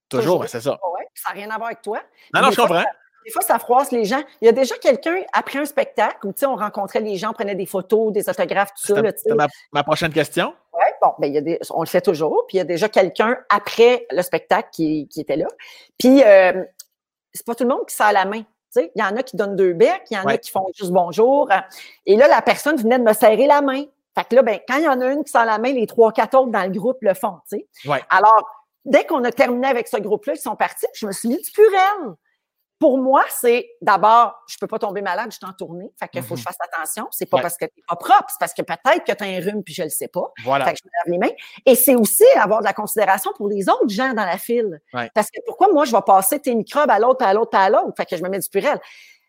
[0.10, 0.72] Toujours, c'est ça.
[0.72, 2.02] Ouais, ça n'a rien à voir avec toi.
[2.34, 2.84] Non, non, je comprends.
[3.26, 4.22] des fois, ça froisse les gens.
[4.42, 7.56] Il y a déjà quelqu'un, après un spectacle, où on rencontrait les gens, on prenait
[7.56, 9.02] des photos, des autographes, tout ça.
[9.16, 10.56] C'était ma, ma, prochaine question.
[10.74, 12.46] Oui, bon, ben, il y a des, on le fait toujours.
[12.48, 15.48] Puis il y a déjà quelqu'un après le spectacle qui, qui était là.
[16.00, 16.64] Puis euh,
[17.34, 18.44] c'est pas tout le monde qui sert la main.
[18.76, 20.92] Il y en a qui donnent deux becs, il y en a qui font juste
[20.92, 21.50] bonjour.
[22.06, 23.84] Et là, la personne venait de me serrer la main.
[24.18, 25.88] Fait que là, ben, quand il y en a une qui sent la main, les
[25.88, 27.38] trois, quatre autres dans le groupe le font.
[27.86, 28.02] Ouais.
[28.10, 28.44] Alors,
[28.86, 31.52] dès qu'on a terminé avec ce groupe-là, ils sont partis, je me suis mis du
[31.52, 32.16] purel
[32.80, 35.92] pour moi, c'est d'abord, je peux pas tomber malade, je suis en tournée.
[36.00, 36.48] Fait qu'il faut que je mm-hmm.
[36.48, 37.08] fasse attention.
[37.12, 39.42] C'est pas parce que t'es pas propre, c'est parce que peut-être que tu as un
[39.42, 40.32] rhume puis je le sais pas.
[40.46, 40.66] Voilà.
[40.66, 41.36] Fait que je me lave les mains.
[41.66, 44.82] Et c'est aussi avoir de la considération pour les autres gens dans la file.
[45.14, 47.94] Parce que pourquoi moi, je vais passer tes microbes à l'autre, à l'autre, à l'autre?
[47.98, 48.80] Fait que je me mets du purel.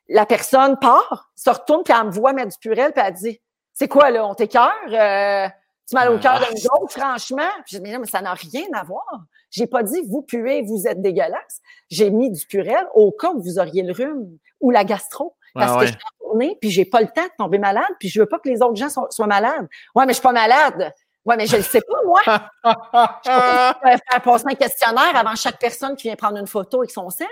[0.09, 3.41] La personne part, se retourne, puis elle me voit mettre du purel, puis elle dit,
[3.73, 4.73] c'est quoi, là, on t'écœure?
[4.89, 5.49] Euh,
[5.89, 7.51] tu mal au cœur de nous autres, franchement?
[7.67, 9.23] je dis, mais non, mais ça n'a rien à voir.
[9.51, 11.61] J'ai pas dit vous puez, vous êtes dégueulasse.
[11.91, 15.37] J'ai mis du purel au cas où vous auriez le rhume ou la gastro.
[15.55, 18.09] Parce que je suis en tournée, puis j'ai pas le temps de tomber malade, puis
[18.09, 19.69] je veux pas que les autres gens soient, malades.
[19.95, 20.95] Ouais, mais je suis pas malade.
[21.25, 22.21] Ouais, mais je le sais pas, moi.
[22.65, 26.91] je peux faire passer un questionnaire avant chaque personne qui vient prendre une photo avec
[26.91, 27.27] son sel.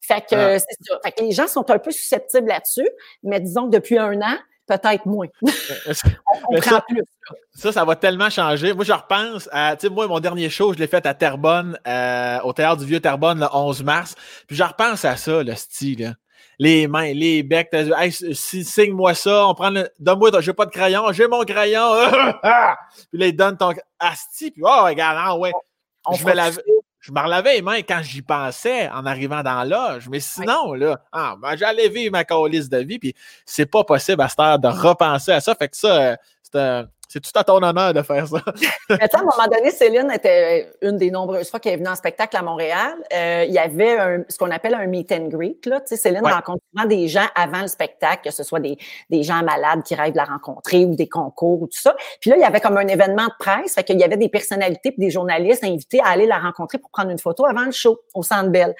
[0.00, 0.58] Fait que, ah.
[0.58, 0.98] c'est ça.
[1.02, 2.88] Fait que les gens sont un peu susceptibles là-dessus,
[3.22, 4.36] mais disons que depuis un an,
[4.68, 5.26] peut-être moins.
[5.42, 6.84] on, ça,
[7.54, 8.74] Ça, ça va tellement changer.
[8.74, 11.78] Moi, je repense à, tu sais, moi, mon dernier show, je l'ai fait à Terrebonne,
[11.86, 14.14] euh, au Théâtre du Vieux Terrebonne, le 11 mars.
[14.46, 16.14] Puis je repense à ça, le style,
[16.58, 17.72] Les mains, les becs.
[17.72, 19.46] Hey, signe-moi ça.
[19.46, 19.88] On prend le.
[19.98, 21.10] Donne-moi, j'ai pas de crayon.
[21.12, 22.10] J'ai mon crayon.
[23.10, 23.72] puis là, il donne ton.
[23.98, 24.50] Asti.
[24.50, 25.52] Puis, oh, regarde, ah, ouais.
[26.16, 26.60] je me lave
[27.00, 30.08] je me relavais les mains quand j'y pensais en arrivant dans l'âge.
[30.08, 34.20] Mais sinon, là, ah, ben, j'allais vivre ma colisse de vie, puis c'est pas possible
[34.22, 35.54] à cette heure de repenser à ça.
[35.54, 38.36] Fait que ça, euh, c'est c'est tout à ton honneur de faire ça?
[38.90, 42.36] à un moment donné, Céline était une des nombreuses fois qu'elle est venue en spectacle
[42.36, 42.94] à Montréal.
[43.12, 45.64] Euh, il y avait ce qu'on appelle un meet and greet.
[45.64, 45.80] Là.
[45.80, 48.76] Tu sais, Céline rencontre souvent des gens avant le spectacle, que ce soit des,
[49.08, 51.96] des gens malades qui rêvent de la rencontrer ou des concours ou tout ça.
[52.20, 53.74] Puis là, il y avait comme un événement de presse.
[53.74, 56.90] Fait qu'il y avait des personnalités et des journalistes invités à aller la rencontrer pour
[56.90, 58.74] prendre une photo avant le show au Centre Bell.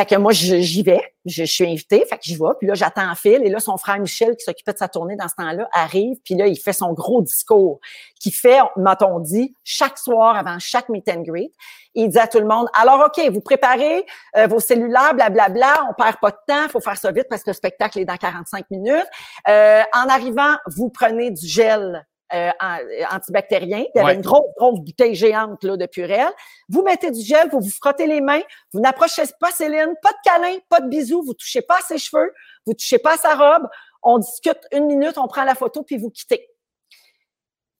[0.00, 3.10] Fait que moi, j'y vais, je, suis invitée, fait que j'y vais, puis là, j'attends
[3.10, 5.68] en fil, et là, son frère Michel, qui s'occupait de sa tournée dans ce temps-là,
[5.74, 7.80] arrive, puis là, il fait son gros discours,
[8.18, 11.52] qui fait, m'a-t-on dit, chaque soir avant chaque meet and greet.
[11.92, 14.06] Il dit à tout le monde, alors, OK, vous préparez
[14.38, 17.50] euh, vos cellulaires, blablabla, on perd pas de temps, faut faire ça vite parce que
[17.50, 19.06] le spectacle est dans 45 minutes.
[19.48, 23.84] Euh, en arrivant, vous prenez du gel euh, euh, antibactérien.
[23.94, 26.28] Il y avait une grosse, grosse bouteille géante là, de Purel.
[26.68, 28.42] Vous mettez du gel, vous vous frottez les mains.
[28.72, 31.22] Vous n'approchez pas Céline, pas de câlin, pas de bisous.
[31.22, 32.32] Vous touchez pas à ses cheveux,
[32.66, 33.68] vous touchez pas à sa robe.
[34.02, 36.48] On discute une minute, on prend la photo, puis vous quittez.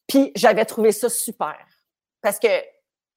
[0.06, 1.56] Puis j'avais trouvé ça super.
[2.20, 2.48] Parce que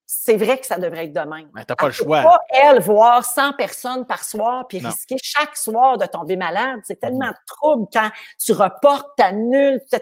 [0.06, 1.50] c'est vrai que ça devrait être de même.
[1.54, 2.22] Mais t'as pas le choix.
[2.22, 6.80] pas, elle, voir 100 personnes par soir puis risquer chaque soir de tomber malade.
[6.84, 9.98] C'est tellement mm trouble quand tu reportes, t'annules, tu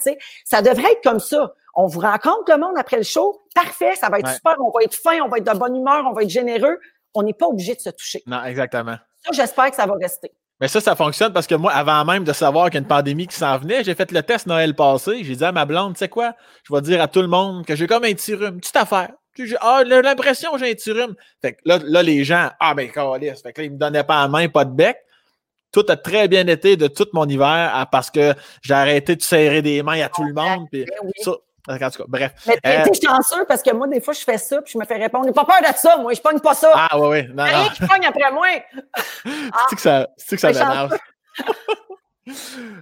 [0.00, 0.18] sais.
[0.44, 1.52] Ça devrait être comme ça.
[1.74, 3.42] On vous rencontre le monde après le show.
[3.54, 4.56] Parfait, ça va être super.
[4.60, 6.78] On va être fin, on va être de bonne humeur, on va être généreux.
[7.14, 8.22] On n'est pas obligé de se toucher.
[8.26, 8.96] Non, exactement.
[9.24, 10.32] Ça, j'espère que ça va rester.
[10.60, 12.88] Mais ça, ça fonctionne parce que moi, avant même de savoir qu'il y a une
[12.88, 15.24] pandémie qui s'en venait, j'ai fait le test Noël passé.
[15.24, 17.66] J'ai dit à ma blonde, tu sais quoi, je vais dire à tout le monde
[17.66, 19.10] que j'ai comme un petit rhume, petite affaire.
[19.60, 21.14] Ah, l'impression j'ai un petit rhume.
[21.40, 23.42] Fait que là, là, les gens, ah ben, calice.
[23.42, 24.98] Fait que là, ils me donnaient pas la main, pas de bec.
[25.72, 29.62] Tout a très bien été de tout mon hiver parce que j'ai arrêté de serrer
[29.62, 30.66] des mains à tout le monde.
[30.70, 31.32] Puis ben ça,
[31.68, 32.32] en tout cas, bref.
[32.46, 34.84] Mais t'es euh, chanceux parce que moi, des fois, je fais ça puis je me
[34.84, 35.26] fais répondre.
[35.26, 36.12] J'ai pas peur de ça, moi.
[36.12, 36.72] Je pogne pas ça.
[36.74, 37.28] Ah, oui, oui.
[37.34, 38.48] Non, Rien qui pogne après moi.
[39.70, 40.98] c'est que ça, que ça m'énerve?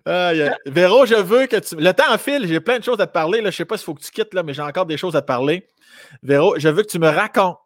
[0.07, 0.33] ah,
[0.67, 1.77] Véro, je veux que tu.
[1.77, 3.41] Le temps file, j'ai plein de choses à te parler.
[3.41, 3.51] Là.
[3.51, 5.21] Je sais pas s'il faut que tu quittes, là, mais j'ai encore des choses à
[5.21, 5.69] te parler.
[6.23, 7.59] Véro, je veux que tu me racontes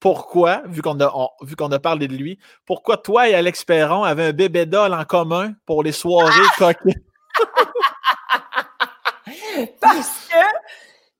[0.00, 1.12] pourquoi, vu qu'on a,
[1.42, 4.94] vu qu'on a parlé de lui, pourquoi toi et Alex Perron avaient un bébé doll
[4.94, 6.72] en commun pour les soirées ah!
[9.80, 10.36] Parce que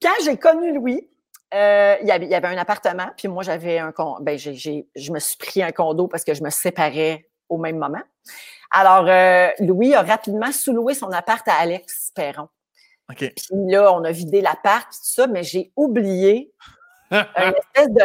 [0.01, 1.09] quand j'ai connu Louis,
[1.55, 5.63] euh, il, y avait, un appartement, puis moi, j'avais un ben, je me suis pris
[5.63, 8.03] un condo parce que je me séparais au même moment.
[8.71, 12.49] Alors, euh, Louis a rapidement sous-loué son appart à Alex Perron.
[13.17, 16.53] Puis là, on a vidé l'appart, tout ça, mais j'ai oublié
[17.11, 18.03] une espèce de.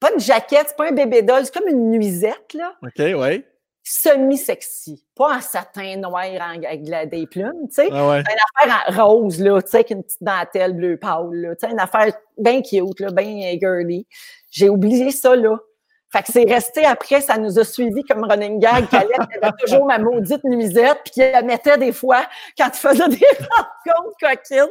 [0.00, 2.74] pas une jaquette, c'est pas un bébé doll, c'est comme une nuisette, là.
[2.82, 3.44] OK, oui.
[3.82, 5.04] semi-sexy.
[5.14, 7.88] Pas en satin noir avec des plumes, tu sais.
[7.92, 8.20] Ah ouais.
[8.20, 11.54] Une affaire en rose, là, tu sais, avec une petite dentelle bleu pâle, là.
[11.54, 14.06] Tu sais, une affaire bien cute, là, bien girly.
[14.50, 15.58] J'ai oublié ça, là.
[16.12, 18.86] Fait que c'est resté après, ça nous a suivi comme running gag.
[18.90, 22.26] Calette avait toujours ma maudite nuisette, puis qu'elle mettait des fois
[22.58, 23.16] quand tu faisais des
[23.86, 24.66] rencontres coquines.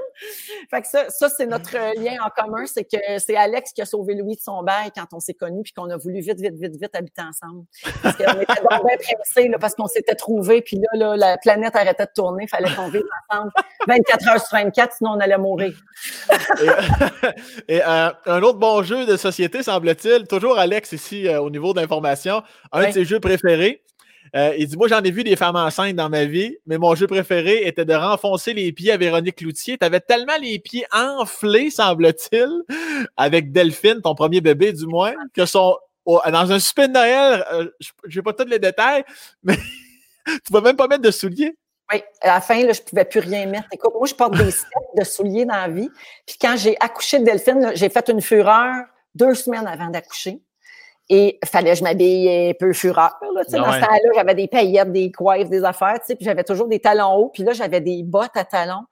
[0.70, 3.86] Fait que ça, ça c'est notre lien en commun, c'est que c'est Alex qui a
[3.86, 6.56] sauvé Louis de son bail quand on s'est connus, puis qu'on a voulu vite, vite,
[6.56, 7.66] vite, vite habiter ensemble.
[8.04, 11.38] Parce qu'on était donc bien pressés, là, parce qu'on s'était trouvés, puis là, là, la
[11.38, 13.52] planète arrêtait de tourner, fallait qu'on vive ensemble
[13.88, 15.74] 24 heures sur 24, sinon on allait mourir.
[17.68, 22.44] et, euh, un autre bon jeu de société, semble-t-il, toujours Alex ici au niveau d'information,
[22.72, 23.84] un de ses jeux préférés.
[24.36, 26.96] Euh, il dit Moi, j'en ai vu des femmes enceintes dans ma vie, mais mon
[26.96, 29.78] jeu préféré était de renfoncer les pieds à Véronique Cloutier.
[29.78, 32.50] Tu avais tellement les pieds enflés, semble-t-il,
[33.18, 35.78] avec Delphine, ton premier bébé, du moins, que son.
[36.06, 37.68] dans un super de Noël, euh,
[38.06, 39.04] je n'ai pas tous les détails,
[39.44, 39.58] mais
[40.26, 41.56] tu vas même pas mettre de souliers.
[41.92, 43.68] Oui, à la fin, là, je ne pouvais plus rien mettre.
[43.74, 44.66] Écoute, moi, je porte des sets
[44.98, 45.90] de souliers dans la vie.
[46.26, 50.42] Puis quand j'ai accouché de Delphine, j'ai fait une fureur deux semaines avant d'accoucher.
[51.14, 53.20] Et fallait que je m'habille un peu fureur.
[53.36, 56.70] Là, sais, dans ce temps-là, j'avais des paillettes, des coiffes, des affaires, puis j'avais toujours
[56.70, 57.30] des talons hauts.
[57.30, 58.86] Puis là, j'avais des bottes à talons.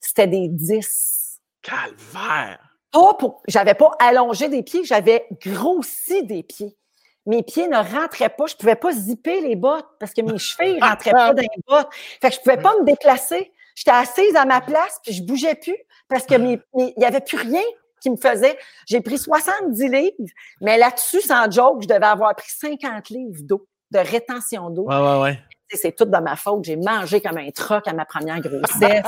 [0.00, 1.38] C'était des 10.
[1.62, 2.58] Calvaire!
[2.90, 3.40] Pas pour...
[3.46, 6.76] J'avais pas allongé des pieds, j'avais grossi des pieds.
[7.24, 8.46] Mes pieds ne rentraient pas.
[8.46, 11.62] Je pouvais pas zipper les bottes parce que mes cheveux ne rentraient pas dans les
[11.68, 11.88] bottes.
[12.20, 13.52] Fait que je pouvais pas me déplacer.
[13.76, 15.76] J'étais assise à ma place, puis je bougeais plus
[16.08, 17.62] parce que mes, il y avait plus rien
[18.00, 18.58] qui me faisait.
[18.86, 23.66] J'ai pris 70 livres, mais là-dessus, sans joke, je devais avoir pris 50 livres d'eau,
[23.90, 24.84] de rétention d'eau.
[24.84, 25.38] Ouais, ouais, ouais.
[25.72, 26.64] C'est tout de ma faute.
[26.64, 29.04] J'ai mangé comme un troc à ma première grossesse.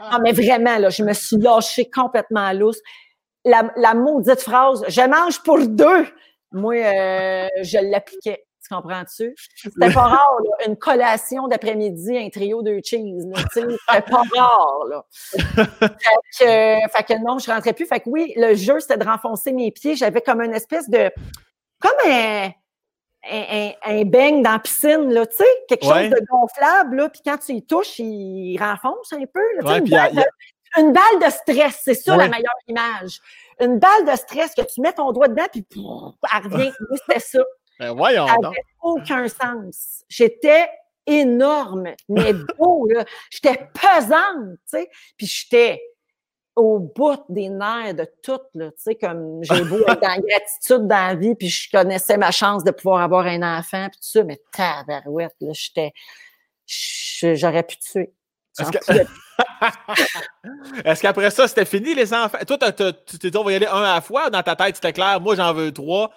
[0.00, 2.78] non, mais vraiment, là, je me suis lâchée complètement lousse.
[3.44, 6.06] La, la maudite phrase «je mange pour deux»,
[6.52, 8.43] moi, euh, je l'appliquais.
[8.66, 9.34] Tu comprends-tu?
[9.56, 13.26] C'était pas rare, là, une collation d'après-midi, un trio de cheese.
[13.52, 14.84] C'était pas rare.
[14.88, 15.04] Là.
[15.12, 15.98] fait,
[16.38, 17.84] que, fait que non, je rentrais plus.
[17.84, 19.96] Fait que oui, le jeu, c'était de renfoncer mes pieds.
[19.96, 21.10] J'avais comme une espèce de.
[21.80, 22.50] Comme un.
[23.30, 27.22] Un, un, beigne dans la piscine, là, tu sais, quelque chose de gonflable, là, puis
[27.24, 29.40] quand tu y touches, il renfonce un peu.
[29.62, 30.22] Là, une, balle de,
[30.76, 33.22] une, balle de, stress, c'est ça la meilleure image.
[33.60, 36.72] Une balle de stress que tu mets ton doigt dedans, puis elle revient.
[37.08, 37.40] C'était ça.
[37.78, 40.04] Ben voyons ça n'avait aucun sens.
[40.08, 40.68] J'étais
[41.06, 43.04] énorme, mais beau, là.
[43.30, 44.90] J'étais pesante, tu sais.
[45.16, 45.82] Puis j'étais
[46.56, 48.70] au bout des nerfs de tout, là.
[48.70, 52.30] Tu sais, comme j'ai beau être en gratitude dans la vie, puis je connaissais ma
[52.30, 55.92] chance de pouvoir avoir un enfant, puis tout ça, mais tabarouette, là, j'étais...
[56.66, 58.14] J'aurais pu tuer.
[60.84, 62.38] Est-ce qu'après ça, c'était fini, les enfants?
[62.46, 62.56] Toi,
[63.06, 64.30] tu t'es dit, on va y aller un à la fois.
[64.30, 65.20] Dans ta tête, c'était clair.
[65.20, 66.12] Moi, j'en veux trois.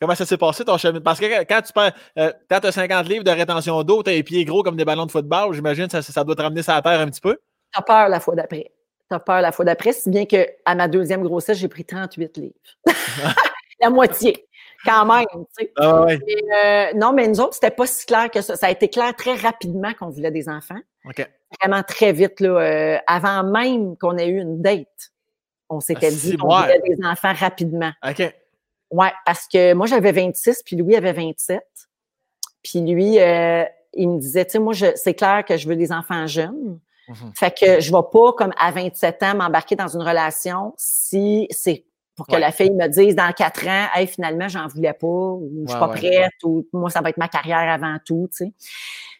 [0.00, 1.00] Comment ça s'est passé ton chemin?
[1.00, 4.14] Parce que quand tu perds, euh, quand as 50 livres de rétention d'eau, tu as
[4.14, 6.62] les pieds gros comme des ballons de football, j'imagine que ça, ça, doit te ramener
[6.62, 7.36] ça à terre un petit peu.
[7.72, 8.70] T'as peur la fois d'après.
[9.10, 12.54] T'as peur la fois d'après, si bien qu'à ma deuxième grossesse, j'ai pris 38 livres.
[13.80, 14.46] la moitié,
[14.84, 15.26] quand même.
[15.58, 15.72] Tu sais.
[15.76, 16.18] ah ouais.
[16.54, 18.56] euh, non, mais nous autres, c'était pas si clair que ça.
[18.56, 20.80] Ça a été clair très rapidement qu'on voulait des enfants.
[21.60, 25.12] Vraiment très vite, là, euh, avant même qu'on ait eu une date.
[25.68, 27.92] On s'était Ah, dit qu'on voulait des enfants rapidement.
[28.08, 28.32] OK.
[28.90, 31.62] Ouais, parce que moi, j'avais 26, puis Louis avait 27.
[32.62, 33.64] Puis lui, euh,
[33.94, 36.78] il me disait, tu sais, moi, je- c'est clair que je veux des enfants jeunes.
[37.08, 37.32] Mhm.
[37.34, 41.84] Fait que je vais pas, comme à 27 ans, m'embarquer dans une relation si c'est
[42.16, 42.40] pour que Ouais.
[42.40, 45.74] la fille me dise dans quatre ans, hey, finalement, j'en voulais pas, ou je suis
[45.74, 45.96] Ouais, pas ouais.
[45.98, 48.52] prête, ou moi, ça va être ma carrière avant tout, tu sais.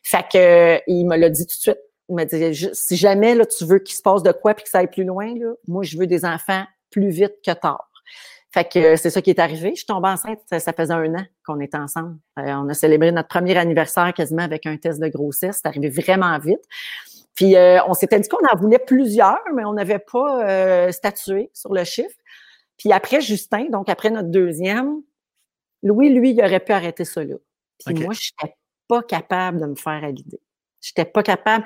[0.02, 1.78] Fait que, il me l'a dit tout de suite.
[2.08, 4.70] Il m'a dit, si jamais, là, tu veux qu'il se passe de quoi puis que
[4.70, 7.88] ça aille plus loin, là, moi, je veux des enfants plus vite que tard.
[8.52, 9.70] Fait que euh, c'est ça qui est arrivé.
[9.70, 12.16] Je suis tombée enceinte, ça, faisait un an qu'on était ensemble.
[12.38, 15.60] Euh, on a célébré notre premier anniversaire quasiment avec un test de grossesse.
[15.62, 16.62] C'est arrivé vraiment vite.
[17.34, 21.50] Puis euh, on s'était dit qu'on en voulait plusieurs, mais on n'avait pas euh, statué
[21.54, 22.14] sur le chiffre.
[22.76, 25.00] Puis après Justin, donc après notre deuxième,
[25.82, 27.36] Louis, lui, il aurait pu arrêter ça là.
[27.84, 28.54] Puis moi, je n'étais
[28.88, 30.40] pas capable de me faire à l'idée.
[30.82, 31.64] J'étais pas capable.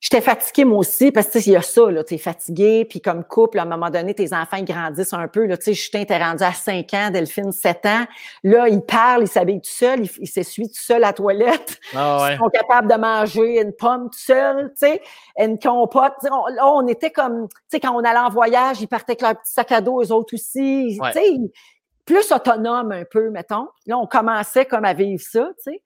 [0.00, 3.00] J'étais fatiguée moi aussi parce que il y a ça, là, tu es fatigué, puis
[3.00, 5.44] comme couple, à un moment donné, tes enfants ils grandissent un peu.
[5.44, 8.04] Là, tu sais, Justin était rendu à 5 ans, Delphine 7 ans.
[8.44, 11.80] Là, il parle, il s'habille tout seul, il, il s'essuie tout seul à la toilette.
[11.94, 12.34] Ah ouais.
[12.34, 15.02] Ils sont capables de manger une pomme tout seul, tu sais,
[15.38, 16.12] une compote.
[16.30, 19.22] On, là, on était comme, tu sais, quand on allait en voyage, ils partaient avec
[19.22, 20.98] leur petit sac à dos, eux autres aussi.
[21.00, 21.12] Ouais.
[21.12, 21.36] Tu sais,
[22.04, 23.68] plus autonome un peu, mettons.
[23.86, 25.82] Là, on commençait comme à vivre ça, tu sais.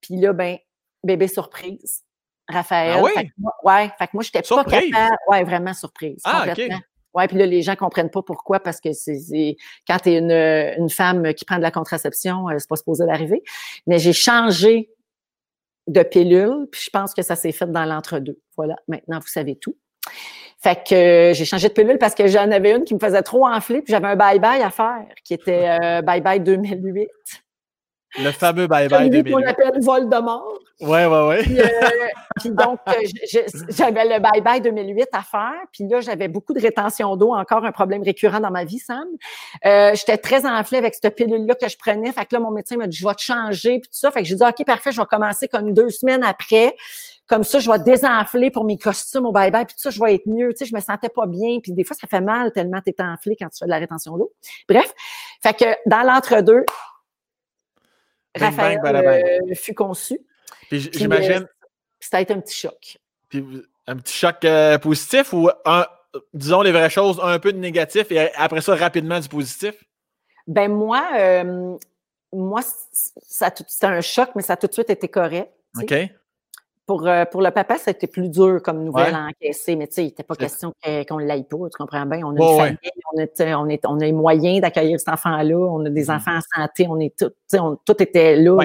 [0.00, 0.58] Puis là, ben,
[1.02, 2.03] bébé surprise.
[2.48, 2.96] Raphaël.
[2.98, 3.10] Ah oui?
[3.14, 5.16] Fait que moi, ouais, fait que moi, j'étais pas capable.
[5.28, 6.20] Ouais, vraiment surprise.
[6.24, 6.76] Ah, complètement.
[6.76, 6.82] OK.
[7.14, 9.56] Ouais, puis là, les gens comprennent pas pourquoi, parce que c'est
[9.86, 13.06] quand tu es une, une femme qui prend de la contraception, euh, c'est pas supposé
[13.06, 13.42] d'arriver.
[13.86, 14.90] Mais j'ai changé
[15.86, 18.40] de pilules, puis je pense que ça s'est fait dans l'entre-deux.
[18.56, 19.76] Voilà, maintenant vous savez tout.
[20.60, 23.22] Fait que euh, j'ai changé de pilule parce que j'en avais une qui me faisait
[23.22, 27.08] trop enfler, puis j'avais un bye-bye à faire, qui était euh, bye-bye 2008.
[28.18, 29.32] Le fameux bye-bye 2008.
[29.32, 30.60] qu'on appelle Voldemort.
[30.80, 31.42] Ouais, ouais, ouais.
[31.42, 32.80] Puis, euh, donc,
[33.70, 35.54] j'avais le bye-bye 2008 à faire.
[35.72, 39.06] Puis là, j'avais beaucoup de rétention d'eau, encore un problème récurrent dans ma vie, Sam.
[39.62, 42.12] J'étais très enflée avec cette pilule-là que je prenais.
[42.12, 44.10] Fait que là, mon médecin m'a dit, je vais te changer, puis tout ça.
[44.10, 46.76] Fait que j'ai dit, OK, parfait, je vais commencer comme deux semaines après.
[47.26, 50.14] Comme ça, je vais désenfler pour mes costumes au bye-bye, puis tout ça, je vais
[50.16, 50.50] être mieux.
[50.50, 52.90] Tu sais, je me sentais pas bien, puis des fois, ça fait mal tellement tu
[52.90, 54.30] es enflé quand tu fais de la rétention d'eau.
[54.68, 54.92] Bref,
[55.42, 56.64] fait que dans l'entre-deux,
[58.34, 60.18] Raphaël euh, fut conçu.
[60.68, 61.46] Puis j'imagine...
[62.00, 62.98] ça a été un petit choc.
[63.28, 63.44] Puis
[63.86, 65.86] un petit choc euh, positif ou un,
[66.32, 69.74] disons les vraies choses, un peu de négatif et après ça, rapidement du positif?
[70.46, 71.76] Ben moi, euh,
[72.32, 72.60] moi,
[73.22, 75.50] c'était un choc, mais ça a tout de suite été correct.
[75.80, 75.94] OK
[76.86, 79.86] pour, euh, pour le papa, ça a été plus dur comme nouvelle à encaisser, mais
[79.86, 80.72] tu sais, il n'était pas question
[81.08, 82.20] qu'on ne l'aille pas, tu comprends bien.
[82.24, 82.78] On a une famille,
[83.14, 86.16] on, a, on, est, on a les moyens d'accueillir cet enfant-là, on a des mm-hmm.
[86.16, 88.58] enfants en santé, on est tout, on, tout était là,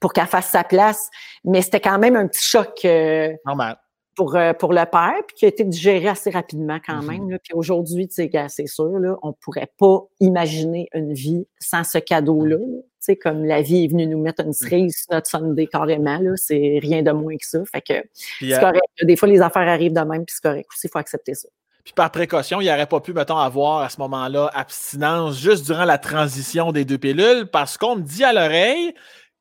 [0.00, 1.10] pour qu'elle fasse sa place.
[1.44, 2.84] Mais c'était quand même un petit choc.
[2.84, 3.76] Euh, Normal.
[4.14, 7.10] Pour, euh, pour le père, puis qui a été digéré assez rapidement quand mm-hmm.
[7.10, 7.30] même.
[7.30, 7.38] Là.
[7.42, 12.58] Puis aujourd'hui, c'est sûr, là, on pourrait pas imaginer une vie sans ce cadeau-là.
[13.04, 14.52] Sais, comme la vie est venue nous mettre une mmh.
[14.52, 17.58] cerise sur notre Sunday carrément, là, c'est rien de moins que ça.
[17.64, 18.84] Fait que c'est euh correct.
[19.02, 21.48] Des fois, les affaires arrivent de même, puis c'est correct aussi, il faut accepter ça.
[21.82, 25.84] Puis par précaution, il n'aurait pas pu, mettons, avoir à ce moment-là abstinence juste durant
[25.84, 28.94] la transition des deux pilules, parce qu'on me dit à l'oreille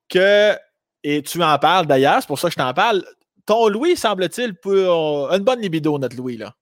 [0.10, 0.56] que,
[1.04, 3.04] et tu en parles d'ailleurs, c'est pour ça que je t'en parle,
[3.46, 4.74] ton Louis, semble-t-il, pour
[5.32, 6.56] une bonne libido, notre Louis, là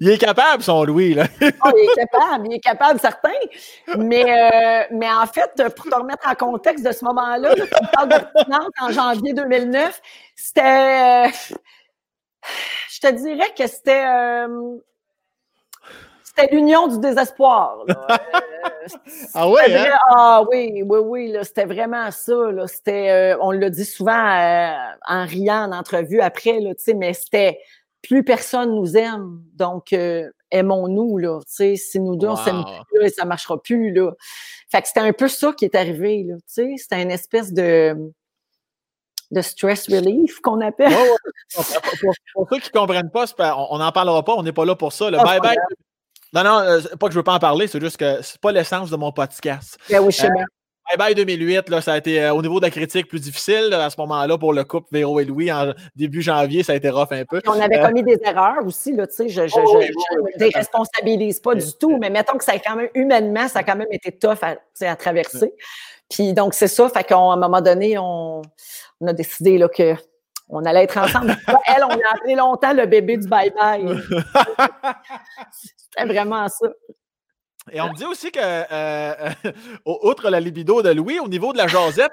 [0.00, 1.14] il est capable, son Louis.
[1.14, 1.26] Là.
[1.42, 3.30] oh, il est capable, il est capable, certain.
[3.98, 7.62] Mais, euh, mais en fait, pour te remettre en contexte de ce moment-là, tu
[7.92, 10.00] parles de en janvier 2009,
[10.34, 11.26] c'était.
[11.26, 11.28] Euh,
[12.90, 14.04] je te dirais que c'était.
[14.06, 14.76] Euh,
[16.24, 17.84] c'était l'union du désespoir.
[19.34, 19.90] ah oui, hein?
[20.16, 22.32] Ah oui, oui, oui, c'était vraiment ça.
[22.66, 24.14] C'était, on l'a dit souvent
[25.06, 27.58] en riant en entrevue après, là, mais c'était
[28.02, 29.42] plus personne nous aime.
[29.54, 31.40] Donc, euh, aimons-nous, là.
[31.46, 34.12] Tu sais, si nous deux, on s'aime plus, ça marchera plus, là.
[34.70, 36.36] Fait que c'était un peu ça qui est arrivé, là.
[36.36, 37.96] Tu sais, c'était une espèce de
[39.32, 40.92] de stress relief qu'on appelle.
[41.54, 43.24] pour, ceux qui ne comprennent pas,
[43.70, 45.10] on n'en parlera pas, on n'est pas là pour ça.
[45.10, 45.56] Le bye-bye.
[46.34, 48.38] non, non, euh, pas que je ne veux pas en parler, c'est juste que c'est
[48.38, 49.78] pas l'essence de mon podcast.
[49.88, 50.44] Ben oui, je sais euh,
[50.88, 53.72] Bye Bye 2008, là, ça a été euh, au niveau de la critique plus difficile
[53.72, 55.50] à ce moment-là pour le couple Véro et Louis.
[55.52, 57.40] En début janvier, ça a été rough un peu.
[57.46, 59.80] on avait euh, commis des erreurs aussi, là, tu sais, je ne oh,
[60.36, 63.76] déresponsabilise pas du tout, mais mettons que ça a quand même, humainement, ça a quand
[63.76, 65.54] même été tough à, à traverser.
[66.10, 68.42] Puis donc, c'est ça, fait qu'à un moment donné, on,
[69.00, 69.94] on a décidé là, que
[70.48, 71.34] on allait être ensemble.
[71.66, 74.02] Elle, on a appelé longtemps le bébé du bye-bye.
[75.52, 76.68] C'était vraiment ça.
[77.70, 79.30] Et on me dit aussi que, euh,
[79.86, 82.10] outre la libido de Louis, au niveau de la jasette,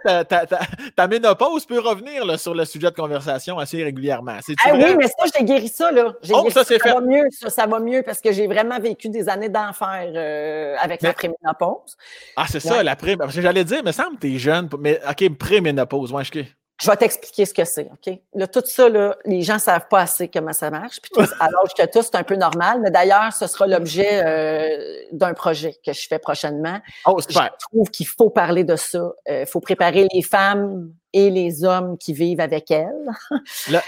[0.96, 4.38] ta, ménopause peut revenir sur le sujet de conversation assez régulièrement.
[4.66, 5.92] Ah oui, mais ça, j'ai guéri ça.
[5.92, 6.14] Là.
[6.32, 6.94] Oh, ça, c'est fait.
[6.94, 11.02] Va mieux, ça, va mieux parce que j'ai vraiment vécu des années d'enfer euh, avec
[11.02, 11.98] la préménopause.
[12.36, 14.70] Ah, c'est ça, la pré J'allais dire, mais semble que tu es jeune.
[14.80, 16.44] Mais OK, préménopause, ouais, je
[16.82, 18.18] je vais t'expliquer ce que c'est, OK?
[18.34, 21.02] Là, tout ça, là, les gens ne savent pas assez comment ça marche.
[21.02, 22.80] Puis alors que tout, c'est un peu normal.
[22.82, 26.80] Mais d'ailleurs, ce sera l'objet euh, d'un projet que je fais prochainement.
[27.06, 29.12] Oh, je trouve qu'il faut parler de ça.
[29.28, 33.10] Il euh, faut préparer les femmes et les hommes qui vivent avec elle.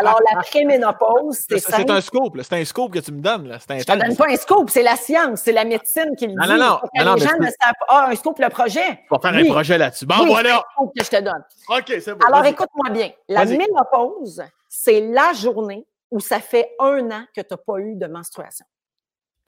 [0.00, 1.76] Alors, la préménopause, c'est ça.
[1.76, 3.48] C'est un scoop, c'est un scoop que tu me donnes.
[3.48, 3.58] Là.
[3.68, 6.36] Je ne donne pas un scoop, c'est la science, c'est la médecine qui le dit.
[6.36, 7.14] Non, non, non.
[7.14, 7.86] les gens ne savent pas.
[7.88, 9.04] Ah, un scoop, le projet.
[9.10, 10.06] On va faire un projet là-dessus.
[10.06, 10.48] Bon, voilà.
[10.48, 11.44] C'est un scoop que je te donne.
[11.68, 12.26] OK, c'est bon.
[12.26, 13.10] Alors, écoute-moi bien.
[13.28, 17.94] La ménopause, c'est la journée où ça fait un an que tu n'as pas eu
[17.96, 18.64] de menstruation.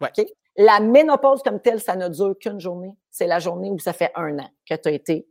[0.01, 0.11] Ouais.
[0.57, 2.95] La ménopause comme telle, ça ne dure qu'une journée.
[3.11, 5.27] C'est la journée où ça fait un an que tu as été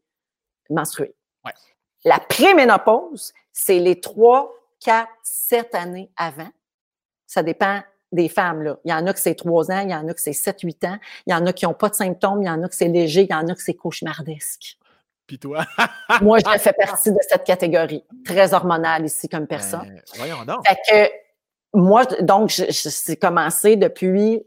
[1.51, 1.73] menstrué.
[2.05, 6.49] La préménopause, c'est les trois, quatre, sept années avant.
[7.27, 7.81] Ça dépend
[8.11, 8.63] des femmes.
[8.63, 8.77] Là.
[8.85, 10.61] Il y en a que c'est trois ans, il y en a que c'est sept,
[10.61, 10.97] huit ans,
[11.27, 12.87] il y en a qui n'ont pas de symptômes, il y en a que c'est
[12.87, 14.77] léger, il y en a que c'est cauchemardesque.
[15.27, 15.63] Puis toi?
[16.21, 18.03] Moi, je fais partie de cette catégorie.
[18.25, 19.87] Très hormonale ici comme personne.
[19.87, 20.67] Ben, voyons donc.
[20.67, 21.11] Fait que
[21.71, 24.43] moi, donc, j'ai commencé depuis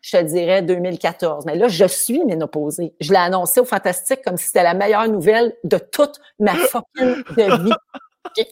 [0.00, 1.44] je te dirais 2014.
[1.46, 2.94] Mais là, je suis ménopausée.
[3.00, 7.22] Je l'ai annoncé au Fantastique comme si c'était la meilleure nouvelle de toute ma fucking
[7.36, 7.64] de
[8.34, 8.44] vie.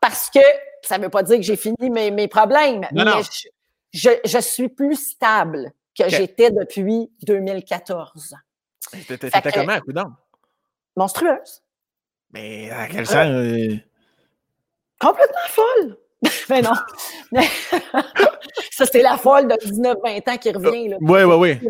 [0.00, 0.40] Parce que
[0.82, 3.02] ça ne veut pas dire que j'ai fini mes, mes problèmes, mais
[3.92, 8.34] Je, je, suis plus stable que j'étais depuis 2014.
[8.92, 10.12] C'était comment, coudon?
[10.96, 11.62] Monstrueuse.
[12.32, 13.26] Mais à quel sens?
[13.26, 13.76] euh,
[15.00, 15.98] Complètement folle.
[16.48, 16.72] Mais non.
[18.70, 20.88] ça, c'est la folle de 19-20 ans qui revient.
[20.88, 20.96] Là.
[21.00, 21.68] Oui, oui, oui.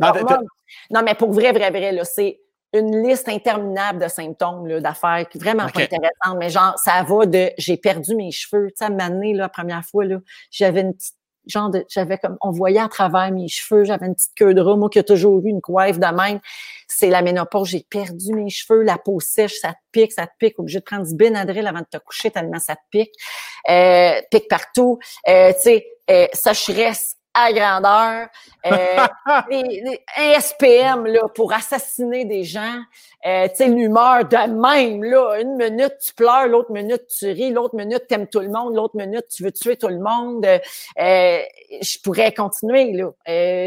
[0.91, 2.41] Non, mais pour vrai, vrai, vrai, c'est
[2.73, 5.93] une liste interminable de symptômes, d'affaires qui vraiment pas Ok.
[5.93, 6.39] intéressantes.
[6.39, 8.69] Mais genre, ça va de j'ai perdu mes cheveux.
[8.69, 10.05] Tu sais, à là, la première fois,
[10.51, 11.15] j'avais une petite
[11.47, 14.61] genre de, j'avais comme, on voyait à travers mes cheveux, j'avais une petite queue de
[14.61, 16.41] rat, moi qui ai toujours eu une coiffe de même.
[16.89, 20.33] C'est la ménopause, j'ai perdu mes cheveux, la peau sèche, ça te pique, ça te
[20.39, 23.13] pique, obligé de prendre du Benadryl avant de te coucher tellement ça te pique,
[23.69, 24.99] euh, pique partout,
[25.29, 28.29] euh, tu sais, euh, sécheresse à grandeur,
[28.67, 28.71] euh,
[29.51, 32.81] les, les- un SPM là, pour assassiner des gens,
[33.27, 37.51] euh, tu sais, l'humeur de même, là, une minute tu pleures, l'autre minute tu ris,
[37.51, 40.47] l'autre minute t'aimes tout le monde, l'autre minute tu veux tuer tout le monde.
[40.47, 41.39] Euh,
[41.83, 43.11] je pourrais continuer, là.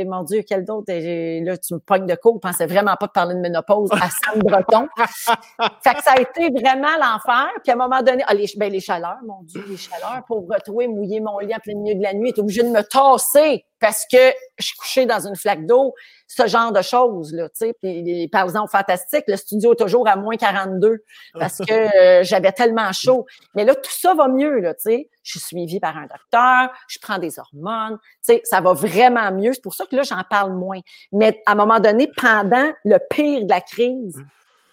[0.06, 0.86] Mon Dieu, quel d'autre?
[0.92, 4.10] Là, tu me pognes de cours, je pensais vraiment pas de parler de ménopause à
[4.10, 4.88] Sam Breton.
[4.98, 7.48] fait que ça a été vraiment l'enfer.
[7.64, 10.48] Puis à un moment donné, ah, les, ben, les chaleurs, mon Dieu, les chaleurs, pour
[10.50, 13.59] retrouver, mouiller mon lit en plein milieu de la nuit, être obligé de me tasser
[13.80, 14.18] parce que
[14.58, 15.94] je suis couchée dans une flaque d'eau,
[16.28, 17.76] ce genre de choses, là, tu sais.
[17.82, 21.04] Puis, par exemple, fantastique, le studio est toujours à moins 42
[21.34, 21.74] parce que
[22.22, 23.26] euh, j'avais tellement chaud.
[23.56, 25.10] Mais là, tout ça va mieux, là, tu sais.
[25.24, 29.32] Je suis suivie par un docteur, je prends des hormones, tu sais, ça va vraiment
[29.32, 29.54] mieux.
[29.54, 30.80] C'est pour ça que là, j'en parle moins.
[31.12, 34.22] Mais à un moment donné, pendant le pire de la crise,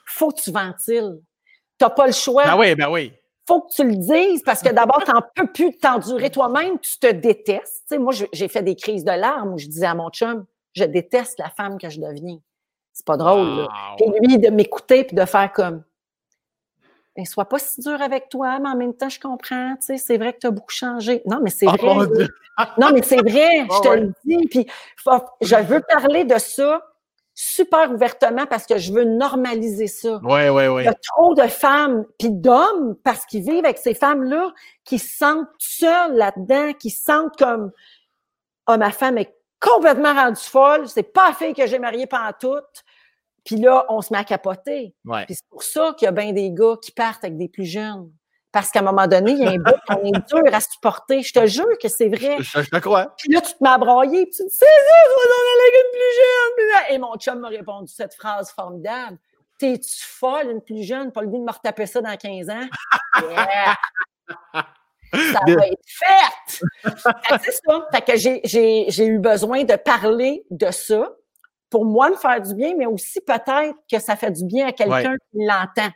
[0.05, 1.21] faut que tu ventiles.
[1.79, 3.13] T'as pas le choix Ben oui, ben oui.
[3.47, 6.78] Faut que tu le dises parce que d'abord, tu n'en peux plus de t'endurer toi-même,
[6.78, 7.82] tu te détestes.
[7.89, 10.44] Tu sais, moi, j'ai fait des crises de larmes où je disais à mon chum,
[10.74, 12.39] je déteste la femme que je deviens.
[12.93, 13.68] C'est pas drôle, là.
[13.98, 15.82] Et lui, de m'écouter puis de faire comme,
[17.16, 19.97] ben, sois pas si dur avec toi, mais en même temps, je comprends, tu sais,
[19.97, 21.23] c'est vrai que tu as beaucoup changé.
[21.27, 21.73] Non, mais c'est Oh,
[22.05, 22.28] vrai.
[22.78, 24.47] Non, mais c'est vrai, je te Ouais, le dis.
[24.48, 24.66] Puis,
[25.02, 26.82] faut- je veux parler de ça
[27.39, 30.19] super ouvertement parce que je veux normaliser ça.
[30.25, 30.83] Oui, oui, oui.
[30.83, 34.53] Il y a trop de femmes puis d'hommes parce qu'ils vivent avec ces femmes-là
[34.85, 37.73] qui se sentent seules là-dedans, qui se sentent comme
[38.67, 42.85] ah ma femme est complètement rendue folle, c'est pas la fille que j'ai mariée pantoute.
[43.45, 44.95] Puis là, on se met à capoter.
[45.05, 45.27] Ouais.
[45.27, 47.67] Puis c'est pour ça qu'il y a bien des gars qui partent avec des plus
[47.67, 48.11] jeunes.
[48.52, 51.23] Parce qu'à un moment donné, il y a un bout qu'on est dur à supporter.
[51.23, 52.36] Je te jure que c'est vrai.
[52.40, 53.14] Je, je te crois.
[53.18, 55.35] Puis là, tu te mets à brailler, puis tu te dis, c'est ça, je vais
[55.35, 56.94] en aller avec une plus jeune.
[56.94, 59.18] Et mon chum m'a répondu cette phrase formidable.
[59.59, 61.12] T'es-tu folle, une plus jeune?
[61.12, 62.68] Pas le goût de me retaper ça dans 15 ans?
[63.23, 63.74] Yeah!
[65.12, 66.64] Ça va être fait!
[67.43, 67.89] C'est ça.
[67.93, 71.10] Fait que j'ai eu besoin de parler de ça
[71.70, 74.73] pour moi me faire du bien, mais aussi peut-être que ça fait du bien à
[74.73, 75.90] quelqu'un qui l'entend.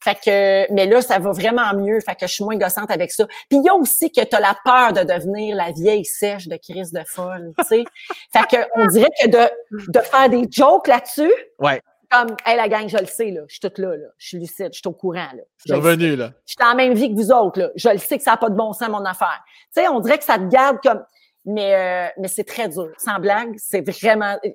[0.00, 1.98] Fait que, mais là, ça va vraiment mieux.
[2.00, 3.26] Fait que je suis moins gossante avec ça.
[3.48, 6.46] Puis il y a aussi que tu as la peur de devenir la vieille sèche
[6.48, 7.84] de crise de folle, tu sais.
[8.32, 11.82] fait que on dirait que de, de faire des jokes là-dessus, Ouais.
[12.10, 13.42] comme, hey, la gang, je le sais, là.
[13.48, 14.06] Je suis toute là, là.
[14.18, 15.42] Je suis lucide, je suis au courant, là.
[15.58, 16.30] Je suis revenu, là.
[16.46, 17.70] Je suis dans la même vie que vous autres, là.
[17.74, 19.42] Je le sais que ça n'a pas de bon sens, mon affaire.
[19.74, 21.02] Tu sais, on dirait que ça te garde comme.
[21.44, 22.88] Mais, euh, mais c'est très dur.
[22.98, 24.38] Sans blague, c'est vraiment.
[24.44, 24.54] Il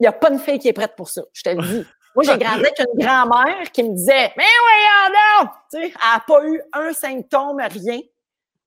[0.00, 1.22] n'y a pas une fille qui est prête pour ça.
[1.32, 1.86] Je te le dis.
[2.14, 5.50] Moi, j'ai grandi avec une grand-mère qui me disait Mais voyons donc!
[5.70, 8.00] Tu sais, elle n'a pas eu un symptôme, rien.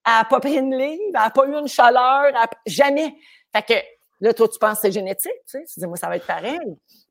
[0.06, 2.32] Elle n'a pas pris une livre, elle n'a pas eu une chaleur,
[2.66, 3.16] jamais.
[3.54, 3.86] Fait que
[4.22, 5.66] là, toi, tu penses que c'est génétique, tu sais.
[5.74, 6.60] Tu dis, moi, ça va être pareil.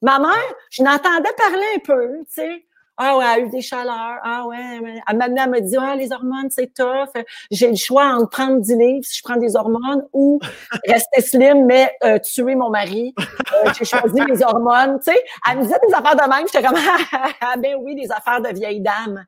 [0.02, 2.66] Ma mère, je l'entendais parler un peu, tu sais.
[2.98, 4.18] Ah ouais, elle a eu des chaleurs.
[4.22, 4.80] Ah ouais.
[5.06, 7.10] Elle, maintenant, elle me dit, ah, les hormones, c'est tough.
[7.50, 10.40] J'ai le choix entre prendre 10 livres si je prends des hormones ou
[10.88, 13.14] rester slim, mais euh, tuer mon mari.
[13.18, 15.22] Euh, J'ai choisi les hormones, tu sais.
[15.48, 16.46] Elle me disait des affaires de même.
[16.50, 16.76] J'étais comme,
[17.40, 19.24] ah ben oui, des affaires de vieille dame.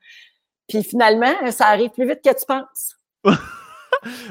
[0.67, 2.97] Puis finalement, ça arrive plus vite que tu penses.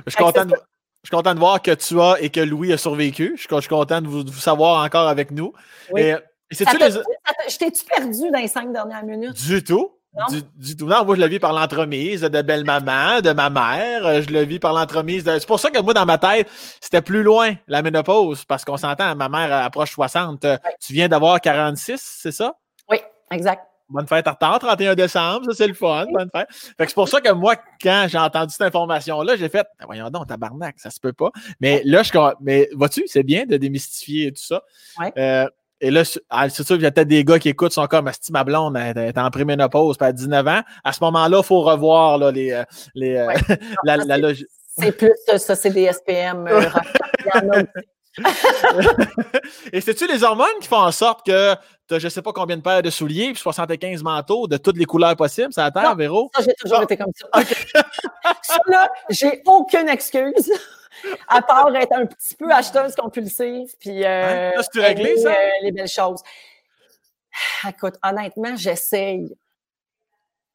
[0.06, 0.56] Je suis content de,
[1.04, 3.34] je suis content de voir que tu as et que Louis a survécu.
[3.36, 5.54] Je suis, je suis content de vous, de vous savoir encore avec nous.
[5.92, 6.02] Oui.
[6.02, 6.16] Et,
[6.52, 6.92] et les...
[6.92, 9.34] ça t'a- Je t'ai-tu perdu dans les cinq dernières minutes?
[9.46, 9.92] Du tout.
[10.18, 10.26] Non?
[10.30, 10.86] Du, du tout.
[10.88, 14.06] Non, moi, je le vis par l'entremise de belle-maman, de ma mère.
[14.08, 15.38] Euh, Je le vis par l'entremise de...
[15.38, 16.50] C'est pour ça que moi, dans ma tête,
[16.82, 20.44] c'était plus loin, la ménopause, parce qu'on s'entend, ma mère approche 60.
[20.46, 22.56] Euh, Tu viens d'avoir 46, c'est ça?
[22.90, 22.98] Oui,
[23.32, 23.64] exact.
[23.90, 26.48] Bonne fête en retard, 31 décembre, ça c'est le fun, bonne fête.
[26.52, 29.86] Fait que c'est pour ça que moi, quand j'ai entendu cette information-là, j'ai fait, Ben
[29.86, 31.32] voyons donc, tabarnak, ça se peut pas.
[31.62, 32.12] Mais là, je,
[32.42, 34.62] mais vois-tu, c'est bien de démystifier tout ça.
[35.00, 35.14] Ouais.
[35.18, 35.48] Euh,
[35.80, 38.08] et là, c'est ah, sûr qu'il y a peut-être des gars qui écoutent, sont comme,
[38.08, 40.62] Asti, ma blonde, elle est en préménopause, puis à 19 ans.
[40.84, 42.64] À ce moment-là, il faut revoir là, les, euh,
[42.96, 43.36] les, euh, Ouais.
[43.84, 44.46] la, la c'est- logi-
[44.80, 46.48] C'est plus ça, c'est des SPM.
[46.48, 46.62] euh.
[49.72, 51.54] Et c'est-tu les hormones qui font en sorte que
[51.88, 54.78] tu as je sais pas combien de paires de souliers, puis 75 manteaux de toutes
[54.78, 55.96] les couleurs possibles, ça Non.
[55.96, 56.32] Véro?
[56.36, 57.28] Ça, j'ai toujours été comme ça.
[58.42, 60.52] ça, là, j'ai aucune excuse.
[61.28, 64.62] À part être un petit peu acheteuse compulsive, puis euh, Hein?
[64.62, 65.32] Ça, c'est réglé, aimer, ça?
[65.32, 66.22] euh, les belles choses.
[67.68, 69.36] Écoute, honnêtement, j'essaye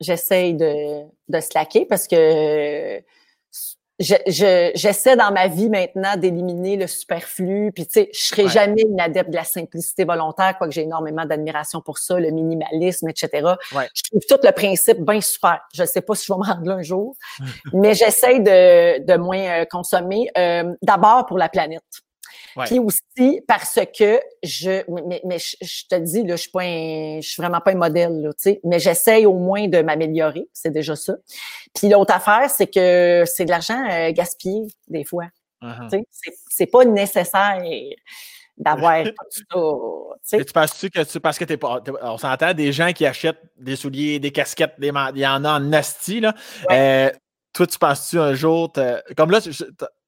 [0.01, 3.01] j'essaye de, de slacker parce que
[4.03, 7.73] j'essaie dans ma vie maintenant d'éliminer le superflu.
[7.73, 11.25] Puis, tu sais, je serai jamais une adepte de la simplicité volontaire, quoique j'ai énormément
[11.25, 13.31] d'admiration pour ça, le minimalisme, etc.
[13.95, 15.61] Je trouve tout le principe bien super.
[15.75, 17.17] Je ne sais pas si je vais me rendre là un jour,
[17.73, 20.31] mais j'essaie de, de moins euh, consommer.
[20.37, 21.83] Euh, d'abord pour la planète.
[22.67, 27.27] Puis aussi parce que je, mais, mais je, te dis là, je suis pas, je
[27.27, 30.71] suis vraiment pas un modèle là, tu sais, mais j'essaye au moins de m'améliorer, c'est
[30.71, 31.15] déjà ça.
[31.75, 35.27] Puis l'autre affaire, c'est que c'est de l'argent euh, gaspillé des fois.
[35.63, 37.63] Tu sais, c'est pas nécessaire
[38.57, 39.05] d'avoir
[39.41, 40.39] tout ça.
[40.39, 43.77] Tu penses-tu que tu, parce que t'es pas, on s'entend des gens qui achètent des
[43.77, 46.35] souliers, des casquettes, des, il y en a en nasty là.
[46.71, 47.11] Euh,
[47.53, 48.73] toi, tu penses-tu un jour,
[49.17, 49.41] comme là,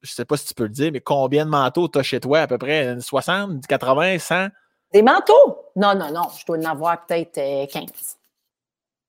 [0.05, 2.21] je, sais pas si tu peux le dire, mais combien de manteaux tu as chez
[2.21, 2.41] toi?
[2.41, 4.49] À peu près 60, 80, 100?
[4.93, 5.59] Des manteaux?
[5.75, 6.29] Non, non, non.
[6.39, 7.83] Je dois en avoir peut-être 15.
[7.83, 7.85] Euh,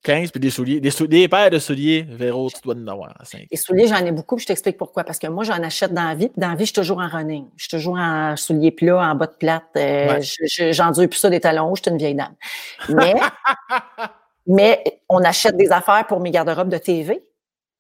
[0.05, 0.79] 15, puis des souliers.
[0.79, 3.47] Des, des paires de souliers, Véro, tu dois en avoir 5.
[3.51, 5.03] Les souliers, j'en ai beaucoup, puis je t'explique pourquoi.
[5.03, 6.99] Parce que moi, j'en achète dans la vie, puis dans la vie, je suis toujours
[6.99, 7.47] en running.
[7.57, 9.63] Je suis toujours en souliers plats, en bas de plate.
[9.77, 10.21] Euh,
[10.71, 12.35] J'endure plus ça des talons hauts, je suis une vieille dame.
[12.89, 13.15] Mais,
[14.47, 17.23] mais on achète des affaires pour mes garde-robes de TV.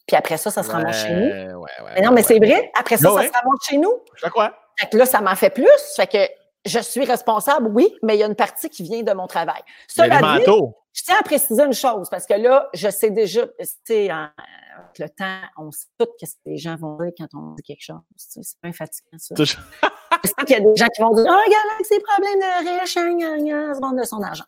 [0.07, 1.65] Puis après ça, ça se ramasse chez nous.
[1.95, 2.71] mais non, mais c'est vrai.
[2.77, 3.93] Après ça, ça se ramasse chez nous.
[4.15, 4.53] Je crois.
[4.79, 5.69] Fait que là, ça m'en fait plus.
[5.95, 6.17] Fait que
[6.65, 9.61] je suis responsable, oui, mais il y a une partie qui vient de mon travail.
[9.87, 10.45] Cela dit,
[10.93, 14.99] je tiens à préciser une chose, parce que là, je sais déjà, tu sais, avec
[14.99, 17.83] le temps, on sait tout ce que les gens vont dire quand on dit quelque
[17.83, 17.99] chose.
[18.15, 19.35] C'est pas fatigant, ça.
[19.39, 22.39] je sais qu'il y a des gens qui vont dire, oh, regarde, avec ses problèmes
[22.39, 24.45] de riche, se vendre de son argent.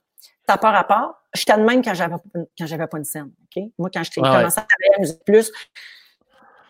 [0.48, 1.16] Ça pas rapport.
[1.36, 2.16] J'étais de même quand j'avais
[2.58, 3.32] quand j'avais pas une scène.
[3.44, 3.64] OK?
[3.78, 5.52] Moi, quand je commencé à travailler à Musique Plus,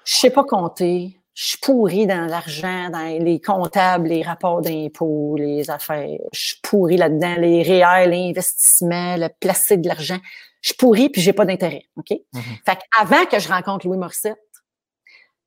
[0.03, 1.19] je sais pas compter.
[1.33, 6.17] Je suis pourrie dans l'argent, dans les comptables, les rapports d'impôts, les affaires.
[6.33, 10.17] Je suis pourrie là-dedans, les réels, l'investissement, le placer de l'argent.
[10.61, 11.83] Je suis pourrie puis j'ai pas d'intérêt.
[11.95, 12.09] OK?
[12.09, 12.41] Mm-hmm.
[12.65, 14.39] Fait qu'avant que je rencontre Louis Morissette,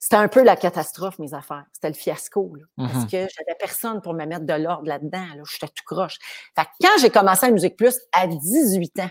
[0.00, 1.66] c'était un peu la catastrophe, mes affaires.
[1.74, 3.04] C'était le fiasco, parce mm-hmm.
[3.04, 5.26] que j'avais personne pour me mettre de l'ordre là-dedans.
[5.36, 5.42] Là.
[5.44, 6.16] J'étais tout croche.
[6.56, 9.10] Fait que quand j'ai commencé à Musique Plus à 18 ans,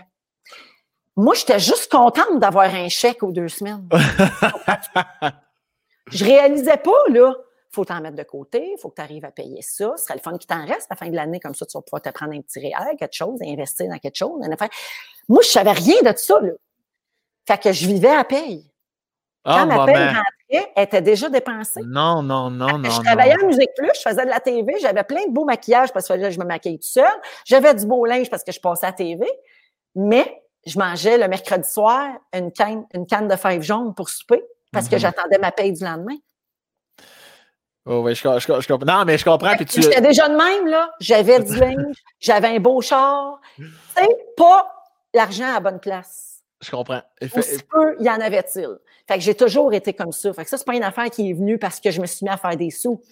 [1.16, 3.88] moi, j'étais juste contente d'avoir un chèque aux deux semaines.
[6.10, 7.34] je réalisais pas, là.
[7.72, 9.92] Faut t'en mettre de côté, faut que tu arrives à payer ça.
[9.96, 11.78] Ce serait le fun qui t'en reste à la fin de l'année, comme ça, tu
[11.78, 14.40] vas pouvoir te prendre un petit réel, quelque chose, investir dans quelque chose.
[15.28, 16.50] Moi, je savais rien de ça, là.
[17.46, 18.69] Fait que je vivais à paye.
[19.44, 21.80] Ah, Quand ma paye rentrait, elle était déjà dépensée.
[21.86, 22.90] Non, non, non, non.
[22.90, 25.92] Je travaillais en Musique Plus, je faisais de la TV, j'avais plein de beaux maquillages
[25.92, 27.08] parce que je me maquillais tout seul.
[27.46, 29.26] J'avais du beau linge parce que je passais à la TV.
[29.94, 34.42] Mais je mangeais le mercredi soir une canne, une canne de fèves jaunes pour souper
[34.72, 35.00] parce que mhm.
[35.00, 36.16] j'attendais ma paye du lendemain.
[37.86, 38.86] Oh oui, je, comprends.
[38.86, 39.80] Non, mais je comprends que tu.
[39.80, 40.90] J'étais déjà de même, là.
[41.00, 43.40] J'avais du linge, j'avais un beau char.
[43.96, 44.70] Sais, pas
[45.14, 46.42] l'argent à bonne place.
[46.60, 47.00] Je comprends.
[47.34, 48.78] Aussi peu y en avait-il.
[49.10, 50.32] Fait que j'ai toujours été comme ça.
[50.32, 52.22] Fait que ça, c'est pas une affaire qui est venue parce que je me suis
[52.22, 53.02] mis à faire des sous.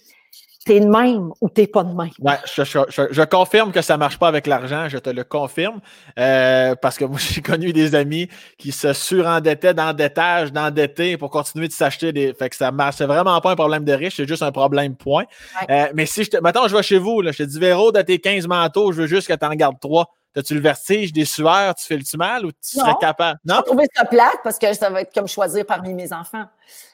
[0.65, 2.11] T'es de même ou t'es pas de même?
[2.19, 5.81] Ouais, je, confirme que ça marche pas avec l'argent, je te le confirme.
[6.17, 11.67] Euh, parce que moi, j'ai connu des amis qui se surendettaient d'endettage, d'endetter pour continuer
[11.67, 12.33] de s'acheter des.
[12.33, 12.95] Fait que ça marche.
[12.95, 15.25] C'est vraiment pas un problème de riche, c'est juste un problème point.
[15.69, 16.37] Euh, mais si je te.
[16.37, 19.01] Maintenant, je vais chez vous, là, je te dis, Véro, de tes 15 manteaux, je
[19.01, 20.05] veux juste que tu en gardes 3.
[20.35, 23.39] As-tu le vertige, des sueurs, tu fais le mal ou tu serais capable?
[23.45, 23.57] Non?
[23.57, 26.45] Je trouver ça plate parce que ça va être comme choisir parmi mes enfants.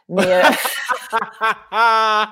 [0.08, 0.26] Mais.
[0.26, 0.42] Euh,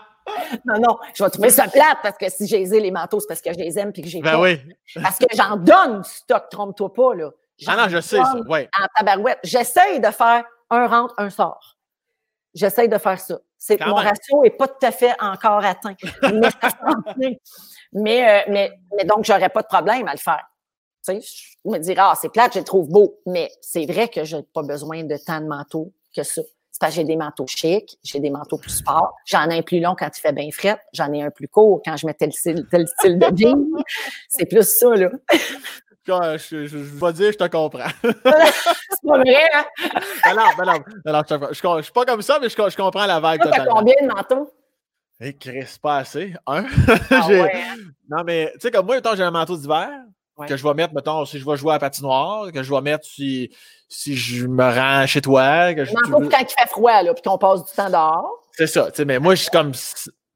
[0.66, 3.42] non, non, je vais trouver ça plate parce que si j'ai les manteaux, c'est parce
[3.42, 4.62] que je les aime et que j'ai ben oui.
[5.02, 7.32] Parce que j'en donne du stock, trompe-toi pas, là.
[7.68, 8.70] Ah non, je sais ça, ouais.
[8.82, 9.40] En tabarouette.
[9.44, 11.78] J'essaye de faire un rentre, un sort.
[12.54, 13.40] J'essaye de faire ça.
[13.58, 15.96] C'est, mon ratio n'est pas tout à fait encore atteint.
[16.22, 17.40] mais,
[17.94, 20.44] mais, euh, mais, mais, donc, j'aurais pas de problème à le faire.
[21.06, 23.20] Tu sais, je me dirais, ah, c'est plate, je le trouve beau.
[23.26, 26.42] Mais c'est vrai que je n'ai pas besoin de tant de manteaux que ça.
[26.72, 29.14] C'est parce que j'ai des manteaux chics, j'ai des manteaux plus sport.
[29.26, 30.80] J'en ai un plus long quand il fait bien fret.
[30.92, 33.64] J'en ai un plus court quand je mets tel style, tel style de jean.
[34.30, 35.10] C'est plus ça, là.
[36.06, 37.88] Je, je, vais dire, je te comprends.
[38.04, 39.64] c'est pas vrai, hein?
[40.36, 43.42] non, ben non, non, je, je, suis pas comme ça, mais je, comprends la vague.
[43.42, 44.52] Tu as combien de manteaux?
[45.22, 46.34] Eh, Chris, pas assez.
[46.46, 46.66] Un.
[47.10, 47.76] Ah ouais, hein?
[48.10, 49.92] Non, mais tu sais, comme moi, j'ai un manteau d'hiver
[50.48, 52.82] que je vais mettre, mettons, si je vais jouer à la patinoire, que je vais
[52.82, 53.56] mettre si,
[53.88, 55.74] si je me rends chez toi.
[55.74, 58.30] Que je, quand il fait froid, là, puis qu'on passe du temps dehors.
[58.54, 59.72] C'est ça, tu sais, mais moi, je suis comme,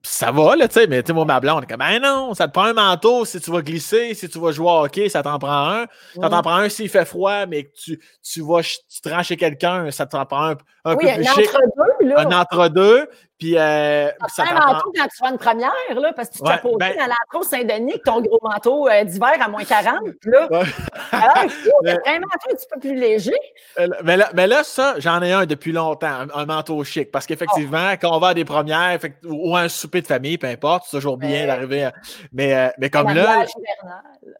[0.03, 2.33] ça va, là, tu sais, mais tu sais, moi, ma blonde, est comme, ben non,
[2.33, 5.09] ça te prend un manteau si tu vas glisser, si tu vas jouer au hockey,
[5.09, 5.85] ça t'en prend un.
[6.19, 9.23] Ça t'en prend un s'il fait froid, mais que tu, tu vas, tu te rends
[9.23, 12.19] chez quelqu'un, ça t'en prend un, un peu plus un entre-deux, là.
[12.19, 13.09] Un entre-deux.
[13.37, 14.09] Puis, euh,
[14.39, 17.05] un manteau quand tu vas une première, là, parce que tu t'es posé ben dans
[17.05, 19.99] l'intro Saint-Denis ton gros manteau euh, d'hiver à moins 40.
[20.23, 20.63] Là, ouais.
[21.11, 21.37] alors,
[22.07, 23.37] un manteau un petit peu plus léger.
[23.79, 27.11] Euh, mais là, mais là ça, j'en ai un depuis longtemps, un, manteau chic.
[27.11, 27.97] Parce qu'effectivement, oh.
[28.01, 30.97] quand on va à des premières ou à un souper de famille, peu importe, c'est
[30.97, 31.93] toujours bien d'arriver à...
[32.33, 33.45] Mais, mais comme là.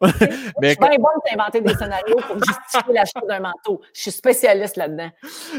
[0.00, 0.10] mais...
[0.10, 3.80] Je suis bien bonne d'inventer des scénarios pour justifier l'achat d'un manteau.
[3.94, 5.10] Je suis spécialiste là-dedans.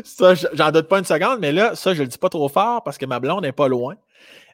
[0.03, 2.83] Ça, j'en doute pas une seconde, mais là, ça, je le dis pas trop fort
[2.83, 3.95] parce que ma blonde n'est pas loin.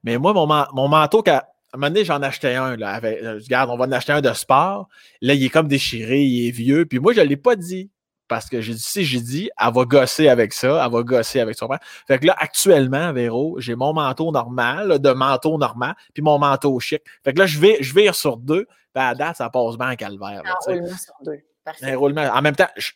[0.04, 1.38] Mais moi, mon, mon manteau, à
[1.74, 2.76] un moment donné, j'en achetais un.
[2.76, 4.88] Là, avec, euh, regarde, on va en acheter un de sport.
[5.22, 6.86] Là, il est comme déchiré, il est vieux.
[6.86, 7.90] Puis moi, je ne l'ai pas dit.
[8.28, 11.40] Parce que j'ai dit, si j'ai dit, elle va gosser avec ça, elle va gosser
[11.40, 11.78] avec son père.
[12.08, 16.80] Fait que là, actuellement, Véro, j'ai mon manteau normal, de manteau normal, puis mon manteau
[16.80, 17.04] chic.
[17.24, 19.92] Fait que là, je vais, je vais sur deux, puis à date, ça passe bien
[19.92, 20.42] en calvaire.
[20.60, 21.40] sur deux.
[21.82, 22.22] Un roulement.
[22.22, 22.92] En même temps, je,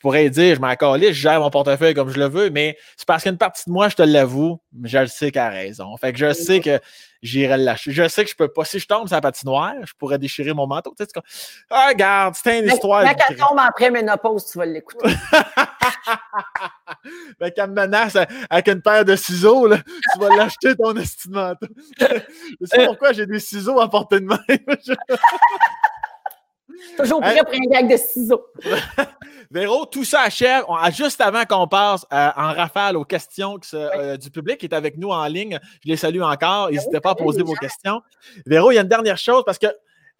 [0.00, 3.06] pourrais dire, je m'en calisse, je gère mon portefeuille comme je le veux, mais c'est
[3.06, 5.96] parce qu'une partie de moi, je te l'avoue, mais je le sais qu'elle a raison.
[5.98, 6.80] Fait que je sais que
[7.22, 7.92] j'irai le lâcher.
[7.92, 8.64] Je sais que je peux pas.
[8.64, 10.94] Si je tombe sur la patinoire, je pourrais déchirer mon manteau.
[10.98, 11.10] Tu sais,
[11.70, 13.04] ah, regarde, c'est une histoire.
[13.04, 15.06] Quand elle tombe après ménopause, tu vas l'écouter.
[17.40, 18.16] ben, qu'elle me menace
[18.48, 19.78] avec une paire de ciseaux, là,
[20.12, 21.66] tu vas l'acheter ton estime manteau.
[22.00, 24.38] je sais pourquoi j'ai des ciseaux à portée de main.
[26.96, 28.46] Toujours prêt pour un gag de ciseaux.
[29.50, 30.64] Véro, tout ça achève.
[30.92, 34.96] juste avant qu'on passe euh, en rafale aux questions euh, du public qui est avec
[34.96, 36.66] nous en ligne, je les salue encore.
[36.68, 38.00] Ben N'hésitez pas à poser vos questions.
[38.46, 39.66] Véro, il y a une dernière chose parce que,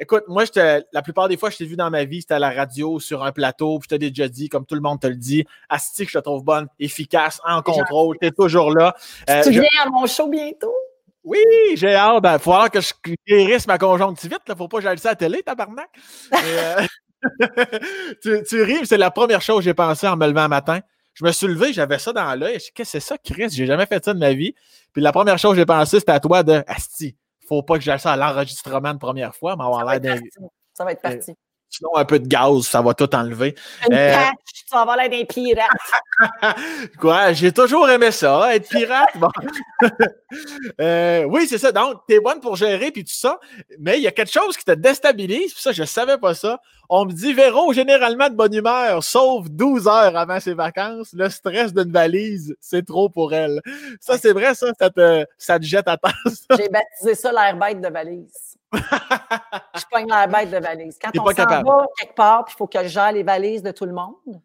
[0.00, 0.44] écoute, moi,
[0.92, 3.22] la plupart des fois, je t'ai vu dans ma vie, c'était à la radio, sur
[3.22, 6.06] un plateau, puis je t'ai déjà dit, comme tout le monde te le dit, Asti,
[6.06, 8.96] je te trouve bonne, efficace, en contrôle, tu es toujours là.
[9.28, 10.74] Euh, tu viens à mon show bientôt?
[11.22, 11.38] Oui,
[11.74, 12.16] j'ai hâte.
[12.18, 12.92] Il ben, faut que je
[13.26, 14.40] guérisse ma conjonctivite.
[14.46, 15.88] Il ne faut pas que j'aille ça à la télé, tabarnak.
[16.32, 16.86] euh,
[18.22, 20.80] tu, tu ris, c'est la première chose que j'ai pensé en me levant un matin.
[21.14, 22.54] Je me suis levé, j'avais ça dans l'œil.
[22.54, 23.50] Qu'est-ce que c'est ça, Chris?
[23.50, 24.54] J'ai jamais fait ça de ma vie.
[24.92, 27.16] Puis la première chose que j'ai pensé, c'était à toi de Asti.
[27.46, 30.20] Faut pas que j'aille ça à l'enregistrement de première fois, mais avoir l'air d'un.
[30.72, 31.34] Ça va être parti.
[31.70, 33.54] Sinon, un peu de gaz, ça va tout enlever.
[33.88, 34.14] Une euh...
[34.44, 35.68] tu vas avoir l'air d'un pirate.
[36.98, 37.32] Quoi?
[37.32, 39.10] J'ai toujours aimé ça, être pirate?
[39.14, 39.30] Bon.
[40.80, 41.70] euh, oui, c'est ça.
[41.70, 43.38] Donc, tu es bonne pour gérer puis tout ça,
[43.78, 45.52] mais il y a quelque chose qui te déstabilise.
[45.52, 46.60] Puis ça, je savais pas ça.
[46.88, 51.10] On me dit, Véro, généralement de bonne humeur, sauf 12 heures avant ses vacances.
[51.12, 53.60] Le stress d'une valise, c'est trop pour elle.
[54.00, 54.72] Ça, c'est vrai, ça?
[54.76, 56.12] Ça te, ça te jette à terre.
[56.58, 60.98] J'ai baptisé ça l'air bête de valise je pogne la bête de valise.
[61.00, 63.70] Quand on s'en va quelque part, puis il faut que je gère les valises de
[63.70, 64.40] tout le monde,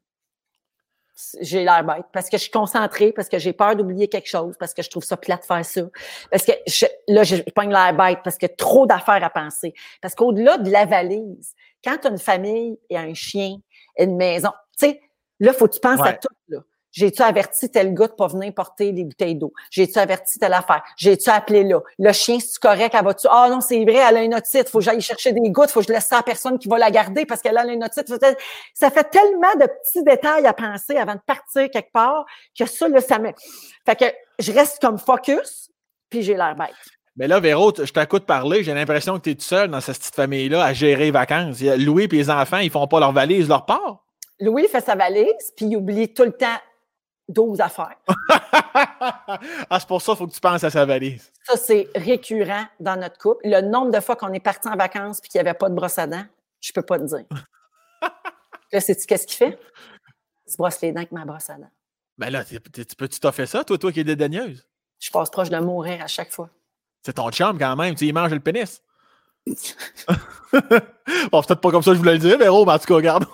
[1.42, 4.56] j'ai l'air bête parce que je suis concentrée, parce que j'ai peur d'oublier quelque chose,
[4.60, 5.82] parce que je trouve ça plat de faire ça.
[6.30, 9.74] Parce que je, là, je pogne l'air bête parce que trop d'affaires à penser.
[10.02, 11.54] Parce qu'au-delà de la valise,
[11.84, 13.58] quand tu as une famille et un chien,
[13.98, 15.02] une maison, tu sais,
[15.40, 16.28] là, il faut que tu penses à tout.
[16.50, 16.60] Là.
[16.96, 19.52] J'ai-tu averti tel gars de pas venir porter des bouteilles d'eau?
[19.70, 20.82] J'ai-tu averti telle affaire?
[20.96, 21.82] J'ai-tu appelé là?
[22.00, 22.96] Le chien, c'est correct?
[22.98, 23.28] Elle va-tu?
[23.30, 24.70] Ah non, c'est vrai, elle a une otite.
[24.70, 25.72] Faut que j'aille chercher des gouttes.
[25.72, 27.84] Faut que je laisse ça à personne qui va la garder parce qu'elle a une
[27.84, 28.08] otite.
[28.74, 32.26] Ça fait tellement de petits détails à penser avant de partir quelque part
[32.58, 33.32] que ça, là, ça me...
[33.86, 34.06] Fait que
[34.40, 35.70] je reste comme focus
[36.10, 36.70] puis j'ai l'air bête.
[37.18, 39.98] Mais là, Véro, je t'écoute parler, j'ai l'impression que tu es tout seul dans cette
[39.98, 41.62] petite famille-là à gérer les vacances.
[41.62, 44.06] Louis et les enfants, ils font pas leur valise, leur part?
[44.40, 46.58] Louis fait sa valise, puis il oublie tout le temps
[47.28, 47.98] 12 affaires.
[49.70, 51.32] ah, c'est pour ça qu'il faut que tu penses à sa valise.
[51.44, 53.42] Ça, c'est récurrent dans notre couple.
[53.46, 55.76] Le nombre de fois qu'on est parti en vacances et qu'il n'y avait pas de
[55.76, 56.26] brosse à dents,
[56.62, 57.26] je ne peux pas te dire.
[58.72, 59.60] là, sais-tu qu'est-ce qu'il fait?
[60.48, 61.72] Il se brosse les dents avec ma brosse à dents.
[62.18, 64.66] Ben là, tu peux-tu t'as fait ça, toi, toi qui es dédaigneuse?
[65.00, 66.50] Je passe proche de mourir à chaque fois.
[67.04, 68.82] C'est ton chum quand même, tu y manges le pénis.
[69.46, 72.96] bon, peut-être pas comme ça que je voulais le dire, mais oh, en tout cas,
[72.96, 73.26] regarde,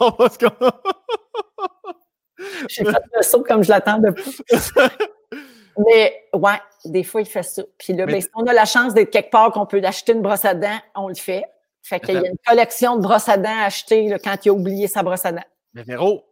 [2.70, 4.38] J'ai fait le saut comme je l'attends depuis.
[5.78, 7.64] Mais ouais, des fois, il fait ça.
[7.78, 10.22] Puis là, ben, si on a la chance d'être quelque part qu'on peut acheter une
[10.22, 11.46] brosse à dents, on le fait.
[11.82, 14.54] Fait qu'il y a une collection de brosses à dents achetées là, quand il a
[14.54, 15.44] oublié sa brosse à dents.
[15.74, 16.26] Mais Véro,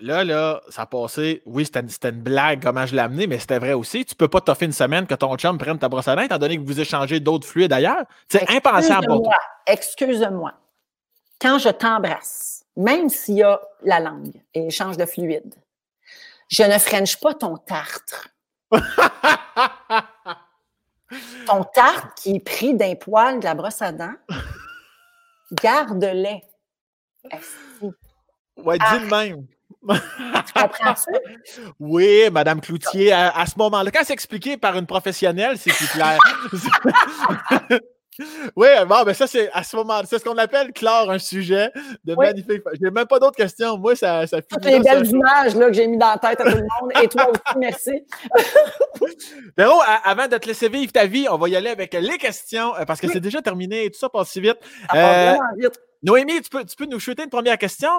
[0.00, 1.42] là, là, ça a passé.
[1.44, 4.04] Oui, c'était une, blague, comment je l'ai amené, mais c'était vrai aussi.
[4.04, 6.38] Tu peux pas t'offrir une semaine que ton chum prenne ta brosse à dents, étant
[6.38, 8.04] donné que vous échangez d'autres fluides d'ailleurs.
[8.28, 9.36] C'est impensable pour toi.
[9.66, 10.52] Excuse-moi.
[11.40, 15.54] Quand je t'embrasse, même s'il y a la langue et échange de fluide.
[16.48, 18.28] Je ne french pas ton tartre.
[21.46, 24.14] ton tartre qui est pris d'un poil de la brosse à dents,
[25.52, 26.42] garde-les.
[28.56, 29.46] Ouais, dis le même.
[30.46, 31.10] tu comprends ça?
[31.80, 36.18] Oui, Madame Cloutier, à, ce moment-là, quand c'est expliqué par une professionnelle, c'est plus clair.
[38.56, 41.70] Oui, bon, ben ça, c'est à ce moment c'est ce qu'on appelle clore un sujet
[42.04, 42.26] de Oui.
[42.26, 42.62] magnifique.
[42.80, 43.78] J'ai même pas d'autres questions.
[43.78, 44.94] Moi, ça, ça Toutes les ça.
[44.94, 46.92] belles images là, que j'ai mis dans la tête à tout le monde.
[47.02, 48.04] Et toi aussi, merci.
[49.56, 52.74] Véro, avant de te laisser vivre ta vie, on va y aller avec les questions
[52.76, 53.12] euh, parce que Oui.
[53.12, 54.56] c'est déjà terminé et tout ça passe si vite.
[54.90, 55.80] Ça Euh, vraiment vite.
[56.02, 57.90] Noémie, tu peux, tu peux nous shooter une première question?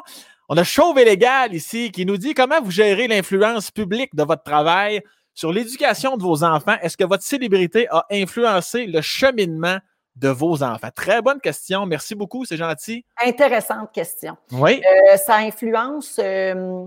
[0.47, 4.23] On a Chauve et Légal ici qui nous dit comment vous gérez l'influence publique de
[4.23, 5.01] votre travail
[5.33, 6.75] sur l'éducation de vos enfants?
[6.81, 9.77] Est-ce que votre célébrité a influencé le cheminement
[10.19, 10.89] de vos enfants?
[10.93, 11.85] Très bonne question.
[11.85, 13.05] Merci beaucoup, c'est gentil.
[13.23, 14.37] Intéressante question.
[14.51, 14.81] Oui.
[14.83, 16.85] Euh, ça influence euh,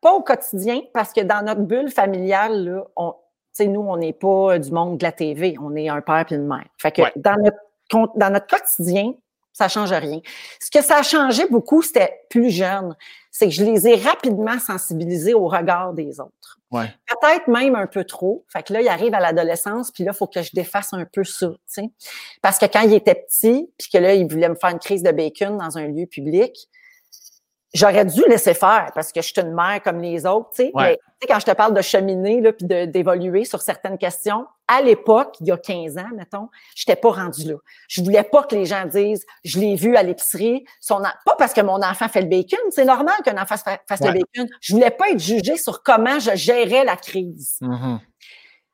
[0.00, 3.14] pas au quotidien parce que dans notre bulle familiale, là, on,
[3.60, 6.46] nous, on n'est pas du monde de la TV, on est un père et une
[6.46, 6.66] mère.
[6.78, 7.12] Fait que Ouais.
[7.16, 9.12] dans, notre, dans notre quotidien,
[9.52, 10.20] ça change rien.
[10.60, 12.96] Ce que ça a changé beaucoup, c'était plus jeune,
[13.30, 16.58] c'est que je les ai rapidement sensibilisés au regard des autres.
[16.82, 18.44] Peut-être même un peu trop.
[18.52, 21.04] Fait que là, il arrive à l'adolescence, puis là, il faut que je défasse un
[21.04, 21.90] peu ça, tu sais.
[22.42, 25.02] Parce que quand il était petit, puis que là, il voulait me faire une crise
[25.02, 26.68] de bacon dans un lieu public,
[27.74, 30.70] j'aurais dû laisser faire parce que je suis une mère comme les autres, tu sais.
[30.74, 30.82] Ouais.
[30.90, 34.46] Mais tu sais, quand je te parle de cheminer, là, puis d'évoluer sur certaines questions,
[34.68, 37.54] à l'époque, il y a 15 ans, mettons, j'étais pas rendue là.
[37.88, 41.52] Je voulais pas que les gens disent, je l'ai vu à l'épicerie, son pas parce
[41.52, 44.12] que mon enfant fait le bacon, c'est normal qu'un enfant fa- fasse Ouais.
[44.12, 44.48] le bacon.
[44.60, 48.00] Je voulais pas être jugée sur comment je gérais la crise Mhm.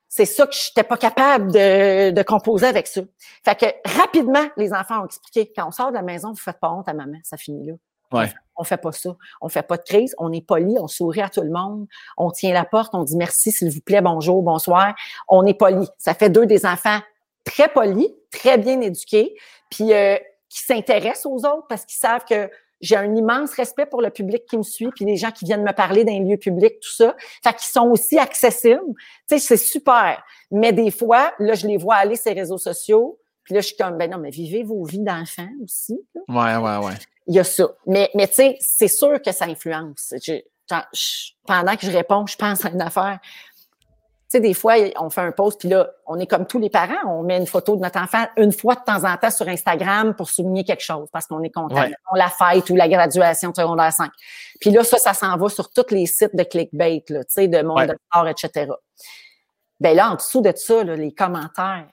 [0.09, 3.01] c'est ça que je n'étais pas capable de, de composer avec ça.
[3.45, 6.59] Fait que rapidement, les enfants ont expliqué quand on sort de la maison, vous faites
[6.61, 7.75] pas honte à maman, ça finit là.
[8.13, 8.33] Ouais.
[8.57, 9.17] On fait pas ça.
[9.41, 10.15] On fait pas de crise.
[10.19, 11.87] On est poli, on sourit à tout le monde.
[12.17, 14.95] On tient la porte, on dit merci, s'il vous plaît, bonjour, bonsoir.
[15.29, 15.87] On est poli.
[15.99, 17.01] Ça fait deux des enfants
[17.45, 19.35] très polis, très bien éduqués,
[19.71, 20.17] puis euh,
[20.49, 22.51] qui s'intéressent aux autres parce qu'ils savent que
[22.81, 25.65] j'ai un immense respect pour le public qui me suit, puis les gens qui viennent
[25.65, 27.15] me parler d'un lieu public, tout ça.
[27.43, 28.95] Fait qu'ils sont aussi accessibles.
[29.29, 30.23] Tu sais, c'est super.
[30.51, 33.67] Mais des fois, là, je les vois aller sur les réseaux sociaux, puis là, je
[33.69, 36.01] suis comme, ben non, mais vivez vos vies d'enfants aussi.
[36.15, 36.95] là Ouais, ouais, ouais.
[37.27, 37.69] Il y a ça.
[37.87, 40.15] Mais, mais tu sais, c'est sûr que ça influence.
[40.25, 43.19] Je- quand je- pendant que je réponds, je pense à une affaire.
[44.33, 46.71] Tu sais, des fois, on fait un post, puis là, on est comme tous les
[46.71, 49.49] parents, on met une photo de notre enfant une fois de temps en temps sur
[49.49, 51.75] Instagram pour souligner quelque chose, parce qu'on est content.
[51.75, 51.89] Ouais.
[51.89, 54.09] Mettons la fête ou la graduation de secondaire 5.
[54.61, 57.49] Puis là, ça, ça s'en va sur tous les sites de clickbait, là, tu sais,
[57.49, 57.87] de monde Ouais.
[57.89, 58.71] de sport, etc.
[59.81, 61.89] Ben là, en dessous de ça, là, les commentaires,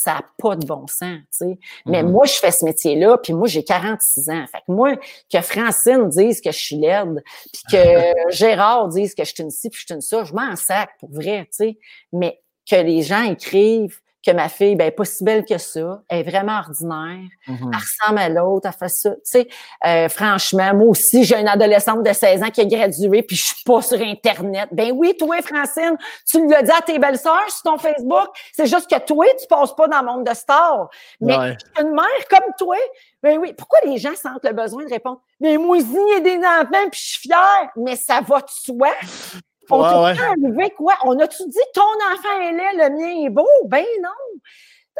[0.00, 1.58] ça n'a pas de bon sens, tu sais.
[1.84, 2.12] Mais Mhm.
[2.12, 4.44] moi, je fais ce métier-là, puis moi, j'ai 46 ans.
[4.50, 4.94] Fait que moi,
[5.32, 7.22] que Francine dise que je suis laide,
[7.52, 7.76] puis que
[8.30, 10.90] Gérard dise que je suis une ci, puis je suis une ça, je m'en sac,
[11.00, 11.78] pour vrai, tu sais.
[12.12, 16.18] Mais que les gens écrivent que ma fille, ben, pas si belle que ça, elle
[16.26, 17.70] est vraiment ordinaire, Mhm.
[17.72, 19.10] elle ressemble à l'autre, elle fait ça.
[19.10, 19.48] Tu sais,
[19.86, 23.44] euh, franchement, moi aussi, j'ai une adolescente de 16 ans qui a gradué, puis je
[23.44, 24.68] suis pas sur Internet.
[24.72, 25.96] Ben oui, toi, Francine,
[26.28, 29.74] tu l'as dit à tes belles-sœurs sur ton Facebook, c'est juste que toi, tu passes
[29.74, 30.88] pas dans le monde de stars.
[31.20, 31.56] Mais Ouais.
[31.80, 32.76] une mère comme toi,
[33.22, 36.20] ben oui, pourquoi les gens sentent le besoin de répondre, mais moi il y a
[36.20, 38.88] des enfants, puis je suis fière, mais ça va de soi.
[39.70, 40.16] On t'a ouais.
[40.18, 40.94] arrivé quoi?
[41.04, 43.46] On a-tu dit ton enfant est laid, le mien est beau?
[43.66, 44.40] Ben non.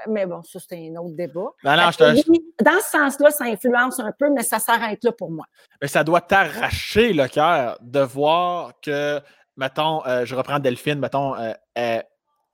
[0.07, 1.51] Mais bon, ça, c'est un autre débat.
[1.65, 5.31] Non, je oui, Dans ce sens-là, ça influence un peu, mais ça s'arrête là pour
[5.31, 5.47] moi.
[5.83, 9.21] Mais ça doit t'arracher le cœur de voir que,
[9.57, 12.01] mettons, euh, je reprends Delphine, mettons, euh, euh,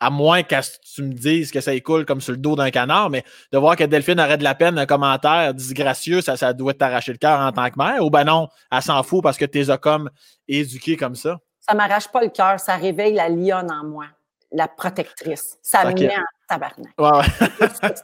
[0.00, 0.54] à moins que
[0.94, 3.76] tu me dises que ça écoule comme sur le dos d'un canard, mais de voir
[3.76, 7.40] que Delphine aurait de la peine un commentaire disgracieux, ça, ça doit t'arracher le cœur
[7.40, 10.10] en tant que mère, ou ben non, elle s'en fout parce que t'es comme
[10.48, 11.38] éduqué comme ça?
[11.66, 14.04] Ça m'arrache pas le cœur, ça réveille la lionne en moi,
[14.52, 15.58] la protectrice.
[15.62, 16.92] Ça me met en tabarnak.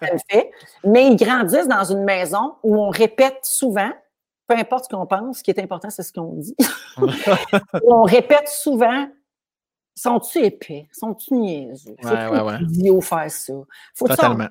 [0.01, 0.51] Ça le fait.
[0.85, 3.91] Mais ils grandissent dans une maison où on répète souvent,
[4.47, 6.57] peu importe ce qu'on pense, ce qui est important, c'est ce qu'on dit.
[7.87, 9.07] On répète souvent
[10.01, 10.87] sont-tu épais?
[10.93, 11.91] Sont-tu niaiseux?
[11.91, 12.59] Ouais, C'est ouais, ouais.
[12.63, 13.53] idiot faire ça?
[13.95, 14.49] Faut Totalement.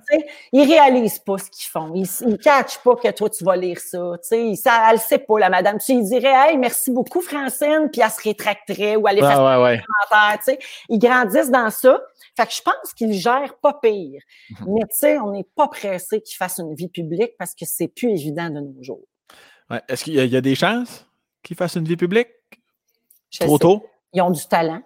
[0.51, 1.91] ils réalisent pas ce qu'ils font.
[1.95, 4.11] Ils, ils catchent pas que toi, tu vas lire ça.
[4.21, 5.77] Tu sais, ça, elle sait pas, la madame.
[5.80, 9.23] Tu lui dirais, hey, merci beaucoup, Francine, puis elle se rétracterait ou elle ouais.
[9.31, 10.59] commentaires, tu sais.
[10.89, 11.99] Ils grandissent dans ça.
[12.38, 14.21] Fait que je pense qu'ils gèrent pas pire.
[14.61, 14.73] Mhm.
[14.73, 17.88] Mais tu sais, on n'est pas pressé qu'ils fassent une vie publique parce que c'est
[17.88, 19.03] plus évident de nos jours.
[19.69, 19.81] Ouais.
[19.88, 21.05] Est-ce qu'il y, a- il y a des chances
[21.43, 22.30] qu'ils fassent une vie publique?
[23.31, 23.61] Je Trop sais.
[23.61, 23.85] tôt?
[24.13, 24.81] Ils ont du talent.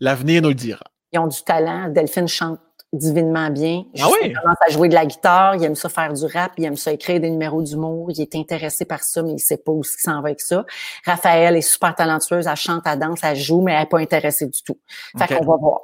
[0.00, 0.84] L'avenir nous le dira.
[1.12, 1.88] Ils ont du talent.
[1.88, 2.60] Delphine chante
[2.92, 3.84] divinement bien.
[3.98, 4.18] Ah oui?
[4.22, 5.56] Il commence à jouer de la guitare.
[5.56, 6.52] Il aime ça faire du rap.
[6.56, 8.10] Il aime ça écrire des numéros d'humour.
[8.10, 10.64] Il est intéressé par ça, mais il sait pas où il s'en va avec ça.
[11.04, 12.46] Raphaël est super talentueuse.
[12.46, 14.78] Elle chante, elle danse, elle joue, mais elle n'est pas intéressée du tout.
[15.18, 15.80] Fait qu'on va voir.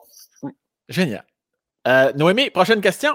[0.89, 1.25] Génial.
[1.87, 3.13] Euh, Noémie, prochaine question.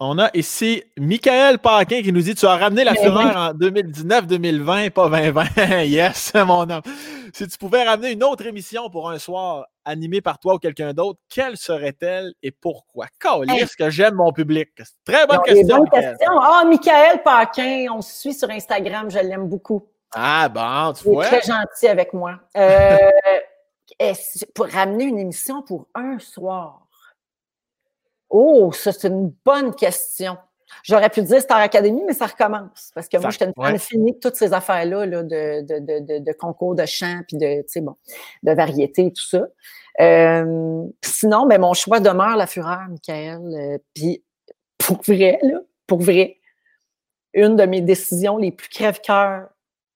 [0.00, 3.52] On a ici Michael Paquin qui nous dit Tu as ramené la Ben fureur en
[3.54, 5.82] 2019-2020, pas 2020.
[5.86, 6.82] yes, mon homme.
[7.34, 10.92] Si tu pouvais ramener une autre émission pour un soir animée par toi ou quelqu'un
[10.92, 13.06] d'autre, quelle serait-elle et pourquoi?
[13.56, 14.68] Est-ce que j'aime mon public?
[15.04, 15.84] Très bonne question.
[16.40, 19.84] Ah, Michael Paquin, on se suit sur Instagram, je l'aime beaucoup.
[20.14, 21.24] Ah bon, tu vois.
[21.24, 22.38] Il est très gentil avec moi.
[22.56, 22.96] Euh,
[24.54, 26.87] pour ramener une émission pour un soir?
[28.30, 30.36] Oh, ça, c'est une bonne question.
[30.82, 32.90] J'aurais pu dire Star Academy, mais ça recommence.
[32.94, 36.18] Parce que moi, j'étais une fan finie de toutes ces affaires-là là, de, de, de,
[36.18, 37.96] de, concours de chant, puis de, bon,
[38.42, 39.46] de variété et tout ça.
[40.00, 43.40] Euh, sinon, ben, mon choix demeure la fureur, Michael.
[43.54, 44.22] Euh, puis
[44.78, 46.36] pour vrai, là, pour vrai,
[47.34, 49.48] une de mes décisions les plus crève-cœur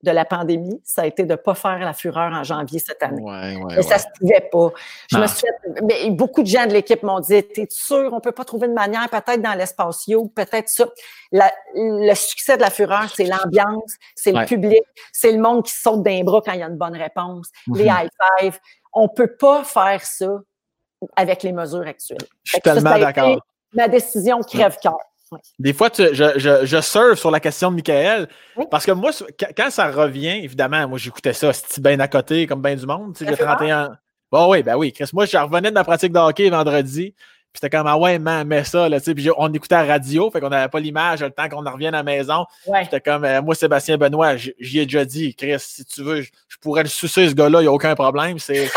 [0.02, 3.02] de la pandémie, ça a été de ne pas faire la fureur en janvier cette
[3.02, 3.22] année.
[3.22, 4.72] Ouais, ouais, et ça se pouvait pas.
[5.10, 5.46] Je me suis
[5.84, 8.72] mais beaucoup de gens de l'équipe m'ont dit, t'es sûr, on peut pas trouver de
[8.72, 10.86] manière, peut-être dans l'espace yo, peut-être ça.
[11.32, 16.02] le succès de la fureur, c'est l'ambiance, c'est le public, c'est le monde qui saute
[16.02, 17.90] d'un bras quand il y a une bonne réponse, les mhm.
[17.90, 18.10] high
[18.40, 18.58] five.
[18.92, 20.40] On peut pas faire ça
[21.16, 22.26] avec les mesures actuelles.
[22.42, 23.40] Je suis tellement d'accord.
[23.72, 24.98] Ma décision crève-cœur.
[25.58, 28.28] Des fois, je, je, je surfe sur la question de Michael.
[28.70, 29.10] Parce que moi,
[29.56, 33.14] quand ça revient, évidemment, moi, j'écoutais ça, c'était bien à côté, comme bien du monde.
[33.16, 33.96] Tu sais, 31.
[34.30, 35.10] Bon, oui, ben oui, Chris.
[35.12, 37.14] Moi, je revenais de ma pratique de hockey vendredi.
[37.52, 39.14] Puis c'était comme, ah ouais, man, mais ça, là, tu sais.
[39.14, 41.92] Puis on écoutait la radio, fait qu'on n'avait pas l'image le temps qu'on en revienne
[41.92, 42.46] à la maison.
[42.66, 42.84] Ouais.
[42.84, 46.30] J'étais comme, euh, moi, Sébastien Benoît, j'y ai déjà dit, Chris, si tu veux, je,
[46.62, 48.38] pourrais le sucer, ce gars-là, il n'y a aucun problème.
[48.38, 48.70] C'est,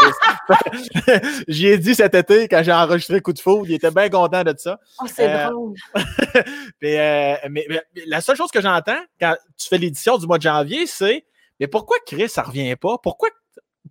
[1.47, 4.43] j'y ai dit cet été, quand j'ai enregistré Coup de Foudre, il était bien content
[4.43, 4.80] de ça.
[5.01, 5.76] Oh, c'est euh, drôle.
[5.95, 6.41] euh,
[6.81, 10.85] mais, mais, la seule chose que j'entends quand tu fais l'édition du mois de janvier,
[10.85, 11.26] c'est,
[11.59, 12.97] mais pourquoi Chris, ça revient pas?
[13.01, 13.30] Pourquoi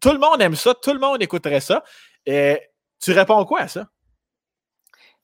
[0.00, 1.82] tout le monde aime ça, tout le monde écouterait ça?
[2.26, 2.58] Et
[3.00, 3.86] tu réponds quoi à ça?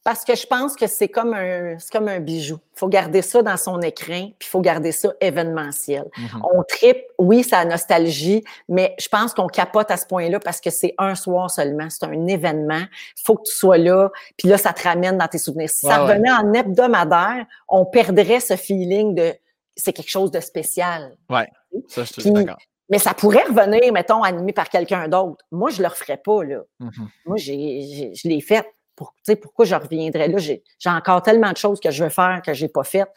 [0.03, 2.59] Parce que je pense que c'est comme un, c'est comme un bijou.
[2.75, 6.05] Il faut garder ça dans son écran, puis il faut garder ça événementiel.
[6.17, 6.41] Mm-hmm.
[6.55, 10.63] On tripe, oui, c'est la nostalgie, mais je pense qu'on capote à ce point-là parce
[10.63, 12.81] que c'est un soir seulement, c'est un événement.
[13.19, 15.69] Il faut que tu sois là, puis là, ça te ramène dans tes souvenirs.
[15.69, 19.35] Si ça revenait en hebdomadaire, on perdrait ce feeling de
[19.77, 21.17] c'est quelque chose de spécial.
[21.29, 21.43] Oui,
[21.89, 22.59] ça, je suis d'accord.
[22.89, 25.45] Mais ça pourrait revenir, mettons, animé par quelqu'un d'autre.
[25.53, 26.59] Moi, je ne le referais pas, là.
[26.81, 27.07] Mm-hmm.
[27.27, 28.67] Moi, je l'ai fait
[29.01, 30.29] pour, pourquoi je reviendrais?
[30.29, 30.39] Là?
[30.39, 33.11] J'ai, encore tellement de choses que je veux faire que j'ai pas faites.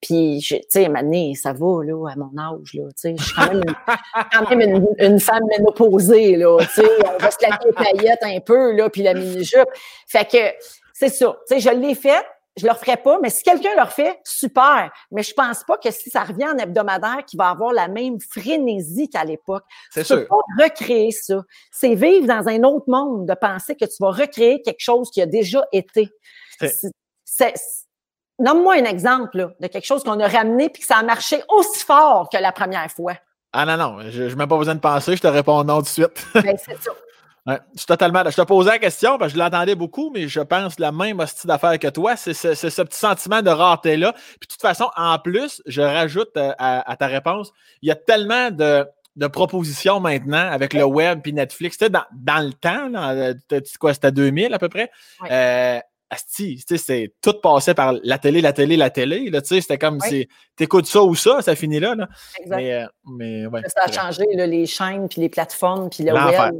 [0.00, 3.34] Puis, tu sais, à ça va, là, à mon âge, là, tu sais, je suis
[3.34, 8.40] quand même, une, femme ménopausée, là, tu sais, on va se claquer les paillettes un
[8.40, 9.68] peu, là, puis la mini-jupe.
[10.06, 10.38] Fait que,
[10.94, 12.24] c'est ça, tu sais, je l'ai fait,
[12.56, 14.90] je le referai pas, mais si quelqu'un le refait, super.
[15.10, 18.20] Mais je pense pas que si ça revient en hebdomadaire, qu'il va avoir la même
[18.20, 19.64] frénésie qu'à l'époque.
[19.90, 20.16] C'est sûr.
[20.16, 21.42] Peux pas recréer ça.
[21.70, 25.22] C'est vivre dans un autre monde de penser que tu vas recréer quelque chose qui
[25.22, 26.10] a déjà été.
[28.38, 31.84] Nomme-moi un exemple de quelque chose qu'on a ramené puis que ça a marché aussi
[31.84, 33.14] fort que la première fois.
[33.52, 35.88] Ah non, non, je n'ai pas besoin de penser, je te réponds non tout de
[35.88, 36.26] suite.
[36.34, 36.92] ben, c'est ça.
[37.46, 38.22] Ouais, je totalement.
[38.26, 41.20] Je te posais la question parce que je l'entendais beaucoup, mais je pense la même
[41.20, 42.16] hostie d'affaires que toi.
[42.16, 44.12] C'est ce, petit sentiment de rareté-là.
[44.12, 47.52] Puis de toute façon, en plus, je rajoute euh, à, ta réponse,
[47.82, 48.86] il y a tellement de,
[49.32, 51.78] propositions maintenant avec le web puis Netflix.
[51.78, 52.04] Tu sais, dans,
[52.44, 53.34] le temps, euh,
[53.78, 54.90] quoi, c'était 2000 à peu près?
[55.30, 55.78] Euh,
[56.10, 59.30] Asti, c'est tout passé par la télé, la télé, la télé.
[59.44, 61.94] C'était comme si t'écoutes ça ou ça, ça finit là.
[61.94, 62.08] là.
[62.40, 62.56] Exact.
[62.56, 66.12] Mais, euh, mais ouais, ça a changé, là, les chaînes, puis les plateformes, puis le
[66.12, 66.54] web.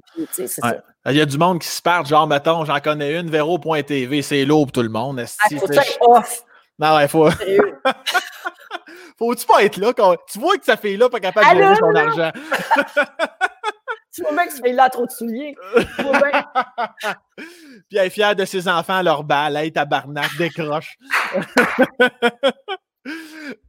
[1.06, 4.44] Il y a du monde qui se perd, genre, mettons, j'en connais une, Vero.tv, c'est
[4.44, 5.18] lourd pour tout le monde.
[5.18, 6.44] Asti, ah, faut être off.
[6.78, 7.28] Non, ouais, faut.
[9.18, 9.92] Faut-tu pas être là?
[9.92, 10.16] Quand...
[10.32, 12.30] Tu vois que ça fait là, pas capable de gagner son argent.
[14.12, 15.54] Tu vois bien que ce là trop de souliers.
[17.88, 19.56] Puis elle est fière de ses enfants, leur balle.
[19.56, 20.96] Hey, tabarnak, décroche.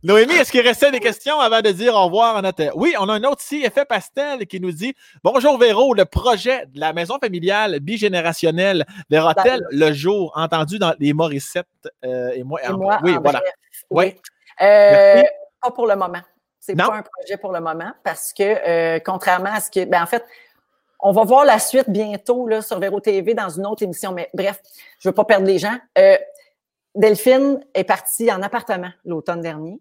[0.04, 2.76] Noémie, est-ce qu'il restait des questions avant de dire au revoir à notre.
[2.76, 4.94] Oui, on a un autre ici, Effet Pastel, qui nous dit
[5.24, 11.14] Bonjour Véro, le projet de la maison familiale bigénérationnelle verra-t-elle le jour entendu dans les
[11.14, 11.68] Morissette
[12.04, 12.60] euh, et moi?
[13.04, 13.42] oui, voilà.
[13.90, 14.16] Oui.
[14.62, 15.22] Euh,
[15.62, 16.22] pas pour le moment.
[16.62, 19.84] C'est pas un projet pour le moment parce que, euh, contrairement à ce que.
[19.86, 20.24] Ben, en fait,
[21.00, 24.12] on va voir la suite bientôt là, sur Véro TV dans une autre émission.
[24.12, 24.62] Mais bref,
[25.00, 25.76] je veux pas perdre les gens.
[25.98, 26.18] Euh,
[26.94, 29.80] Delphine est partie en appartement l'automne dernier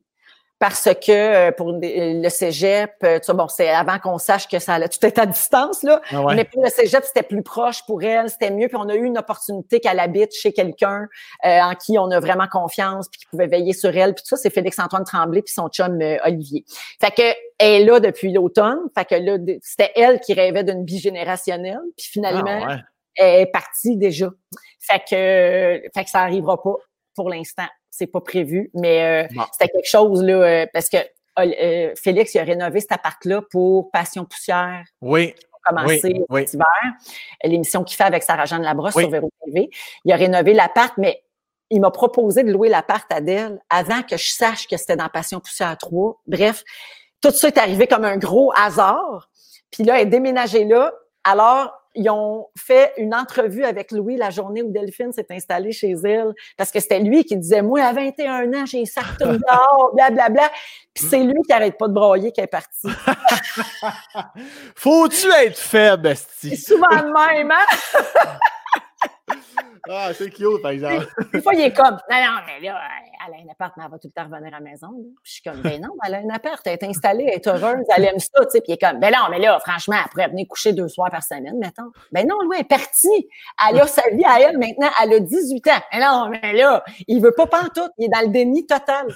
[0.60, 4.74] parce que euh, pour le cégep, euh, tu bon, c'est avant qu'on sache que ça
[4.74, 6.02] allait tout être à distance, là.
[6.12, 8.68] Ah mais pour le cégep, c'était plus proche pour elle, c'était mieux.
[8.68, 11.08] Puis on a eu une opportunité qu'elle habite chez quelqu'un
[11.46, 14.12] euh, en qui on a vraiment confiance, puis qui pouvait veiller sur elle.
[14.12, 16.66] Puis tout ça, c'est Félix-Antoine Tremblay puis son chum Olivier.
[17.00, 17.22] Fait que
[17.58, 18.80] elle est là depuis l'automne.
[18.94, 21.80] Fait que là, c'était elle qui rêvait d'une bigénérationnelle.
[21.96, 22.76] Puis finalement, ah
[23.16, 24.30] elle est partie déjà.
[24.78, 26.74] Fait que, fait que ça arrivera pas
[27.14, 27.66] pour l'instant
[28.01, 30.97] c'est pas prévu, mais euh, c'était quelque chose là, euh, parce que
[31.39, 34.85] euh, Félix il a rénové cet appart-là pour Passion Poussière.
[35.02, 35.35] Oui.
[35.62, 36.66] commencé cet hiver.
[37.44, 39.68] L'émission qu'il fait avec Sarah-Jeanne Labrosse sur Véro TV.
[40.06, 41.22] Il a rénové l'appart, mais
[41.68, 45.09] il m'a proposé de louer l'appart à Dell avant que je sache que c'était dans
[45.09, 46.22] Passion Poussière 3.
[46.27, 46.64] Bref,
[47.20, 49.28] tout ça est arrivé comme un gros hasard.
[49.70, 50.90] Puis là, elle est déménagée là.
[51.22, 55.94] Alors, ils ont fait une entrevue avec Louis la journée où Delphine s'est installée chez
[56.04, 56.32] elle.
[56.56, 60.50] Parce que c'était lui qui disait, moi, à 21 ans, j'ai ça tout dehors, blablabla.
[60.94, 62.88] Puis c'est lui qui arrête pas de broyer qui est parti.
[64.76, 66.50] Faut-tu être faible, Esti?
[66.50, 67.66] C'est souvent le même, hein?
[69.89, 71.07] Ah, c'est cute, par exemple.
[71.32, 72.81] Des fois, il est comme, non, non, mais là,
[73.27, 74.89] elle a un appart, mais elle va tout le temps revenir à la maison.
[75.23, 77.85] je suis comme, ben non, elle a un appart, elle est installée, elle est heureuse,
[77.97, 78.61] elle aime ça, tu sais.
[78.61, 81.11] Puis il est comme, ben non, mais là, franchement, elle pourrait venir coucher deux soirs
[81.11, 81.90] par semaine, mettons.
[82.12, 83.28] Ben non, lui, elle est partie.
[83.69, 85.81] Elle a sa vie à elle maintenant, elle a 18 ans.
[85.93, 89.07] Mais non, mais là, il veut pas pantoute, il est dans le déni total.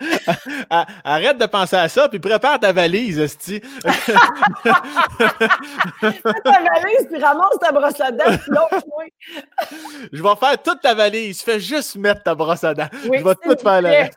[1.04, 3.60] Arrête de penser à ça, puis prépare ta valise, Esti.
[6.02, 8.84] Ta valise, puis ramasse ta brosse à dents, puis l'autre,
[10.12, 11.42] je vais faire toute ta valise.
[11.42, 12.88] Fais juste mettre ta brosse à dents.
[13.04, 14.10] je vais tout faire là.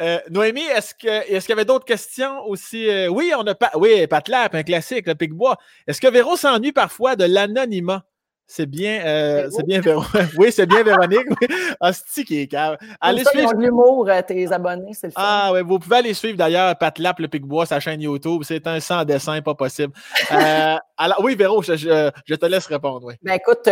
[0.00, 2.88] Euh, Noémie, est-ce qu'il est y avait d'autres questions aussi?
[2.88, 3.70] Euh, oui, on a pas.
[3.76, 5.56] Oui, Patlap, un classique, le Pic-Bois.
[5.86, 8.04] Est-ce que Véro s'ennuie parfois de l'anonymat?
[8.46, 10.02] C'est bien, euh, c'est bien Véro.
[10.38, 11.26] oui, c'est bien Véronique.
[11.40, 11.46] Oui.
[11.80, 12.76] Hostie qui est calme.
[13.00, 13.54] Allez suivre.
[13.54, 15.22] l'humour, euh, tes abonnés, c'est le fun.
[15.24, 18.42] Ah oui, vous pouvez aller suivre d'ailleurs Pat Lap, le Pic-Bois, sa chaîne YouTube.
[18.44, 19.94] C'est un sans dessin, pas possible.
[20.32, 23.06] Euh, alors, oui, Véro, je, je, te laisse répondre.
[23.06, 23.14] Oui.
[23.22, 23.68] Ben écoute,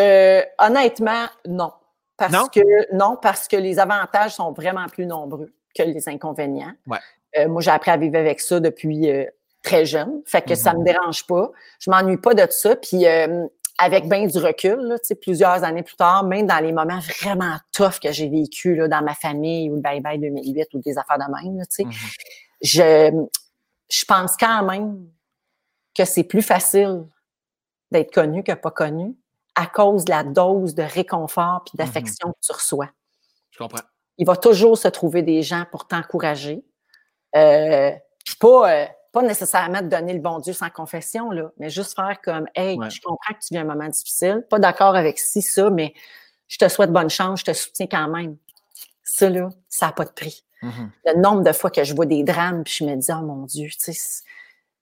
[0.58, 1.72] honnêtement, non.
[2.16, 2.46] Parce non?
[2.46, 6.72] que non, parce que les avantages sont vraiment plus nombreux que les inconvénients.
[6.86, 7.46] Ouais.
[7.48, 9.10] moi, j'ai appris à vivre avec ça depuis
[9.62, 10.22] très jeune.
[10.24, 10.78] Fait que ça mm-hmm.
[10.78, 11.50] me dérange pas.
[11.78, 12.76] Je m'ennuie pas de ça.
[12.76, 13.04] Puis
[13.82, 17.98] avec bien du recul, là, plusieurs années plus tard, même dans les moments vraiment tough
[17.98, 21.16] que j'ai vécu là, dans ma famille ou le Bye Bye 2008 ou des affaires
[21.16, 22.14] de même, là, mm-hmm.
[22.60, 23.26] je,
[23.90, 25.08] je pense quand même
[25.96, 27.06] que c'est plus facile
[27.90, 29.16] d'être connu que pas connu
[29.54, 32.34] à cause de la dose de réconfort puis d'affection mm-hmm.
[32.34, 32.90] que tu reçois.
[33.50, 33.82] Je comprends.
[34.18, 36.62] Il va toujours se trouver des gens pour t'encourager.
[37.34, 37.92] Euh,
[38.26, 38.70] puis pas...
[38.70, 42.46] Euh, pas nécessairement de donner le bon Dieu sans confession, là, mais juste faire comme
[42.54, 45.94] Hey, je comprends que tu vis un moment difficile, pas d'accord avec ci, ça, mais
[46.46, 48.36] je te souhaite bonne chance, je te soutiens quand même.
[49.02, 50.44] Ça, là, ça n'a pas de prix.
[50.62, 50.88] Mm-hmm.
[51.06, 53.44] Le nombre de fois que je vois des drames, puis je me dis, oh mon
[53.46, 54.22] Dieu, tu sais,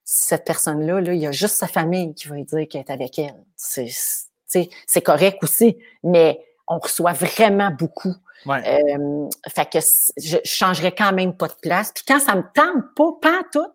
[0.04, 2.90] cette personne-là, là, il y a juste sa famille qui va lui dire qu'elle est
[2.90, 3.36] avec elle.
[3.56, 8.14] C'est correct aussi, mais on reçoit vraiment beaucoup.
[8.46, 9.78] Euh, fait que
[10.16, 11.92] je, je changerais quand même pas de place.
[11.92, 13.66] Puis quand ça me tente pas, pas tout,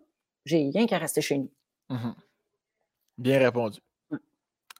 [0.44, 1.50] j'ai rien qu'à rester chez nous.
[1.88, 2.14] Mhm.
[3.18, 3.78] Bien répondu.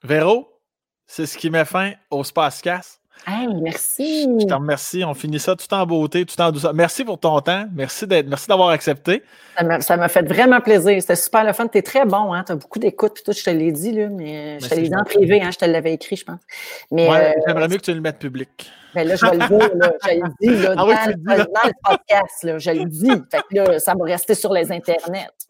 [0.03, 0.61] Véro,
[1.07, 3.01] c'est ce qui met fin au Space Casse.
[3.25, 4.27] Hey, merci.
[4.41, 5.03] Je te remercie.
[5.03, 6.73] On finit ça tout en beauté, tout en douceur.
[6.73, 7.65] Merci pour ton temps.
[7.73, 9.23] Merci d'être, merci d'avoir accepté.
[9.79, 11.01] Ça m'a, fait vraiment plaisir.
[11.01, 11.67] C'était super le fun.
[11.67, 12.43] Tu es très bon, hein?
[12.45, 13.31] Tu as beaucoup d'écoute tout.
[13.31, 15.49] Je te l'ai dit, là, mais je te l'ai dit en privé, hein?
[15.51, 16.39] Je te l'avais écrit, je pense.
[16.91, 18.69] Mais, ouais, euh, j'aimerais mieux que tu le mettes public.
[19.03, 20.85] Là, je vais le dire, là, je le dis, là, ah
[21.15, 23.11] dans, le podcast, là, je le dis.
[23.29, 25.29] Fait que là, ça va rester sur les internets.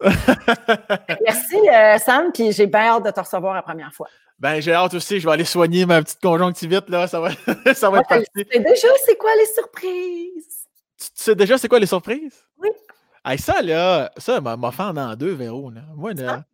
[1.24, 4.08] Merci, euh, Sam, puis j'ai bien hâte de te recevoir la première fois.
[4.38, 5.18] Ben, j'ai hâte aussi.
[5.18, 7.06] Je vais aller soigner ma petite conjonctivite, là.
[7.06, 7.30] Ça va,
[7.74, 8.26] ça va être parti.
[8.34, 10.68] Tu sais déjà c'est quoi les surprises?
[10.98, 12.44] Tu, sais déjà c'est quoi les surprises?
[12.58, 12.68] Oui.
[13.24, 15.80] Hey, ça, là, ça m'a fait en deux, Véro, là.
[15.94, 16.44] Moi, là.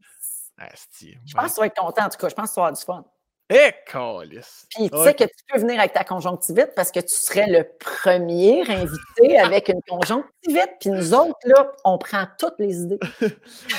[0.58, 2.28] Ah, je pense que tu vas être content, en tout cas.
[2.28, 3.04] Je pense que tu vas avoir du fun.
[3.50, 4.66] Eh, calice!
[4.70, 7.66] Puis tu sais que tu peux venir avec ta conjonctivite parce que tu serais le
[7.78, 10.70] premier invité avec une conjonctivite.
[10.80, 12.98] Puis nous autres, là, on prend toutes les idées.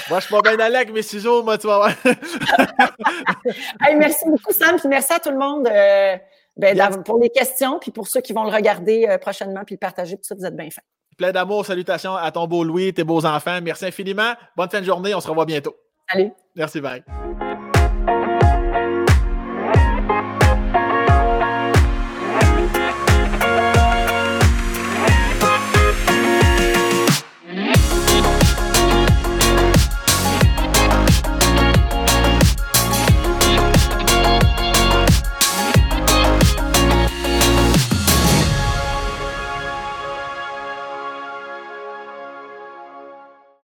[0.10, 1.90] moi, je suis pas bien allé avec mes ciseaux, moi, tu vas voir.
[3.82, 4.78] hey, merci beaucoup, Sam.
[4.78, 6.18] Puis merci à tout le monde euh,
[6.56, 7.80] ben, pour les questions.
[7.80, 10.18] Puis pour ceux qui vont le regarder euh, prochainement puis le partager.
[10.18, 10.84] Puis ça, vous êtes bien fait.
[11.18, 13.60] Plein d'amour, salutations à ton beau Louis, tes beaux enfants.
[13.62, 14.34] Merci infiniment.
[14.56, 15.16] Bonne fin de journée.
[15.16, 15.76] On se revoit bientôt.
[16.12, 16.32] Salut.
[16.56, 17.04] Merci, bye.